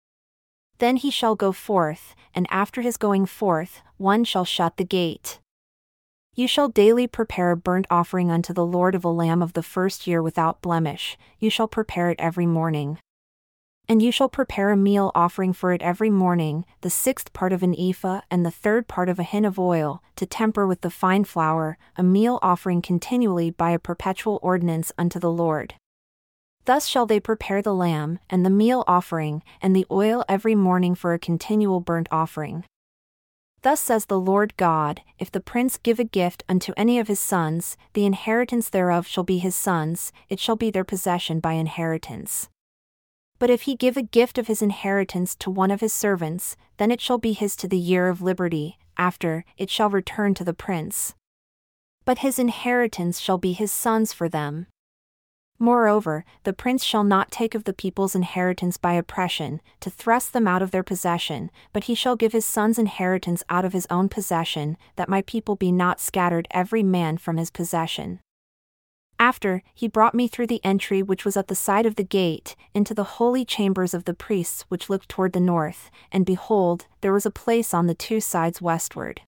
Then 0.78 0.96
he 0.96 1.10
shall 1.10 1.34
go 1.34 1.52
forth, 1.52 2.14
and 2.34 2.46
after 2.50 2.80
his 2.80 2.96
going 2.96 3.26
forth, 3.26 3.82
one 3.96 4.24
shall 4.24 4.44
shut 4.44 4.76
the 4.76 4.84
gate. 4.84 5.40
You 6.34 6.46
shall 6.46 6.68
daily 6.68 7.08
prepare 7.08 7.50
a 7.50 7.56
burnt 7.56 7.86
offering 7.90 8.30
unto 8.30 8.52
the 8.52 8.64
Lord 8.64 8.94
of 8.94 9.04
a 9.04 9.08
lamb 9.08 9.42
of 9.42 9.54
the 9.54 9.62
first 9.62 10.06
year 10.06 10.22
without 10.22 10.62
blemish, 10.62 11.18
you 11.40 11.50
shall 11.50 11.66
prepare 11.66 12.10
it 12.10 12.20
every 12.20 12.46
morning. 12.46 12.98
And 13.88 14.00
you 14.00 14.12
shall 14.12 14.28
prepare 14.28 14.70
a 14.70 14.76
meal 14.76 15.10
offering 15.16 15.52
for 15.52 15.72
it 15.72 15.82
every 15.82 16.10
morning, 16.10 16.64
the 16.82 16.90
sixth 16.90 17.32
part 17.32 17.52
of 17.52 17.64
an 17.64 17.74
ephah 17.74 18.20
and 18.30 18.46
the 18.46 18.50
third 18.52 18.86
part 18.86 19.08
of 19.08 19.18
a 19.18 19.24
hin 19.24 19.44
of 19.44 19.58
oil, 19.58 20.00
to 20.14 20.26
temper 20.26 20.64
with 20.64 20.82
the 20.82 20.90
fine 20.90 21.24
flour, 21.24 21.76
a 21.96 22.02
meal 22.04 22.38
offering 22.40 22.82
continually 22.82 23.50
by 23.50 23.70
a 23.70 23.78
perpetual 23.78 24.38
ordinance 24.42 24.92
unto 24.96 25.18
the 25.18 25.32
Lord. 25.32 25.74
Thus 26.68 26.86
shall 26.86 27.06
they 27.06 27.18
prepare 27.18 27.62
the 27.62 27.72
lamb, 27.72 28.18
and 28.28 28.44
the 28.44 28.50
meal 28.50 28.84
offering, 28.86 29.42
and 29.62 29.74
the 29.74 29.86
oil 29.90 30.22
every 30.28 30.54
morning 30.54 30.94
for 30.94 31.14
a 31.14 31.18
continual 31.18 31.80
burnt 31.80 32.08
offering. 32.12 32.66
Thus 33.62 33.80
says 33.80 34.04
the 34.04 34.20
Lord 34.20 34.54
God 34.58 35.00
If 35.18 35.32
the 35.32 35.40
prince 35.40 35.78
give 35.78 35.98
a 35.98 36.04
gift 36.04 36.44
unto 36.46 36.74
any 36.76 36.98
of 36.98 37.08
his 37.08 37.20
sons, 37.20 37.78
the 37.94 38.04
inheritance 38.04 38.68
thereof 38.68 39.06
shall 39.06 39.24
be 39.24 39.38
his 39.38 39.56
sons, 39.56 40.12
it 40.28 40.38
shall 40.38 40.56
be 40.56 40.70
their 40.70 40.84
possession 40.84 41.40
by 41.40 41.54
inheritance. 41.54 42.50
But 43.38 43.48
if 43.48 43.62
he 43.62 43.74
give 43.74 43.96
a 43.96 44.02
gift 44.02 44.36
of 44.36 44.46
his 44.46 44.60
inheritance 44.60 45.34
to 45.36 45.50
one 45.50 45.70
of 45.70 45.80
his 45.80 45.94
servants, 45.94 46.54
then 46.76 46.90
it 46.90 47.00
shall 47.00 47.16
be 47.16 47.32
his 47.32 47.56
to 47.56 47.66
the 47.66 47.78
year 47.78 48.10
of 48.10 48.20
liberty, 48.20 48.76
after, 48.98 49.46
it 49.56 49.70
shall 49.70 49.88
return 49.88 50.34
to 50.34 50.44
the 50.44 50.52
prince. 50.52 51.14
But 52.04 52.18
his 52.18 52.38
inheritance 52.38 53.20
shall 53.20 53.38
be 53.38 53.54
his 53.54 53.72
sons 53.72 54.12
for 54.12 54.28
them. 54.28 54.66
Moreover, 55.60 56.24
the 56.44 56.52
prince 56.52 56.84
shall 56.84 57.02
not 57.02 57.32
take 57.32 57.54
of 57.54 57.64
the 57.64 57.72
people's 57.72 58.14
inheritance 58.14 58.76
by 58.76 58.92
oppression, 58.92 59.60
to 59.80 59.90
thrust 59.90 60.32
them 60.32 60.46
out 60.46 60.62
of 60.62 60.70
their 60.70 60.84
possession, 60.84 61.50
but 61.72 61.84
he 61.84 61.94
shall 61.96 62.14
give 62.14 62.32
his 62.32 62.46
son's 62.46 62.78
inheritance 62.78 63.42
out 63.48 63.64
of 63.64 63.72
his 63.72 63.86
own 63.90 64.08
possession, 64.08 64.76
that 64.94 65.08
my 65.08 65.22
people 65.22 65.56
be 65.56 65.72
not 65.72 66.00
scattered 66.00 66.46
every 66.52 66.84
man 66.84 67.18
from 67.18 67.38
his 67.38 67.50
possession. 67.50 68.20
After, 69.18 69.64
he 69.74 69.88
brought 69.88 70.14
me 70.14 70.28
through 70.28 70.46
the 70.46 70.64
entry 70.64 71.02
which 71.02 71.24
was 71.24 71.36
at 71.36 71.48
the 71.48 71.56
side 71.56 71.86
of 71.86 71.96
the 71.96 72.04
gate, 72.04 72.54
into 72.72 72.94
the 72.94 73.18
holy 73.18 73.44
chambers 73.44 73.92
of 73.92 74.04
the 74.04 74.14
priests 74.14 74.64
which 74.68 74.88
looked 74.88 75.08
toward 75.08 75.32
the 75.32 75.40
north, 75.40 75.90
and 76.12 76.24
behold, 76.24 76.86
there 77.00 77.12
was 77.12 77.26
a 77.26 77.30
place 77.32 77.74
on 77.74 77.88
the 77.88 77.94
two 77.96 78.20
sides 78.20 78.62
westward. 78.62 79.22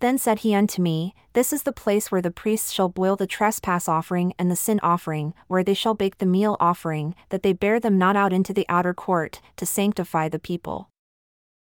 Then 0.00 0.18
said 0.18 0.40
he 0.40 0.54
unto 0.54 0.82
me, 0.82 1.14
This 1.32 1.52
is 1.52 1.62
the 1.62 1.72
place 1.72 2.12
where 2.12 2.20
the 2.20 2.30
priests 2.30 2.70
shall 2.70 2.88
boil 2.88 3.16
the 3.16 3.26
trespass 3.26 3.88
offering 3.88 4.34
and 4.38 4.50
the 4.50 4.56
sin 4.56 4.78
offering, 4.82 5.32
where 5.48 5.64
they 5.64 5.74
shall 5.74 5.94
bake 5.94 6.18
the 6.18 6.26
meal 6.26 6.56
offering, 6.60 7.14
that 7.30 7.42
they 7.42 7.54
bear 7.54 7.80
them 7.80 7.96
not 7.96 8.14
out 8.14 8.32
into 8.32 8.52
the 8.52 8.66
outer 8.68 8.92
court, 8.92 9.40
to 9.56 9.64
sanctify 9.64 10.28
the 10.28 10.38
people. 10.38 10.90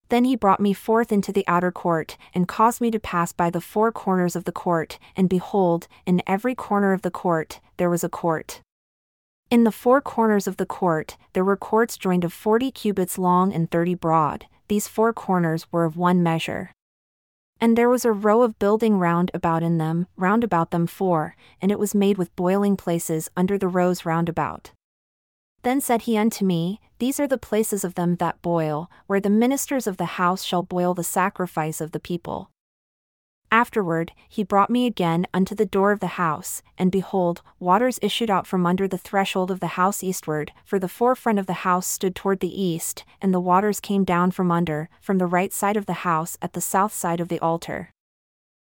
Then 0.09 0.25
he 0.25 0.35
brought 0.35 0.59
me 0.59 0.73
forth 0.73 1.11
into 1.11 1.31
the 1.31 1.45
outer 1.47 1.71
court, 1.71 2.17
and 2.33 2.47
caused 2.47 2.81
me 2.81 2.91
to 2.91 2.99
pass 2.99 3.31
by 3.31 3.49
the 3.49 3.61
four 3.61 3.91
corners 3.91 4.35
of 4.35 4.43
the 4.43 4.51
court, 4.51 4.99
and 5.15 5.29
behold, 5.29 5.87
in 6.05 6.21
every 6.27 6.53
corner 6.53 6.93
of 6.93 7.01
the 7.01 7.11
court, 7.11 7.59
there 7.77 7.89
was 7.89 8.03
a 8.03 8.09
court. 8.09 8.61
In 9.49 9.63
the 9.63 9.71
four 9.71 9.99
corners 9.99 10.47
of 10.47 10.57
the 10.57 10.65
court, 10.65 11.17
there 11.33 11.45
were 11.45 11.57
courts 11.57 11.97
joined 11.97 12.23
of 12.23 12.33
forty 12.33 12.71
cubits 12.71 13.17
long 13.17 13.51
and 13.51 13.71
thirty 13.71 13.95
broad, 13.95 14.45
these 14.67 14.87
four 14.87 15.11
corners 15.11 15.65
were 15.71 15.85
of 15.85 15.97
one 15.97 16.21
measure. 16.21 16.71
And 17.63 17.77
there 17.77 17.89
was 17.89 18.03
a 18.03 18.11
row 18.11 18.41
of 18.41 18.57
building 18.57 18.97
round 18.97 19.29
about 19.35 19.61
in 19.61 19.77
them, 19.77 20.07
round 20.17 20.43
about 20.43 20.71
them 20.71 20.87
four, 20.87 21.35
and 21.61 21.71
it 21.71 21.77
was 21.77 21.93
made 21.93 22.17
with 22.17 22.35
boiling 22.35 22.75
places 22.75 23.29
under 23.37 23.55
the 23.55 23.67
rows 23.67 24.03
round 24.03 24.27
about. 24.27 24.71
Then 25.61 25.79
said 25.79 26.01
he 26.01 26.17
unto 26.17 26.43
me, 26.43 26.79
These 26.97 27.19
are 27.19 27.27
the 27.27 27.37
places 27.37 27.83
of 27.83 27.93
them 27.93 28.15
that 28.15 28.41
boil, 28.41 28.89
where 29.05 29.19
the 29.19 29.29
ministers 29.29 29.85
of 29.85 29.97
the 29.97 30.17
house 30.17 30.43
shall 30.43 30.63
boil 30.63 30.95
the 30.95 31.03
sacrifice 31.03 31.79
of 31.79 31.91
the 31.91 31.99
people. 31.99 32.49
Afterward, 33.53 34.13
he 34.29 34.45
brought 34.45 34.69
me 34.69 34.85
again 34.85 35.27
unto 35.33 35.53
the 35.53 35.65
door 35.65 35.91
of 35.91 35.99
the 35.99 36.15
house, 36.15 36.61
and 36.77 36.89
behold, 36.89 37.41
waters 37.59 37.99
issued 38.01 38.29
out 38.29 38.47
from 38.47 38.65
under 38.65 38.87
the 38.87 38.97
threshold 38.97 39.51
of 39.51 39.59
the 39.59 39.75
house 39.75 40.01
eastward, 40.01 40.53
for 40.63 40.79
the 40.79 40.87
forefront 40.87 41.37
of 41.37 41.47
the 41.47 41.65
house 41.67 41.85
stood 41.85 42.15
toward 42.15 42.39
the 42.39 42.61
east, 42.61 43.03
and 43.21 43.33
the 43.33 43.41
waters 43.41 43.81
came 43.81 44.05
down 44.05 44.31
from 44.31 44.51
under, 44.51 44.87
from 45.01 45.17
the 45.17 45.27
right 45.27 45.51
side 45.51 45.75
of 45.75 45.85
the 45.85 46.07
house 46.07 46.37
at 46.41 46.53
the 46.53 46.61
south 46.61 46.93
side 46.93 47.19
of 47.19 47.27
the 47.27 47.39
altar. 47.39 47.91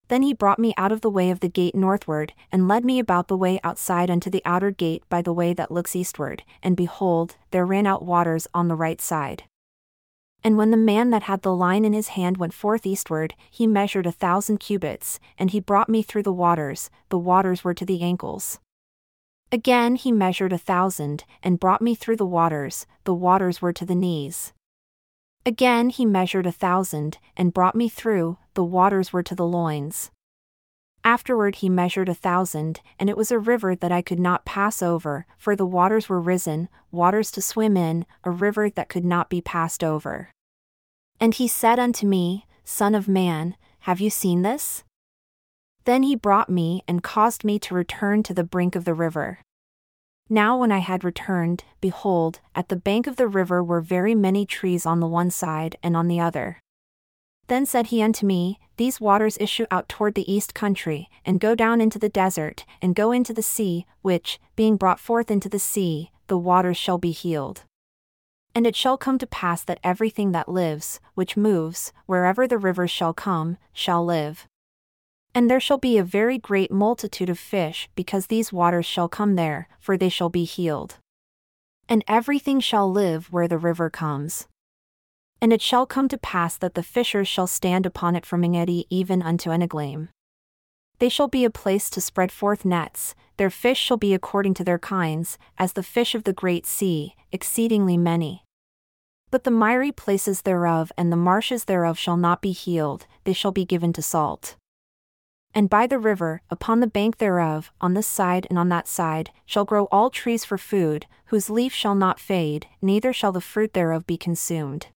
Then 0.08 0.22
he 0.22 0.32
brought 0.32 0.58
me 0.58 0.72
out 0.78 0.92
of 0.92 1.02
the 1.02 1.10
way 1.10 1.30
of 1.30 1.40
the 1.40 1.48
gate 1.50 1.74
northward, 1.74 2.32
and 2.50 2.66
led 2.66 2.82
me 2.82 2.98
about 2.98 3.28
the 3.28 3.36
way 3.36 3.60
outside 3.62 4.10
unto 4.10 4.30
the 4.30 4.42
outer 4.46 4.70
gate 4.70 5.04
by 5.10 5.20
the 5.20 5.34
way 5.34 5.52
that 5.52 5.70
looks 5.70 5.94
eastward, 5.94 6.42
and 6.62 6.74
behold, 6.74 7.36
there 7.50 7.66
ran 7.66 7.86
out 7.86 8.02
waters 8.02 8.48
on 8.54 8.68
the 8.68 8.74
right 8.74 9.00
side. 9.00 9.44
And 10.42 10.56
when 10.56 10.70
the 10.70 10.76
man 10.76 11.10
that 11.10 11.24
had 11.24 11.42
the 11.42 11.54
line 11.54 11.84
in 11.84 11.92
his 11.92 12.08
hand 12.08 12.38
went 12.38 12.54
forth 12.54 12.86
eastward, 12.86 13.34
he 13.50 13.66
measured 13.66 14.06
a 14.06 14.12
thousand 14.12 14.58
cubits, 14.58 15.20
and 15.38 15.50
he 15.50 15.60
brought 15.60 15.88
me 15.88 16.02
through 16.02 16.22
the 16.22 16.32
waters, 16.32 16.90
the 17.10 17.18
waters 17.18 17.62
were 17.62 17.74
to 17.74 17.84
the 17.84 18.02
ankles. 18.02 18.58
Again 19.52 19.96
he 19.96 20.12
measured 20.12 20.52
a 20.52 20.58
thousand, 20.58 21.24
and 21.42 21.60
brought 21.60 21.82
me 21.82 21.94
through 21.94 22.16
the 22.16 22.26
waters, 22.26 22.86
the 23.04 23.14
waters 23.14 23.60
were 23.60 23.72
to 23.72 23.84
the 23.84 23.94
knees. 23.94 24.52
Again 25.44 25.90
he 25.90 26.06
measured 26.06 26.46
a 26.46 26.52
thousand, 26.52 27.18
and 27.36 27.52
brought 27.52 27.74
me 27.74 27.88
through, 27.88 28.38
the 28.54 28.64
waters 28.64 29.12
were 29.12 29.22
to 29.24 29.34
the 29.34 29.46
loins. 29.46 30.10
Afterward 31.04 31.56
he 31.56 31.68
measured 31.68 32.08
a 32.08 32.14
thousand, 32.14 32.80
and 32.98 33.08
it 33.08 33.16
was 33.16 33.30
a 33.30 33.38
river 33.38 33.74
that 33.74 33.92
I 33.92 34.02
could 34.02 34.20
not 34.20 34.44
pass 34.44 34.82
over, 34.82 35.26
for 35.38 35.56
the 35.56 35.66
waters 35.66 36.08
were 36.08 36.20
risen, 36.20 36.68
waters 36.90 37.30
to 37.32 37.42
swim 37.42 37.76
in, 37.76 38.04
a 38.22 38.30
river 38.30 38.68
that 38.68 38.88
could 38.88 39.04
not 39.04 39.30
be 39.30 39.40
passed 39.40 39.82
over. 39.82 40.28
And 41.18 41.34
he 41.34 41.48
said 41.48 41.78
unto 41.78 42.06
me, 42.06 42.46
Son 42.64 42.94
of 42.94 43.08
man, 43.08 43.56
have 43.80 44.00
you 44.00 44.10
seen 44.10 44.42
this? 44.42 44.84
Then 45.84 46.02
he 46.02 46.14
brought 46.14 46.50
me 46.50 46.84
and 46.86 47.02
caused 47.02 47.44
me 47.44 47.58
to 47.60 47.74
return 47.74 48.22
to 48.24 48.34
the 48.34 48.44
brink 48.44 48.76
of 48.76 48.84
the 48.84 48.94
river. 48.94 49.38
Now, 50.28 50.58
when 50.58 50.70
I 50.70 50.78
had 50.78 51.02
returned, 51.02 51.64
behold, 51.80 52.40
at 52.54 52.68
the 52.68 52.76
bank 52.76 53.06
of 53.06 53.16
the 53.16 53.26
river 53.26 53.64
were 53.64 53.80
very 53.80 54.14
many 54.14 54.46
trees 54.46 54.86
on 54.86 55.00
the 55.00 55.08
one 55.08 55.30
side 55.30 55.76
and 55.82 55.96
on 55.96 56.08
the 56.08 56.20
other. 56.20 56.60
Then 57.50 57.66
said 57.66 57.88
he 57.88 58.00
unto 58.00 58.24
me, 58.24 58.60
These 58.76 59.00
waters 59.00 59.36
issue 59.40 59.66
out 59.72 59.88
toward 59.88 60.14
the 60.14 60.32
east 60.32 60.54
country, 60.54 61.08
and 61.24 61.40
go 61.40 61.56
down 61.56 61.80
into 61.80 61.98
the 61.98 62.08
desert, 62.08 62.64
and 62.80 62.94
go 62.94 63.10
into 63.10 63.32
the 63.32 63.42
sea, 63.42 63.86
which, 64.02 64.38
being 64.54 64.76
brought 64.76 65.00
forth 65.00 65.32
into 65.32 65.48
the 65.48 65.58
sea, 65.58 66.12
the 66.28 66.38
waters 66.38 66.76
shall 66.76 66.96
be 66.96 67.10
healed. 67.10 67.64
And 68.54 68.68
it 68.68 68.76
shall 68.76 68.96
come 68.96 69.18
to 69.18 69.26
pass 69.26 69.64
that 69.64 69.80
everything 69.82 70.30
that 70.30 70.48
lives, 70.48 71.00
which 71.14 71.36
moves, 71.36 71.92
wherever 72.06 72.46
the 72.46 72.56
rivers 72.56 72.92
shall 72.92 73.12
come, 73.12 73.56
shall 73.72 74.04
live. 74.04 74.46
And 75.34 75.50
there 75.50 75.58
shall 75.58 75.78
be 75.78 75.98
a 75.98 76.04
very 76.04 76.38
great 76.38 76.70
multitude 76.70 77.28
of 77.28 77.38
fish, 77.40 77.88
because 77.96 78.28
these 78.28 78.52
waters 78.52 78.86
shall 78.86 79.08
come 79.08 79.34
there, 79.34 79.66
for 79.80 79.96
they 79.96 80.08
shall 80.08 80.30
be 80.30 80.44
healed. 80.44 80.98
And 81.88 82.04
everything 82.06 82.60
shall 82.60 82.88
live 82.88 83.32
where 83.32 83.48
the 83.48 83.58
river 83.58 83.90
comes. 83.90 84.46
And 85.42 85.52
it 85.52 85.62
shall 85.62 85.86
come 85.86 86.08
to 86.08 86.18
pass 86.18 86.56
that 86.58 86.74
the 86.74 86.82
fishers 86.82 87.26
shall 87.26 87.46
stand 87.46 87.86
upon 87.86 88.14
it 88.14 88.26
from 88.26 88.44
Engedi 88.44 88.86
even 88.90 89.22
unto 89.22 89.50
Eneglaim. 89.50 90.08
They 90.98 91.08
shall 91.08 91.28
be 91.28 91.46
a 91.46 91.50
place 91.50 91.88
to 91.90 92.00
spread 92.00 92.30
forth 92.30 92.66
nets, 92.66 93.14
their 93.38 93.48
fish 93.48 93.78
shall 93.78 93.96
be 93.96 94.12
according 94.12 94.52
to 94.54 94.64
their 94.64 94.78
kinds, 94.78 95.38
as 95.56 95.72
the 95.72 95.82
fish 95.82 96.14
of 96.14 96.24
the 96.24 96.34
great 96.34 96.66
sea, 96.66 97.14
exceedingly 97.32 97.96
many. 97.96 98.44
But 99.30 99.44
the 99.44 99.50
miry 99.50 99.92
places 99.92 100.42
thereof 100.42 100.92
and 100.98 101.10
the 101.10 101.16
marshes 101.16 101.64
thereof 101.64 101.98
shall 101.98 102.18
not 102.18 102.42
be 102.42 102.52
healed, 102.52 103.06
they 103.24 103.32
shall 103.32 103.52
be 103.52 103.64
given 103.64 103.94
to 103.94 104.02
salt. 104.02 104.56
And 105.54 105.70
by 105.70 105.86
the 105.86 105.98
river, 105.98 106.42
upon 106.50 106.80
the 106.80 106.86
bank 106.86 107.16
thereof, 107.16 107.72
on 107.80 107.94
this 107.94 108.06
side 108.06 108.46
and 108.50 108.58
on 108.58 108.68
that 108.68 108.86
side, 108.86 109.30
shall 109.46 109.64
grow 109.64 109.86
all 109.86 110.10
trees 110.10 110.44
for 110.44 110.58
food, 110.58 111.06
whose 111.26 111.48
leaf 111.48 111.72
shall 111.72 111.94
not 111.94 112.20
fade, 112.20 112.66
neither 112.82 113.12
shall 113.12 113.32
the 113.32 113.40
fruit 113.40 113.72
thereof 113.72 114.06
be 114.06 114.16
consumed. 114.16 114.88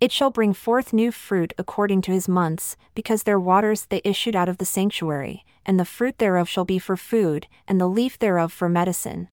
It 0.00 0.12
shall 0.12 0.30
bring 0.30 0.54
forth 0.54 0.94
new 0.94 1.12
fruit 1.12 1.52
according 1.58 2.00
to 2.02 2.12
his 2.12 2.26
months, 2.26 2.74
because 2.94 3.24
their 3.24 3.38
waters 3.38 3.84
they 3.84 4.00
issued 4.02 4.34
out 4.34 4.48
of 4.48 4.56
the 4.56 4.64
sanctuary, 4.64 5.44
and 5.66 5.78
the 5.78 5.84
fruit 5.84 6.16
thereof 6.16 6.48
shall 6.48 6.64
be 6.64 6.78
for 6.78 6.96
food, 6.96 7.46
and 7.68 7.78
the 7.78 7.86
leaf 7.86 8.18
thereof 8.18 8.50
for 8.50 8.66
medicine. 8.66 9.28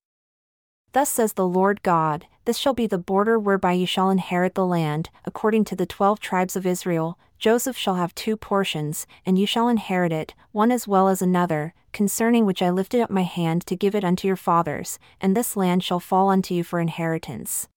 Thus 0.91 1.09
says 1.09 1.33
the 1.33 1.47
Lord 1.47 1.83
God 1.83 2.27
This 2.43 2.57
shall 2.57 2.73
be 2.73 2.85
the 2.85 2.97
border 2.97 3.39
whereby 3.39 3.73
ye 3.73 3.85
shall 3.85 4.09
inherit 4.09 4.55
the 4.55 4.65
land, 4.65 5.09
according 5.23 5.63
to 5.65 5.75
the 5.77 5.85
twelve 5.85 6.19
tribes 6.19 6.57
of 6.57 6.65
Israel. 6.65 7.17
Joseph 7.39 7.77
shall 7.77 7.95
have 7.95 8.13
two 8.13 8.35
portions, 8.35 9.07
and 9.25 9.39
ye 9.39 9.45
shall 9.45 9.69
inherit 9.69 10.11
it, 10.11 10.33
one 10.51 10.71
as 10.71 10.85
well 10.85 11.07
as 11.07 11.21
another, 11.21 11.73
concerning 11.93 12.45
which 12.45 12.61
I 12.61 12.71
lifted 12.71 12.99
up 12.99 13.09
my 13.09 13.23
hand 13.23 13.65
to 13.67 13.75
give 13.77 13.95
it 13.95 14.03
unto 14.03 14.27
your 14.27 14.35
fathers, 14.35 14.99
and 15.21 15.37
this 15.37 15.55
land 15.55 15.81
shall 15.81 16.01
fall 16.01 16.29
unto 16.29 16.53
you 16.53 16.65
for 16.65 16.81
inheritance 16.81 17.69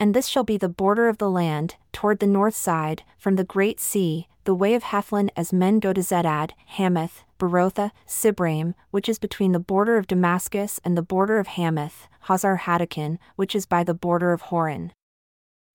and 0.00 0.14
this 0.14 0.26
shall 0.26 0.44
be 0.44 0.56
the 0.56 0.68
border 0.68 1.08
of 1.08 1.18
the 1.18 1.30
land, 1.30 1.76
toward 1.92 2.18
the 2.18 2.26
north 2.26 2.54
side, 2.54 3.02
from 3.18 3.36
the 3.36 3.44
great 3.44 3.78
sea, 3.78 4.26
the 4.44 4.54
way 4.54 4.74
of 4.74 4.84
Hethlon 4.84 5.28
as 5.36 5.52
men 5.52 5.78
go 5.78 5.92
to 5.92 6.00
Zedad, 6.00 6.52
Hamath, 6.78 7.22
Berothah, 7.38 7.92
Sibraim, 8.06 8.74
which 8.90 9.10
is 9.10 9.18
between 9.18 9.52
the 9.52 9.60
border 9.60 9.98
of 9.98 10.06
Damascus 10.06 10.80
and 10.82 10.96
the 10.96 11.02
border 11.02 11.38
of 11.38 11.48
Hamath, 11.48 12.08
Hazar 12.22 12.62
Hatticon, 12.64 13.18
which 13.36 13.54
is 13.54 13.66
by 13.66 13.84
the 13.84 13.94
border 13.94 14.32
of 14.32 14.44
Hauran. 14.44 14.92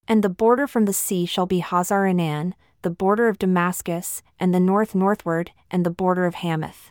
And 0.08 0.24
the 0.24 0.28
border 0.28 0.66
from 0.66 0.86
the 0.86 0.92
sea 0.92 1.24
shall 1.24 1.46
be 1.46 1.60
Hazar 1.60 2.02
Enan, 2.02 2.54
the 2.82 2.90
border 2.90 3.28
of 3.28 3.38
Damascus, 3.38 4.22
and 4.40 4.52
the 4.52 4.60
north 4.60 4.94
northward, 4.94 5.52
and 5.70 5.86
the 5.86 5.90
border 5.90 6.26
of 6.26 6.36
Hamath. 6.36 6.90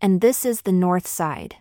And 0.00 0.20
this 0.20 0.44
is 0.44 0.62
the 0.62 0.72
north 0.72 1.06
side. 1.06 1.56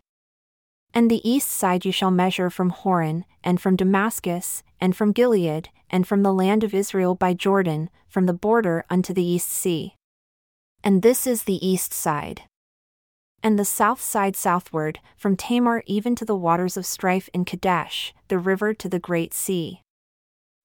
And 0.94 1.10
the 1.10 1.28
east 1.28 1.50
side 1.50 1.86
you 1.86 1.92
shall 1.92 2.12
measure 2.12 2.50
from 2.50 2.72
Hauran, 2.72 3.26
and 3.44 3.60
from 3.60 3.76
Damascus, 3.76 4.64
and 4.80 4.96
from 4.96 5.12
Gilead, 5.12 5.70
and 5.90 6.08
from 6.08 6.22
the 6.22 6.34
land 6.34 6.64
of 6.64 6.74
Israel 6.74 7.16
by 7.16 7.34
Jordan, 7.34 7.90
from 8.08 8.28
the 8.28 8.34
border 8.34 8.86
unto 8.90 9.14
the 9.14 9.24
east 9.24 9.50
sea. 9.50 9.96
And 10.84 11.02
this 11.02 11.26
is 11.26 11.44
the 11.44 11.66
east 11.66 11.94
side. 11.94 12.44
And 13.42 13.58
the 13.58 13.66
south 13.66 14.02
side 14.02 14.36
southward, 14.36 15.00
from 15.18 15.36
Tamar 15.36 15.84
even 15.88 16.16
to 16.16 16.26
the 16.26 16.36
waters 16.36 16.78
of 16.78 16.86
strife 16.86 17.30
in 17.34 17.44
Kadesh, 17.44 18.14
the 18.28 18.38
river 18.38 18.74
to 18.76 18.88
the 18.88 19.00
great 19.00 19.34
sea. 19.34 19.82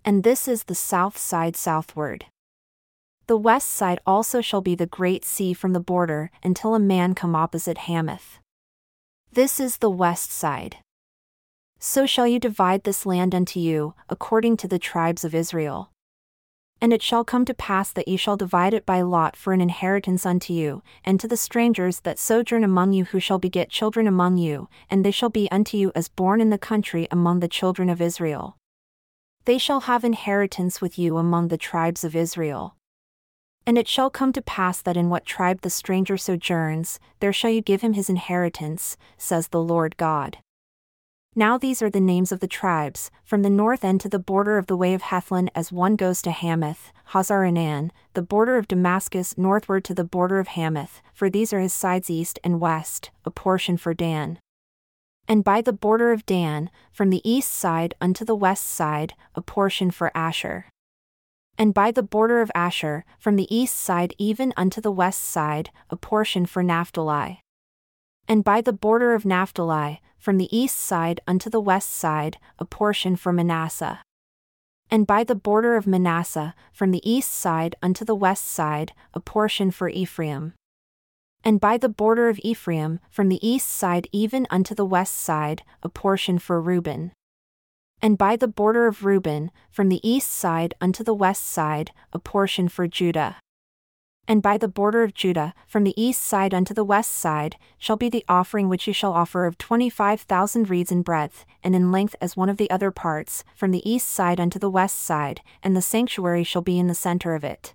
And 0.05 0.24
this 0.24 0.47
is 0.47 0.64
the 0.64 0.74
south 0.74 1.16
side 1.16 1.57
southward. 1.57 2.26
The 3.26 3.37
west 3.37 3.68
side 3.70 4.01
also 4.07 4.41
shall 4.41 4.61
be 4.61 4.74
the 4.74 4.87
great 4.87 5.24
sea 5.24 5.53
from 5.55 5.72
the 5.72 5.81
border, 5.81 6.31
until 6.43 6.74
a 6.74 6.81
man 6.81 7.14
come 7.14 7.35
opposite 7.35 7.79
Hamath. 7.79 8.39
This 9.33 9.61
is 9.61 9.76
the 9.76 9.91
west 9.91 10.33
side. 10.33 10.79
So 11.79 12.07
shall 12.07 12.26
you 12.26 12.41
divide 12.41 12.85
this 12.85 13.05
land 13.05 13.35
unto 13.35 13.61
you, 13.61 13.95
according 14.09 14.57
to 14.59 14.68
the 14.68 14.79
tribes 14.79 15.22
of 15.22 15.35
Israel. 15.35 15.93
And 16.81 16.95
it 16.95 17.03
shall 17.03 17.24
come 17.24 17.45
to 17.45 17.53
pass 17.53 17.93
that 17.93 18.09
ye 18.09 18.16
shall 18.16 18.39
divide 18.39 18.72
it 18.72 18.87
by 18.87 19.03
lot 19.03 19.37
for 19.37 19.53
an 19.53 19.61
inheritance 19.61 20.24
unto 20.24 20.55
you, 20.55 20.83
and 21.05 21.20
to 21.20 21.29
the 21.29 21.37
strangers 21.37 22.01
that 22.01 22.18
sojourn 22.18 22.64
among 22.64 22.95
you 22.95 23.05
who 23.05 23.20
shall 23.20 23.39
beget 23.39 23.68
children 23.68 24.07
among 24.07 24.39
you, 24.39 24.68
and 24.89 25.05
they 25.05 25.11
shall 25.11 25.29
be 25.29 25.51
unto 25.51 25.76
you 25.76 25.93
as 25.95 26.09
born 26.09 26.41
in 26.41 26.49
the 26.49 26.57
country 26.57 27.07
among 27.11 27.41
the 27.41 27.49
children 27.49 27.91
of 27.91 28.01
Israel. 28.01 28.57
They 29.45 29.59
shall 29.59 29.81
have 29.81 30.05
inheritance 30.05 30.81
with 30.81 30.99
you 30.99 31.18
among 31.18 31.49
the 31.49 31.59
tribes 31.59 32.03
of 32.03 32.16
Israel. 32.16 32.78
And 33.69 33.77
it 33.77 33.87
shall 33.87 34.09
come 34.09 34.33
to 34.33 34.41
pass 34.41 34.81
that 34.81 34.97
in 34.97 35.11
what 35.11 35.27
tribe 35.27 35.61
the 35.61 35.69
stranger 35.69 36.16
sojourns, 36.16 36.99
there 37.21 37.35
shall 37.35 37.51
you 37.51 37.61
give 37.61 37.83
him 37.83 37.93
his 37.93 38.09
inheritance, 38.09 38.97
says 39.19 39.49
the 39.49 39.61
Lord 39.61 39.99
God. 39.99 40.39
Now 41.37 41.59
these 41.59 41.83
are 41.83 41.91
the 41.91 42.01
names 42.01 42.33
of 42.33 42.41
the 42.41 42.49
tribes, 42.49 43.11
from 43.23 43.43
the 43.43 43.51
north 43.51 43.85
end 43.85 44.01
to 44.01 44.09
the 44.09 44.19
border 44.19 44.57
of 44.57 44.69
the 44.69 44.77
way 44.77 44.95
of 44.95 45.03
Hethlon 45.03 45.51
as 45.55 45.71
one 45.71 45.97
goes 45.97 46.23
to 46.23 46.31
Hamath, 46.31 46.93
Hazar 47.09 47.41
Enan, 47.41 47.91
the 48.14 48.23
border 48.23 48.57
of 48.57 48.69
Damascus 48.69 49.37
northward 49.37 49.85
to 49.85 49.95
the 49.95 50.03
border 50.03 50.39
of 50.39 50.49
Hamath, 50.49 51.03
for 51.12 51.29
these 51.29 51.53
are 51.53 51.61
his 51.61 51.75
sides 51.75 52.09
east 52.09 52.39
and 52.43 52.61
west, 52.61 53.11
a 53.27 53.31
portion 53.31 53.77
for 53.77 53.93
Dan. 53.93 54.39
And 55.29 55.45
by 55.45 55.61
the 55.61 55.75
border 55.75 56.11
of 56.12 56.25
Dan, 56.25 56.71
from 56.91 57.11
the 57.11 57.21
east 57.23 57.53
side 57.53 57.93
unto 58.01 58.25
the 58.25 58.35
west 58.35 58.66
side, 58.66 59.12
a 59.35 59.43
portion 59.43 59.91
for 59.91 60.11
Asher 60.16 60.69
and 61.59 61.74
by 61.74 61.90
the 61.90 62.04
border 62.04 62.40
of 62.40 62.52
Asher, 62.54 63.04
from 63.18 63.34
the 63.34 63.52
east 63.54 63.74
side 63.74 64.14
even 64.16 64.54
unto 64.56 64.80
the 64.80 64.92
west 64.92 65.24
side, 65.24 65.70
a 65.90 65.96
portion 65.96 66.46
for 66.46 66.62
Naphtali. 66.62 67.40
And 68.28 68.44
by 68.44 68.61
the 68.61 68.72
border 68.72 69.12
of 69.12 69.24
Naphtali, 69.24 70.00
from 70.16 70.38
the 70.38 70.56
east 70.56 70.76
side 70.76 71.20
unto 71.26 71.50
the 71.50 71.61
west 71.61 71.90
side, 71.90 72.38
a 72.61 72.64
portion 72.64 73.16
for 73.16 73.32
Manasseh. 73.32 74.00
And 74.90 75.06
by 75.06 75.24
the 75.24 75.34
border 75.34 75.76
of 75.76 75.86
Manasseh, 75.86 76.54
from 76.72 76.92
the 76.92 77.02
east 77.11 77.32
side 77.32 77.74
unto 77.82 78.04
the 78.04 78.14
west 78.14 78.44
side, 78.44 78.92
a 79.12 79.20
portion 79.20 79.72
for 79.72 79.88
Ephraim. 79.88 80.54
And 81.44 81.61
by 81.61 81.76
the 81.76 81.88
border 81.88 82.28
of 82.28 82.38
Ephraim, 82.42 83.00
from 83.11 83.28
the 83.28 83.46
east 83.46 83.68
side 83.68 84.09
even 84.12 84.46
unto 84.48 84.74
the 84.74 84.84
west 84.86 85.16
side, 85.16 85.62
a 85.82 85.88
portion 85.88 86.38
for 86.38 86.61
Reuben 86.61 87.12
and 88.01 88.16
by 88.16 88.36
the 88.36 88.49
border 88.49 88.86
of 88.86 89.05
Reuben, 89.05 89.51
from 89.70 89.88
the 89.88 90.07
east 90.09 90.30
side 90.30 90.74
unto 90.80 91.03
the 91.03 91.14
west 91.14 91.44
side, 91.44 91.92
a 92.12 92.18
portion 92.18 92.68
for 92.68 92.86
Judah. 92.86 93.36
And 94.30 94.42
by 94.42 94.59
the 94.59 94.68
border 94.68 95.03
of 95.03 95.14
Judah, 95.14 95.55
from 95.66 95.84
the 95.84 96.01
east 96.01 96.22
side 96.22 96.53
unto 96.53 96.74
the 96.74 96.84
west 96.84 97.12
side, 97.12 97.57
shall 97.78 97.96
be 97.96 98.11
the 98.11 98.26
offering 98.28 98.68
which 98.68 98.86
ye 98.86 98.92
shall 98.92 99.14
offer 99.14 99.46
of 99.46 99.57
twenty 99.57 99.88
five 99.88 100.20
thousand 100.20 100.68
reeds 100.68 100.92
in 100.92 101.01
breadth, 101.03 101.46
and 101.64 101.74
in 101.74 101.90
length 101.90 102.14
as 102.20 102.36
one 102.36 102.51
of 102.51 102.59
the 102.59 102.70
other 102.70 102.90
parts, 102.90 103.42
from 103.55 103.70
the 103.70 103.90
east 103.90 104.07
side 104.07 104.38
unto 104.38 104.59
the 104.59 104.70
west 104.70 104.99
side, 104.99 105.40
and 105.62 105.74
the 105.74 105.80
sanctuary 105.80 106.44
shall 106.44 106.62
be 106.62 106.78
in 106.78 106.88
the 106.88 106.94
centre 106.94 107.34
of 107.34 107.42
it. 107.42 107.74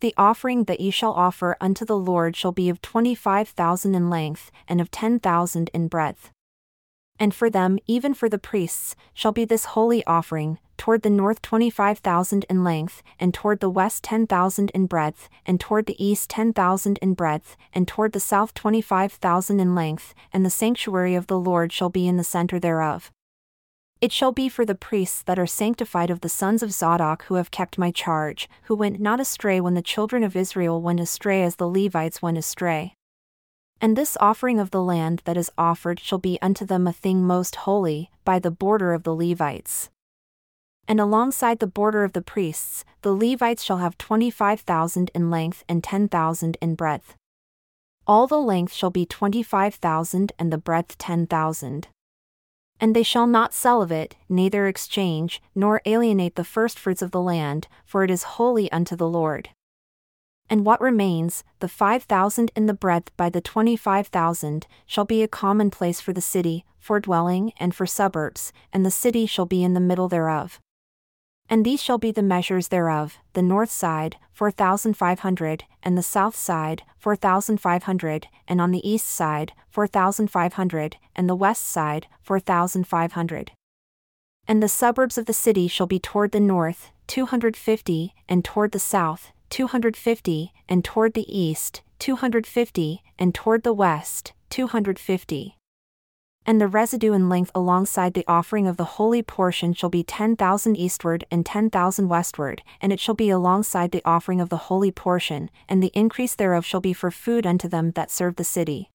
The 0.00 0.14
offering 0.18 0.64
that 0.64 0.80
ye 0.80 0.90
shall 0.90 1.12
offer 1.12 1.56
unto 1.60 1.84
the 1.84 1.96
Lord 1.96 2.34
shall 2.34 2.52
be 2.52 2.68
of 2.68 2.82
twenty 2.82 3.14
five 3.14 3.48
thousand 3.48 3.94
in 3.94 4.10
length, 4.10 4.50
and 4.66 4.80
of 4.80 4.90
ten 4.90 5.20
thousand 5.20 5.70
in 5.72 5.86
breadth 5.86 6.32
and 7.18 7.34
for 7.34 7.48
them, 7.48 7.78
even 7.86 8.14
for 8.14 8.28
the 8.28 8.38
priests, 8.38 8.96
shall 9.12 9.32
be 9.32 9.44
this 9.44 9.66
holy 9.66 10.04
offering, 10.06 10.58
toward 10.76 11.02
the 11.02 11.10
north 11.10 11.40
twenty 11.40 11.70
five 11.70 11.98
thousand 11.98 12.44
in 12.50 12.64
length, 12.64 13.02
and 13.20 13.32
toward 13.32 13.60
the 13.60 13.70
west 13.70 14.02
ten 14.02 14.26
thousand 14.26 14.70
in 14.70 14.86
breadth, 14.86 15.28
and 15.46 15.60
toward 15.60 15.86
the 15.86 16.04
east 16.04 16.30
ten 16.30 16.52
thousand 16.52 16.98
in 17.00 17.14
breadth, 17.14 17.56
and 17.72 17.86
toward 17.86 18.12
the 18.12 18.20
south 18.20 18.54
twenty 18.54 18.80
five 18.80 19.12
thousand 19.12 19.60
in 19.60 19.74
length, 19.74 20.14
and 20.32 20.44
the 20.44 20.50
sanctuary 20.50 21.14
of 21.14 21.28
the 21.28 21.38
Lord 21.38 21.72
shall 21.72 21.90
be 21.90 22.08
in 22.08 22.16
the 22.16 22.24
center 22.24 22.58
thereof. 22.58 23.12
It 24.00 24.12
shall 24.12 24.32
be 24.32 24.48
for 24.48 24.66
the 24.66 24.74
priests 24.74 25.22
that 25.22 25.38
are 25.38 25.46
sanctified 25.46 26.10
of 26.10 26.20
the 26.20 26.28
sons 26.28 26.62
of 26.62 26.72
Zadok 26.72 27.24
who 27.24 27.36
have 27.36 27.50
kept 27.50 27.78
my 27.78 27.90
charge, 27.90 28.48
who 28.64 28.74
went 28.74 29.00
not 29.00 29.20
astray 29.20 29.60
when 29.60 29.74
the 29.74 29.80
children 29.80 30.22
of 30.22 30.36
Israel 30.36 30.82
went 30.82 31.00
astray 31.00 31.42
as 31.42 31.56
the 31.56 31.68
Levites 31.68 32.20
went 32.20 32.36
astray. 32.36 32.96
And 33.84 33.98
this 33.98 34.16
offering 34.18 34.58
of 34.58 34.70
the 34.70 34.82
land 34.82 35.20
that 35.26 35.36
is 35.36 35.50
offered 35.58 36.00
shall 36.00 36.16
be 36.16 36.38
unto 36.40 36.64
them 36.64 36.86
a 36.86 36.92
thing 36.94 37.22
most 37.22 37.54
holy, 37.54 38.10
by 38.24 38.38
the 38.38 38.50
border 38.50 38.94
of 38.94 39.02
the 39.02 39.14
Levites. 39.14 39.90
And 40.88 40.98
alongside 40.98 41.58
the 41.58 41.66
border 41.66 42.02
of 42.02 42.14
the 42.14 42.22
priests, 42.22 42.86
the 43.02 43.12
Levites 43.12 43.62
shall 43.62 43.76
have 43.76 43.98
twenty 43.98 44.30
five 44.30 44.60
thousand 44.60 45.10
in 45.14 45.30
length 45.30 45.64
and 45.68 45.84
ten 45.84 46.08
thousand 46.08 46.56
in 46.62 46.76
breadth. 46.76 47.14
All 48.06 48.26
the 48.26 48.40
length 48.40 48.72
shall 48.72 48.88
be 48.88 49.04
twenty 49.04 49.42
five 49.42 49.74
thousand, 49.74 50.32
and 50.38 50.50
the 50.50 50.56
breadth 50.56 50.96
ten 50.96 51.26
thousand. 51.26 51.88
And 52.80 52.96
they 52.96 53.02
shall 53.02 53.26
not 53.26 53.52
sell 53.52 53.82
of 53.82 53.92
it, 53.92 54.16
neither 54.30 54.66
exchange, 54.66 55.42
nor 55.54 55.82
alienate 55.84 56.36
the 56.36 56.42
firstfruits 56.42 57.02
of 57.02 57.10
the 57.10 57.20
land, 57.20 57.68
for 57.84 58.02
it 58.02 58.10
is 58.10 58.22
holy 58.40 58.72
unto 58.72 58.96
the 58.96 59.06
Lord. 59.06 59.50
And 60.50 60.66
what 60.66 60.80
remains, 60.80 61.42
the 61.60 61.68
five 61.68 62.02
thousand 62.02 62.52
in 62.54 62.66
the 62.66 62.74
breadth 62.74 63.16
by 63.16 63.30
the 63.30 63.40
twenty 63.40 63.76
five 63.76 64.08
thousand, 64.08 64.66
shall 64.86 65.04
be 65.04 65.22
a 65.22 65.28
common 65.28 65.70
place 65.70 66.00
for 66.00 66.12
the 66.12 66.20
city, 66.20 66.64
for 66.78 67.00
dwelling, 67.00 67.52
and 67.58 67.74
for 67.74 67.86
suburbs, 67.86 68.52
and 68.72 68.84
the 68.84 68.90
city 68.90 69.24
shall 69.24 69.46
be 69.46 69.64
in 69.64 69.72
the 69.72 69.80
middle 69.80 70.08
thereof. 70.08 70.60
And 71.48 71.64
these 71.64 71.82
shall 71.82 71.98
be 71.98 72.10
the 72.10 72.22
measures 72.22 72.68
thereof 72.68 73.18
the 73.32 73.42
north 73.42 73.70
side, 73.70 74.16
four 74.32 74.50
thousand 74.50 74.94
five 74.94 75.20
hundred, 75.20 75.64
and 75.82 75.96
the 75.96 76.02
south 76.02 76.36
side, 76.36 76.82
four 76.98 77.16
thousand 77.16 77.58
five 77.58 77.84
hundred, 77.84 78.28
and 78.46 78.60
on 78.60 78.70
the 78.70 78.86
east 78.86 79.06
side, 79.06 79.52
four 79.68 79.86
thousand 79.86 80.30
five 80.30 80.54
hundred, 80.54 80.96
and 81.16 81.28
the 81.28 81.34
west 81.34 81.64
side, 81.64 82.06
four 82.22 82.40
thousand 82.40 82.86
five 82.86 83.12
hundred. 83.12 83.52
And 84.46 84.62
the 84.62 84.68
suburbs 84.68 85.16
of 85.16 85.24
the 85.26 85.32
city 85.32 85.68
shall 85.68 85.86
be 85.86 85.98
toward 85.98 86.32
the 86.32 86.40
north, 86.40 86.90
two 87.06 87.26
hundred 87.26 87.56
fifty, 87.56 88.14
and 88.28 88.44
toward 88.44 88.72
the 88.72 88.78
south, 88.78 89.32
250, 89.54 90.52
and 90.68 90.84
toward 90.84 91.14
the 91.14 91.32
east, 91.32 91.82
250, 92.00 93.04
and 93.20 93.32
toward 93.32 93.62
the 93.62 93.72
west, 93.72 94.32
250. 94.50 95.56
And 96.44 96.60
the 96.60 96.66
residue 96.66 97.12
in 97.12 97.28
length 97.28 97.52
alongside 97.54 98.14
the 98.14 98.24
offering 98.26 98.66
of 98.66 98.76
the 98.76 98.98
holy 98.98 99.22
portion 99.22 99.72
shall 99.72 99.90
be 99.90 100.02
10,000 100.02 100.76
eastward 100.76 101.24
and 101.30 101.46
10,000 101.46 102.08
westward, 102.08 102.62
and 102.80 102.92
it 102.92 102.98
shall 102.98 103.14
be 103.14 103.30
alongside 103.30 103.92
the 103.92 104.02
offering 104.04 104.40
of 104.40 104.48
the 104.48 104.66
holy 104.66 104.90
portion, 104.90 105.48
and 105.68 105.80
the 105.80 105.92
increase 105.94 106.34
thereof 106.34 106.66
shall 106.66 106.80
be 106.80 106.92
for 106.92 107.12
food 107.12 107.46
unto 107.46 107.68
them 107.68 107.92
that 107.92 108.10
serve 108.10 108.34
the 108.34 108.42
city. 108.42 108.90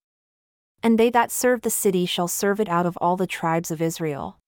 And 0.83 0.99
they 0.99 1.09
that 1.09 1.31
serve 1.31 1.61
the 1.61 1.69
city 1.69 2.05
shall 2.05 2.27
serve 2.27 2.59
it 2.59 2.67
out 2.67 2.85
of 2.85 2.97
all 2.97 3.15
the 3.15 3.25
tribes 3.25 3.71
of 3.71 3.81
Israel. 3.81 4.39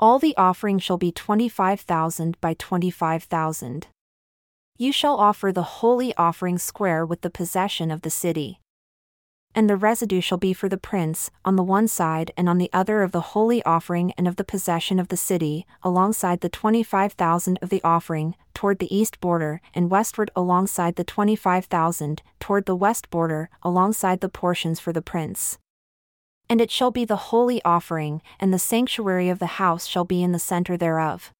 All 0.00 0.18
the 0.18 0.36
offering 0.36 0.80
shall 0.80 0.98
be 0.98 1.12
25,000 1.12 2.40
by 2.40 2.54
25,000. 2.54 3.86
You 4.80 4.92
shall 4.92 5.16
offer 5.16 5.52
the 5.52 5.82
holy 5.82 6.14
offering 6.16 6.56
square 6.56 7.04
with 7.04 7.20
the 7.20 7.28
possession 7.28 7.90
of 7.90 8.00
the 8.00 8.08
city. 8.08 8.60
And 9.54 9.68
the 9.68 9.76
residue 9.76 10.22
shall 10.22 10.38
be 10.38 10.54
for 10.54 10.70
the 10.70 10.78
prince, 10.78 11.30
on 11.44 11.56
the 11.56 11.62
one 11.62 11.86
side 11.86 12.32
and 12.34 12.48
on 12.48 12.56
the 12.56 12.70
other 12.72 13.02
of 13.02 13.12
the 13.12 13.36
holy 13.36 13.62
offering 13.64 14.14
and 14.16 14.26
of 14.26 14.36
the 14.36 14.42
possession 14.42 14.98
of 14.98 15.08
the 15.08 15.18
city, 15.18 15.66
alongside 15.82 16.40
the 16.40 16.48
twenty 16.48 16.82
five 16.82 17.12
thousand 17.12 17.58
of 17.60 17.68
the 17.68 17.82
offering, 17.84 18.36
toward 18.54 18.78
the 18.78 18.96
east 18.96 19.20
border, 19.20 19.60
and 19.74 19.90
westward 19.90 20.30
alongside 20.34 20.96
the 20.96 21.04
twenty 21.04 21.36
five 21.36 21.66
thousand, 21.66 22.22
toward 22.38 22.64
the 22.64 22.74
west 22.74 23.10
border, 23.10 23.50
alongside 23.62 24.20
the 24.20 24.30
portions 24.30 24.80
for 24.80 24.94
the 24.94 25.02
prince. 25.02 25.58
And 26.48 26.58
it 26.58 26.70
shall 26.70 26.90
be 26.90 27.04
the 27.04 27.28
holy 27.28 27.62
offering, 27.66 28.22
and 28.38 28.50
the 28.50 28.58
sanctuary 28.58 29.28
of 29.28 29.40
the 29.40 29.60
house 29.60 29.84
shall 29.84 30.06
be 30.06 30.22
in 30.22 30.32
the 30.32 30.38
center 30.38 30.78
thereof. 30.78 31.32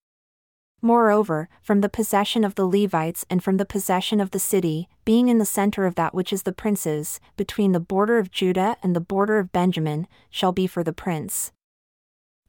Moreover, 0.82 1.48
from 1.62 1.82
the 1.82 1.90
possession 1.90 2.42
of 2.42 2.54
the 2.54 2.66
Levites 2.66 3.26
and 3.28 3.44
from 3.44 3.58
the 3.58 3.66
possession 3.66 4.18
of 4.18 4.30
the 4.30 4.38
city, 4.38 4.88
being 5.04 5.28
in 5.28 5.38
the 5.38 5.44
center 5.44 5.84
of 5.84 5.94
that 5.96 6.14
which 6.14 6.32
is 6.32 6.44
the 6.44 6.52
prince's, 6.52 7.20
between 7.36 7.72
the 7.72 7.80
border 7.80 8.18
of 8.18 8.30
Judah 8.30 8.76
and 8.82 8.96
the 8.96 9.00
border 9.00 9.38
of 9.38 9.52
Benjamin, 9.52 10.06
shall 10.30 10.52
be 10.52 10.66
for 10.66 10.82
the 10.82 10.92
prince. 10.92 11.52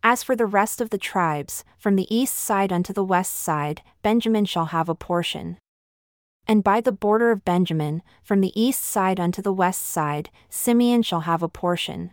As 0.02 0.24
for 0.24 0.36
the 0.36 0.46
rest 0.46 0.80
of 0.80 0.90
the 0.90 0.98
tribes, 0.98 1.64
from 1.78 1.96
the 1.96 2.08
east 2.14 2.36
side 2.36 2.72
unto 2.72 2.94
the 2.94 3.04
west 3.04 3.36
side, 3.38 3.82
Benjamin 4.02 4.46
shall 4.46 4.66
have 4.66 4.88
a 4.88 4.96
portion. 4.96 5.58
And 6.48 6.64
by 6.64 6.82
the 6.82 6.92
border 6.92 7.32
of 7.32 7.46
Benjamin, 7.46 8.02
from 8.24 8.42
the 8.42 8.60
east 8.60 8.82
side 8.82 9.20
unto 9.20 9.42
the 9.42 9.54
west 9.54 9.84
side, 9.84 10.30
Simeon 10.50 11.04
shall 11.04 11.22
have 11.22 11.44
a 11.44 11.50
portion. 11.50 12.12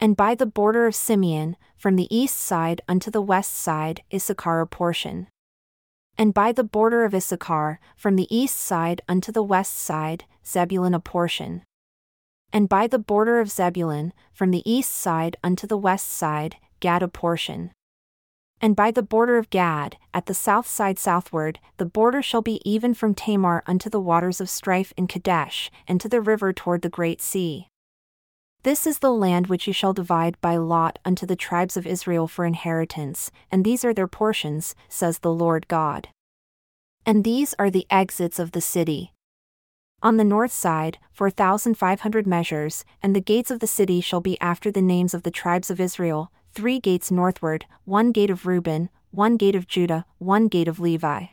And 0.00 0.16
by 0.16 0.34
the 0.34 0.46
border 0.46 0.86
of 0.86 0.94
Simeon, 0.94 1.56
from 1.76 1.96
the 1.96 2.08
east 2.14 2.38
side 2.38 2.80
unto 2.88 3.10
the 3.10 3.20
west 3.20 3.54
side, 3.54 4.02
Issachar 4.12 4.60
a 4.60 4.66
portion. 4.66 5.28
And 6.16 6.32
by 6.32 6.52
the 6.52 6.64
border 6.64 7.04
of 7.04 7.14
Issachar, 7.14 7.80
from 7.96 8.16
the 8.16 8.26
east 8.34 8.56
side 8.56 9.02
unto 9.08 9.30
the 9.30 9.42
west 9.42 9.76
side, 9.76 10.24
Zebulun 10.46 10.94
a 10.94 11.00
portion. 11.00 11.62
And 12.52 12.68
by 12.68 12.86
the 12.86 12.98
border 12.98 13.40
of 13.40 13.50
Zebulun, 13.50 14.12
from 14.32 14.50
the 14.50 14.62
east 14.70 14.92
side 14.92 15.36
unto 15.44 15.66
the 15.66 15.78
west 15.78 16.08
side, 16.08 16.56
Gad 16.80 17.02
a 17.02 17.08
portion. 17.08 17.70
And 18.60 18.74
by 18.74 18.90
the 18.90 19.02
border 19.02 19.38
of 19.38 19.48
Gad, 19.50 19.96
at 20.12 20.26
the 20.26 20.34
south 20.34 20.66
side 20.66 20.98
southward, 20.98 21.60
the 21.76 21.86
border 21.86 22.20
shall 22.20 22.42
be 22.42 22.60
even 22.68 22.92
from 22.92 23.14
Tamar 23.14 23.62
unto 23.66 23.88
the 23.88 24.00
waters 24.00 24.40
of 24.40 24.50
strife 24.50 24.92
in 24.96 25.06
Kadesh, 25.06 25.70
and 25.86 26.00
to 26.00 26.08
the 26.08 26.20
river 26.20 26.52
toward 26.52 26.82
the 26.82 26.90
great 26.90 27.20
sea. 27.20 27.69
This 28.62 28.86
is 28.86 28.98
the 28.98 29.12
land 29.12 29.46
which 29.46 29.66
you 29.66 29.72
shall 29.72 29.94
divide 29.94 30.38
by 30.42 30.56
lot 30.56 30.98
unto 31.02 31.24
the 31.24 31.36
tribes 31.36 31.78
of 31.78 31.86
Israel 31.86 32.28
for 32.28 32.44
inheritance, 32.44 33.30
and 33.50 33.64
these 33.64 33.86
are 33.86 33.94
their 33.94 34.06
portions, 34.06 34.74
says 34.86 35.20
the 35.20 35.32
Lord 35.32 35.66
God. 35.66 36.08
And 37.06 37.24
these 37.24 37.54
are 37.58 37.70
the 37.70 37.86
exits 37.88 38.38
of 38.38 38.52
the 38.52 38.60
city. 38.60 39.14
On 40.02 40.18
the 40.18 40.24
north 40.24 40.52
side, 40.52 40.98
4,500 41.12 42.26
measures, 42.26 42.84
and 43.02 43.16
the 43.16 43.20
gates 43.20 43.50
of 43.50 43.60
the 43.60 43.66
city 43.66 44.02
shall 44.02 44.20
be 44.20 44.38
after 44.42 44.70
the 44.70 44.82
names 44.82 45.14
of 45.14 45.22
the 45.22 45.30
tribes 45.30 45.70
of 45.70 45.80
Israel 45.80 46.30
three 46.52 46.80
gates 46.80 47.10
northward, 47.10 47.64
one 47.84 48.12
gate 48.12 48.30
of 48.30 48.44
Reuben, 48.44 48.90
one 49.10 49.38
gate 49.38 49.54
of 49.54 49.66
Judah, 49.66 50.04
one 50.18 50.48
gate 50.48 50.68
of 50.68 50.78
Levi 50.78 51.28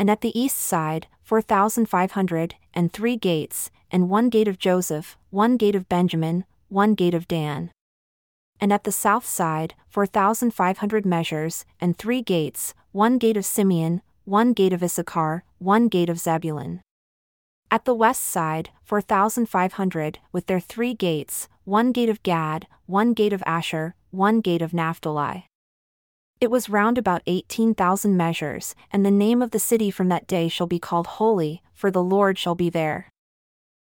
and 0.00 0.10
at 0.10 0.22
the 0.22 0.36
east 0.40 0.56
side, 0.56 1.06
4,500, 1.30 2.56
and 2.74 2.92
three 2.92 3.14
gates, 3.14 3.70
and 3.92 4.10
one 4.10 4.30
gate 4.30 4.48
of 4.48 4.58
Joseph, 4.58 5.16
one 5.30 5.56
gate 5.56 5.76
of 5.76 5.88
Benjamin, 5.88 6.44
one 6.68 6.94
gate 6.94 7.14
of 7.14 7.28
Dan. 7.28 7.70
And 8.60 8.72
at 8.72 8.82
the 8.82 8.90
south 8.90 9.24
side, 9.24 9.74
4,500 9.90 11.06
measures, 11.06 11.64
and 11.80 11.96
three 11.96 12.20
gates, 12.20 12.74
one 12.90 13.16
gate 13.16 13.36
of 13.36 13.44
Simeon, 13.44 14.02
one 14.24 14.52
gate 14.54 14.72
of 14.72 14.82
Issachar, 14.82 15.44
one 15.60 15.86
gate 15.86 16.10
of 16.10 16.18
Zebulun. 16.18 16.80
At 17.70 17.84
the 17.84 17.94
west 17.94 18.24
side, 18.24 18.70
4,500, 18.82 20.18
with 20.32 20.46
their 20.46 20.58
three 20.58 20.94
gates, 20.94 21.48
one 21.62 21.92
gate 21.92 22.08
of 22.08 22.24
Gad, 22.24 22.66
one 22.86 23.12
gate 23.12 23.32
of 23.32 23.44
Asher, 23.46 23.94
one 24.10 24.40
gate 24.40 24.62
of 24.62 24.74
Naphtali. 24.74 25.46
It 26.40 26.50
was 26.50 26.70
round 26.70 26.96
about 26.96 27.20
eighteen 27.26 27.74
thousand 27.74 28.16
measures, 28.16 28.74
and 28.90 29.04
the 29.04 29.10
name 29.10 29.42
of 29.42 29.50
the 29.50 29.58
city 29.58 29.90
from 29.90 30.08
that 30.08 30.26
day 30.26 30.48
shall 30.48 30.66
be 30.66 30.78
called 30.78 31.06
Holy, 31.06 31.62
for 31.74 31.90
the 31.90 32.02
Lord 32.02 32.38
shall 32.38 32.54
be 32.54 32.70
there. 32.70 33.10